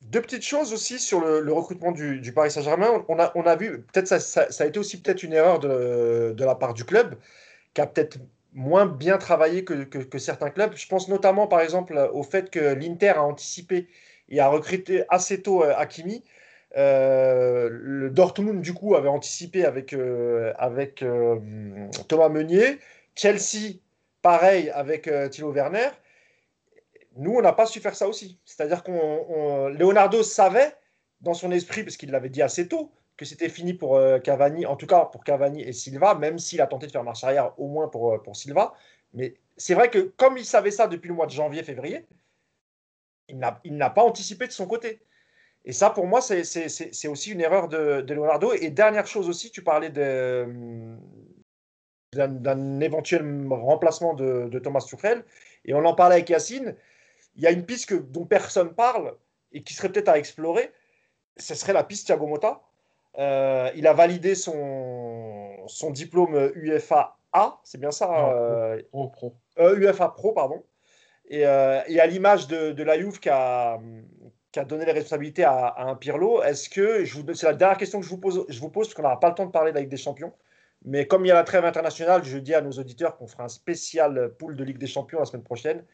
[0.00, 3.04] Deux petites choses aussi sur le, recrutement du, Paris Saint-Germain.
[3.08, 6.34] On a, on a vu, peut-être ça, ça, a été aussi peut-être une erreur de,
[6.36, 7.14] de, la part du club,
[7.74, 8.18] qui a peut-être
[8.52, 10.72] moins bien travaillé que, que, que, certains clubs.
[10.74, 13.86] Je pense notamment, par exemple, au fait que l'Inter a anticipé
[14.28, 16.24] il a recruté assez tôt euh, Hakimi.
[16.76, 21.04] Euh, le Dortmund, du coup, avait anticipé avec, euh, avec
[22.08, 22.78] Thomas Meunier.
[23.14, 23.78] Chelsea,
[24.20, 25.88] pareil, avec Thilo Werner.
[27.16, 28.38] Nous, on n'a pas su faire ça aussi.
[28.44, 30.74] C'est-à-dire qu'on Leonardo savait
[31.22, 34.76] dans son esprit, parce qu'il l'avait dit assez tôt, que c'était fini pour Cavani, en
[34.76, 37.68] tout cas pour Cavani et Silva, même s'il a tenté de faire marche arrière au
[37.68, 38.74] moins pour, pour Silva.
[39.14, 42.04] Mais c'est vrai que comme il savait ça depuis le mois de janvier, février,
[43.28, 45.00] il n'a pas anticipé de son côté.
[45.64, 48.52] Et ça, pour moi, c'est aussi une erreur de, Leonardo.
[48.52, 51.00] Et dernière chose aussi, tu parlais d'un
[52.80, 55.24] éventuel remplacement de, Thomas Tuchel.
[55.64, 56.76] Et on en parlait avec Yacine.
[57.34, 59.16] Il y a une piste que, dont personne parle
[59.52, 60.70] et qui serait peut-être à explorer.
[61.36, 62.62] Ce serait la piste Thiago Motta.
[63.18, 69.34] Euh, il a validé son, son diplôme UFA A, c'est bien ça euh, Pro, Pro.
[69.58, 70.62] Euh, UFA Pro, pardon.
[71.32, 73.80] Euh, et, à l'image de, la Juve qui a,
[74.52, 77.04] qui a, donné les responsabilités à, un Pirlo, est-ce que,
[77.34, 79.28] c'est la dernière question que je vous pose, je vous pose parce qu'on n'aura pas
[79.30, 80.32] le temps de parler de la Ligue des Champions,
[80.84, 83.44] mais comme il y a la trêve internationale, je dis à nos auditeurs qu'on fera
[83.44, 85.84] un spécial pool de Ligue des Champions la semaine prochaine.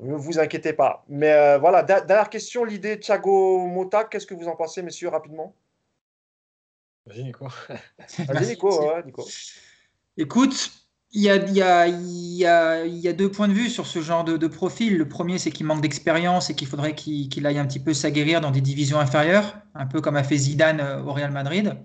[0.00, 1.04] Ne vous inquiétez pas.
[1.08, 5.54] Mais voilà, dernière question, l'idée Thiago Mota, qu'est-ce que vous en pensez, messieurs, rapidement?
[7.04, 7.48] Vas-y, Nico.
[8.26, 9.24] Vas-y, Nico, Nico.
[10.16, 10.70] Écoute,
[11.14, 14.96] il y, a, deux points de vue sur ce genre de, profil.
[14.96, 18.40] Le premier, c'est qu'il manque d'expérience et qu'il faudrait qu'il aille un petit peu s'aguerrir
[18.40, 21.76] dans des divisions inférieures, un peu comme a fait Zidane euh, au Real Madrid.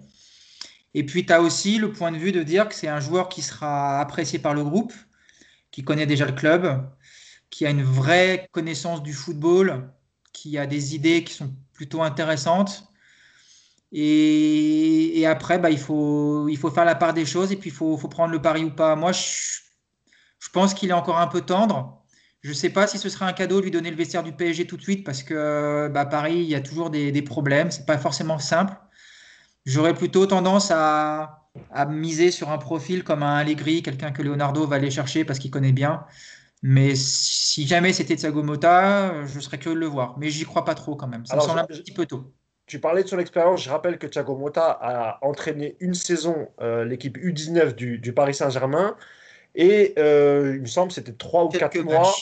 [0.93, 3.27] Et puis, tu as aussi le point de vue de dire que c'est un joueur
[3.27, 4.93] qui sera apprécié par le groupe,
[5.71, 6.89] qui connaît déjà le club,
[7.49, 9.91] qui a une vraie connaissance du football,
[10.31, 12.86] qui a des idées qui sont plutôt intéressantes
[13.91, 17.73] et, après, bah, il, faut, il faut faire la part des choses et puis il
[17.73, 18.95] faut, faut prendre le pari ou pas.
[18.95, 19.21] Moi, je,
[20.39, 22.03] je pense qu'il est encore un peu tendre.
[22.41, 24.31] Je ne sais pas si ce serait un cadeau de lui donner le vestiaire du
[24.31, 27.71] PSG tout de suite parce que bah, Paris, il y a toujours des, des problèmes.
[27.71, 28.73] Ce n'est pas forcément simple.
[29.65, 34.65] J'aurais plutôt tendance à, à, miser sur un profil comme un Allegri, quelqu'un que Leonardo
[34.65, 36.05] va aller chercher parce qu'il connaît bien.
[36.61, 40.17] Mais si jamais c'était de Sagomota, je serais curieux de le voir.
[40.17, 41.25] Mais j'y crois pas trop quand même.
[41.25, 42.33] Ça me semble un petit peu tôt
[42.67, 43.63] tu parlais de son expérience.
[43.63, 48.95] Je rappelle que Thiago Motta a entraîné une saison euh, l'équipe U19 du, Paris Saint-Germain.
[49.55, 52.13] Et euh, il me semble que c'était trois ou quatre mois.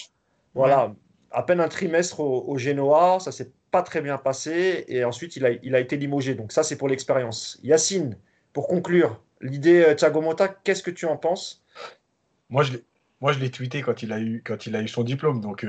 [0.53, 0.93] Voilà,
[1.31, 3.19] à peine un trimestre au, Genoa.
[3.19, 4.85] Ça s'est pas très bien passé.
[4.87, 6.35] Et ensuite, il a, il a été limogé.
[6.35, 7.59] Donc, ça, c'est pour l'expérience.
[7.63, 8.15] Yacine,
[8.53, 11.65] pour conclure, l'idée euh, Thiago Motta, qu'est-ce que tu en penses?
[12.49, 15.41] Moi, je l'ai tweeté quand il, a eu, quand il a eu son diplôme.
[15.41, 15.65] Donc.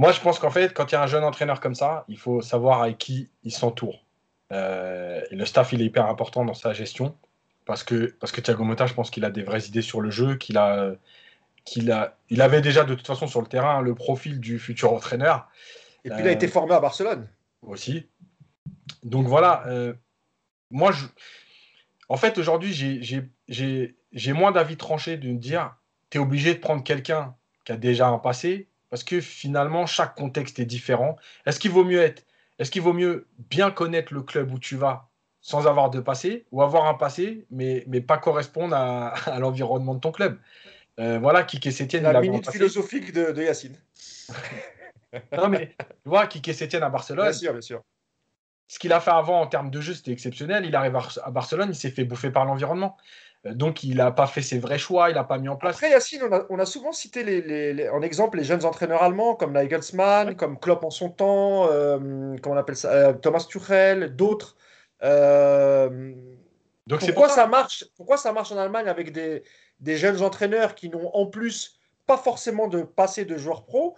[0.00, 2.16] Moi, je pense qu'en fait, quand il y a un jeune entraîneur comme ça, il
[2.16, 4.06] faut savoir avec qui il s'entoure.
[4.50, 7.14] Euh, le staff, il est hyper important dans sa gestion.
[7.66, 10.10] Parce que, parce que Thiago Motta, je pense qu'il a des vraies idées sur le
[10.10, 10.92] jeu, qu'il a,
[11.66, 14.90] qu'il a, il avait déjà de toute façon sur le terrain le profil du futur
[14.94, 15.50] entraîneur.
[16.06, 17.28] Et puis il a été euh, formé à Barcelone.
[17.60, 18.06] Aussi.
[19.02, 19.92] Donc voilà, euh,
[20.70, 21.04] moi, je...
[22.08, 25.76] en fait, aujourd'hui, j'ai moins d'avis tranché de me dire,
[26.08, 27.34] tu es obligé de prendre quelqu'un
[27.66, 31.16] qui a déjà un passé parce que finalement, chaque contexte est différent.
[31.46, 32.24] Est-ce qu'il vaut mieux être,
[32.58, 35.08] est-ce qu'il vaut mieux bien connaître le club où tu vas
[35.40, 40.00] sans avoir de passé, ou avoir un passé, mais, mais pas correspondre à, l'environnement de
[40.00, 40.38] ton club?
[40.98, 42.02] Euh, Voilà, Kike Sétienne.
[42.02, 43.76] La minute philosophique de, de Yacine.
[45.36, 47.24] non, mais tu vois, Kike Sétienne à Barcelone.
[47.24, 47.82] Bien sûr, bien sûr.
[48.68, 50.64] Ce qu'il a fait avant en termes de jeu, c'était exceptionnel.
[50.64, 52.96] Il arrive à Barcelone, il s'est fait bouffer par l'environnement.
[53.46, 55.76] Euh, donc, il n'a pas fait ses vrais choix, il n'a pas mis en place.
[55.76, 60.36] Après, Yacine, on a, souvent cité les, en exemple les jeunes entraîneurs allemands comme Nagelsmann,
[60.36, 64.56] comme Klopp en son temps, euh, comment on appelle ça, euh, Thomas Tuchel, d'autres.
[65.02, 69.42] donc pourquoi ça marche Pourquoi ça marche en Allemagne avec des,
[69.96, 73.96] jeunes entraîneurs qui n'ont en plus pas forcément de passé de joueurs pro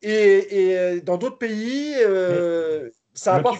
[0.00, 1.94] et, dans d'autres pays,
[3.14, 3.52] ça n'a pas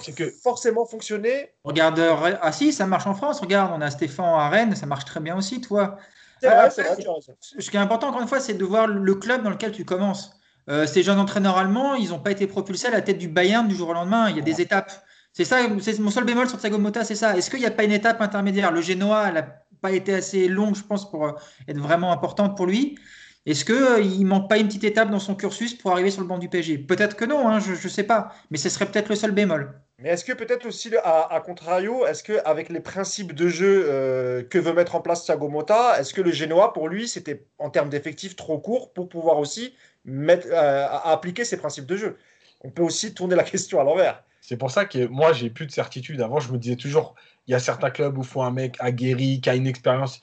[0.43, 1.51] forcément fonctionné.
[1.65, 2.01] Regarde,
[2.41, 3.41] ah si, ça marche en France.
[3.41, 5.97] Regarde, on a Stéphane à Rennes, ça marche très bien aussi, toi.
[6.43, 6.97] Vrai, c'est vrai,
[7.41, 9.85] Ce qui est important, encore une fois, c'est de voir le club dans lequel tu
[9.85, 10.33] commences.
[10.69, 13.67] Euh, ces jeunes entraîneurs allemands, ils n'ont pas été propulsés à la tête du Bayern
[13.69, 14.29] du jour au lendemain.
[14.31, 14.93] Il y a des étapes.
[15.33, 17.37] C'est ça, c'est mon seul bémol sur Thiago Motta, c'est ça.
[17.37, 18.71] Est-ce qu'il n'y a pas une étape intermédiaire?
[18.71, 19.47] Le Genoa, elle n'a
[19.81, 21.37] pas été assez longue, je pense, pour
[21.69, 22.99] être vraiment importante pour lui.
[23.45, 26.21] Est-ce qu'il euh, ne manque pas une petite étape dans son cursus pour arriver sur
[26.21, 28.33] le banc du PSG Peut-être que non, hein, je ne sais pas.
[28.51, 29.73] Mais ce serait peut-être le seul bémol.
[29.99, 34.59] Mais est-ce que peut-être aussi, à, contrario, est-ce qu'avec les principes de jeu euh, que
[34.59, 37.89] veut mettre en place Thiago Motta, est-ce que le Genoa, pour lui, c'était en termes
[37.89, 39.75] d'effectifs trop court pour pouvoir aussi
[40.05, 42.19] mettre, euh, appliquer ses principes de jeu?
[42.63, 44.23] On peut aussi tourner la question à l'envers.
[44.41, 46.21] C'est pour ça que moi, j'ai plus de certitude.
[46.21, 47.15] Avant, je me disais toujours,
[47.47, 50.21] il y a certains clubs où il faut un mec aguerri, qui a une expérience.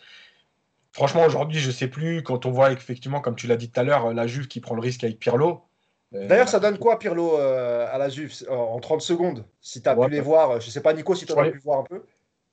[0.92, 2.24] Franchement, aujourd'hui, je ne sais plus.
[2.24, 4.76] Quand on voit effectivement, comme tu l'as dit tout à l'heure, la Juve qui prend
[4.76, 5.70] le risque avec Pirlo.
[6.16, 9.46] Euh, D'ailleurs, ça donne quoi Pirlo euh, à la Juve en 30 secondes?
[9.62, 11.60] Si tu as pu les voir, je ne sais pas, Nico, si tu as pu
[11.60, 12.04] voir un peu.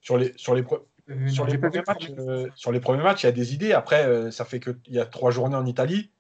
[0.03, 0.62] Sur les, sur les,
[1.11, 2.11] euh, sur, les premiers matchs,
[2.55, 3.72] sur les premiers matchs, il y a des idées.
[3.72, 6.11] Après, ça fait qu'il y a trois journées en Italie.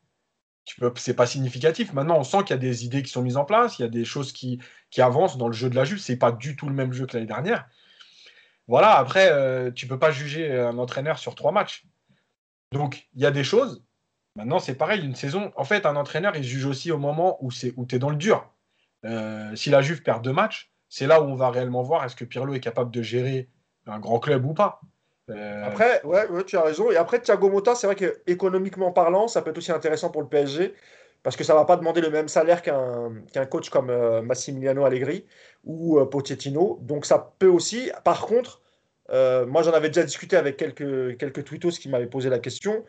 [0.64, 1.92] Ce n'est pas significatif.
[1.92, 3.84] Maintenant, on sent qu'il y a des idées qui sont mises en place, il y
[3.84, 4.58] a des choses qui,
[4.90, 5.98] qui avancent dans le jeu de la Juve.
[5.98, 7.68] Ce n'est pas du tout le même jeu que l'année dernière.
[8.66, 9.28] Voilà, après,
[9.74, 11.86] tu ne peux pas juger un entraîneur sur trois matchs.
[12.72, 13.84] Donc, il y a des choses.
[14.36, 15.50] Maintenant, c'est pareil, une saison.
[15.56, 18.48] En fait, un entraîneur, il juge aussi au moment où, tu es dans le dur.
[19.04, 22.16] Euh, si la Juve perd deux matchs, c'est là où on va réellement voir est-ce
[22.16, 23.48] que Pirlo est capable de gérer
[23.86, 24.80] un grand club ou pas.
[25.30, 26.90] Euh, après, ouais, tu as raison.
[26.90, 30.28] Et après, Thiago Motta, c'est vrai qu'économiquement parlant, ça peut être aussi intéressant pour le
[30.28, 30.74] PSG
[31.22, 34.84] parce que ça ne va pas demander le même salaire qu'un coach comme euh, Massimiliano
[34.84, 35.24] Allegri
[35.64, 36.78] ou Pochettino.
[36.82, 37.90] Donc ça peut aussi.
[38.04, 38.60] Par contre,
[39.10, 42.84] euh, moi, j'en avais déjà discuté avec quelques, quelques tweetos qui m'avaient posé la question.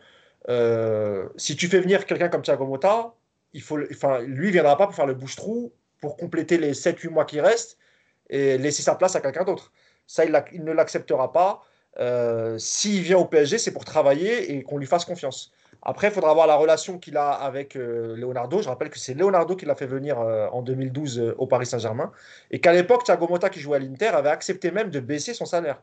[0.48, 3.14] Euh, si tu fais venir quelqu'un comme Thiago Motta,
[3.52, 7.10] il faut, enfin, lui ne viendra pas pour faire le bouche-trou, pour compléter les 7-8
[7.10, 7.78] mois qui restent
[8.30, 9.72] et laisser sa place à quelqu'un d'autre.
[10.06, 11.62] Ça, il, ne l'acceptera pas.
[11.98, 15.52] Euh, s'il vient au PSG, c'est pour travailler et qu'on lui fasse confiance.
[15.82, 18.60] Après, il faudra voir la relation qu'il a avec Leonardo.
[18.62, 22.10] Je rappelle que c'est Leonardo qui l'a fait venir en 2012 euh, au Paris Saint-Germain.
[22.50, 25.44] Et qu'à l'époque, Thiago Motta, qui jouait à l'Inter, avait accepté même de baisser son
[25.44, 25.80] salaire.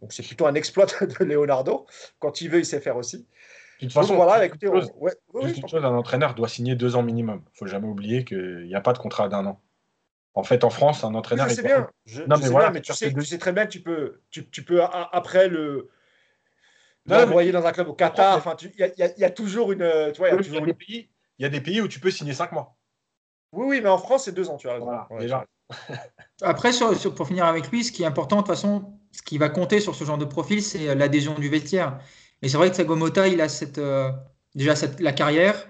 [0.00, 1.86] Donc c'est plutôt un exploit de Leonardo.
[2.18, 3.26] Quand il veut, il sait faire aussi.
[3.80, 5.12] De toute façon, voilà, écoutez, chose, ouais,
[5.42, 7.42] juste une chose, un entraîneur doit signer deux ans minimum.
[7.44, 9.60] Il ne faut jamais oublier qu'il n'y a pas de contrat d'un an.
[10.34, 11.48] En fait, en France, un entraîneur.
[11.48, 11.88] je sais bien.
[12.06, 14.20] Je, non, mais, voilà, bien, mais tu, sais, tu sais très bien que tu peux,
[14.30, 15.90] tu, tu peux après le
[17.06, 18.36] l'envoyer dans un club au Qatar.
[18.36, 19.88] Enfin, il y, y, y, a toujours une.
[20.12, 21.10] Tu vois, il y a toujours des pays.
[21.38, 22.76] Il y a des pays où tu peux signer cinq mois.
[23.52, 24.78] Oui, oui, mais en France, c'est deux ans, tu vois.
[24.78, 25.44] Voilà, déjà.
[26.42, 29.22] Après, sur, sur, pour finir avec lui, ce qui est important, de toute façon, ce
[29.22, 31.98] qui va compter sur ce genre de profil, c'est euh, l'adhésion du vestiaire.
[32.42, 34.10] Et c'est vrai que Sagomota, il a cette, euh,
[34.54, 35.68] déjà cette, la carrière,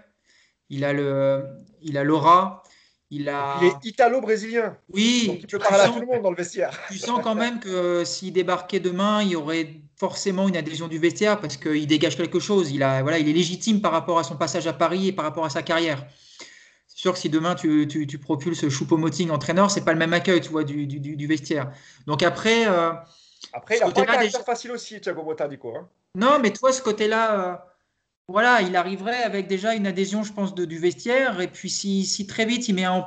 [0.70, 1.44] il a le,
[1.82, 2.62] il a l'aura,
[3.10, 3.58] il a.
[3.60, 4.76] Il est italo-brésilien.
[4.88, 5.24] Oui.
[5.26, 6.72] Donc il peut parler à tout le monde dans le vestiaire.
[6.90, 10.98] Tu sens quand même que s'il débarquait demain, il y aurait forcément une adhésion du
[10.98, 12.70] vestiaire parce qu'il dégage quelque chose.
[12.72, 15.26] Il a, voilà, il est légitime par rapport à son passage à Paris et par
[15.26, 16.04] rapport à sa carrière.
[16.88, 20.14] C'est sûr que si demain tu, tu, tu propulses Choupo-Moting entraîneur, c'est pas le même
[20.14, 21.70] accueil, tu vois, du, du, du vestiaire.
[22.06, 22.66] Donc après.
[22.66, 22.92] Euh,
[23.52, 24.40] après, il a pas un déjà...
[24.40, 25.72] facile aussi, Thiago Motta, du coup.
[25.76, 25.88] Hein.
[26.14, 27.56] Non, mais toi, ce côté-là, euh,
[28.28, 31.40] voilà, il arriverait avec déjà une adhésion, je pense, de, du vestiaire.
[31.40, 33.06] Et puis, si, si, très vite, il met un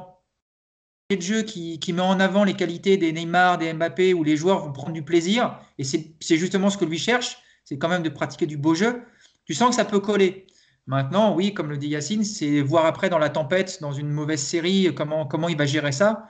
[1.09, 4.35] de jeu qui, qui, met en avant les qualités des Neymar, des Mbappé, où les
[4.35, 8.03] joueurs vont prendre du plaisir, et c'est justement ce que lui cherche, c'est quand même
[8.03, 9.03] de pratiquer du beau jeu,
[9.45, 10.47] tu sens que ça peut coller.
[10.85, 14.41] Maintenant, oui, comme le dit Yacine, c'est voir après dans la tempête, dans une mauvaise
[14.41, 16.27] série, comment, comment il va gérer ça.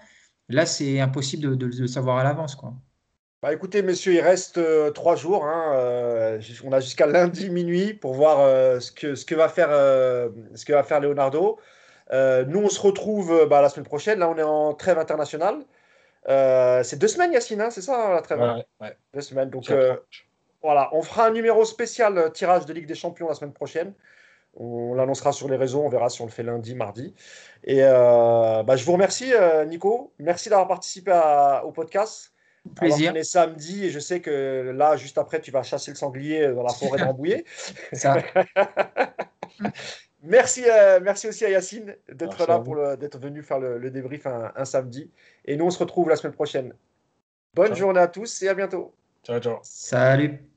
[0.49, 2.55] Là, c'est impossible de, de, de, savoir à l'avance.
[2.55, 2.73] quoi.
[3.43, 5.45] Bah écoutez, messieurs, il reste euh, trois jours.
[5.45, 9.47] Hein, euh, on a jusqu'à lundi minuit pour voir euh, ce, que, ce, que va
[9.47, 11.59] faire, ce que va faire Leonardo.
[12.11, 14.18] nous, on se retrouve bah, la semaine prochaine.
[14.19, 15.59] Là, on est en trêve internationale.
[16.27, 18.97] c'est deux semaines, Yacine, hein, c'est ça la trêve ouais, ouais.
[19.14, 19.51] Deux semaines.
[19.51, 19.72] Donc
[20.64, 23.93] voilà, on fera un numéro spécial tirage de Ligue des Champions la semaine prochaine.
[24.55, 27.14] On l'annoncera sur les réseaux, on verra si on le fait lundi, mardi.
[27.64, 29.31] Et bah, je vous remercie,
[29.68, 30.11] Nico.
[30.18, 32.34] Merci d'avoir participé à, au podcast.
[32.76, 33.10] Plaisir.
[33.10, 35.98] Alors, on est samedi et je sais que là, juste après, tu vas chasser le
[35.98, 37.45] sanglier dans la forêt de Rambouillet.
[40.23, 44.26] merci, euh, merci aussi à Yacine d'être là, pour d'être venu faire le, le débrief
[44.26, 45.11] un, un, samedi.
[45.45, 46.73] Et nous, on se retrouve la semaine prochaine.
[47.53, 47.76] Bonne ciao.
[47.76, 48.94] journée à tous et à bientôt.
[49.23, 49.60] Ciao, ciao.
[49.64, 50.56] Salut.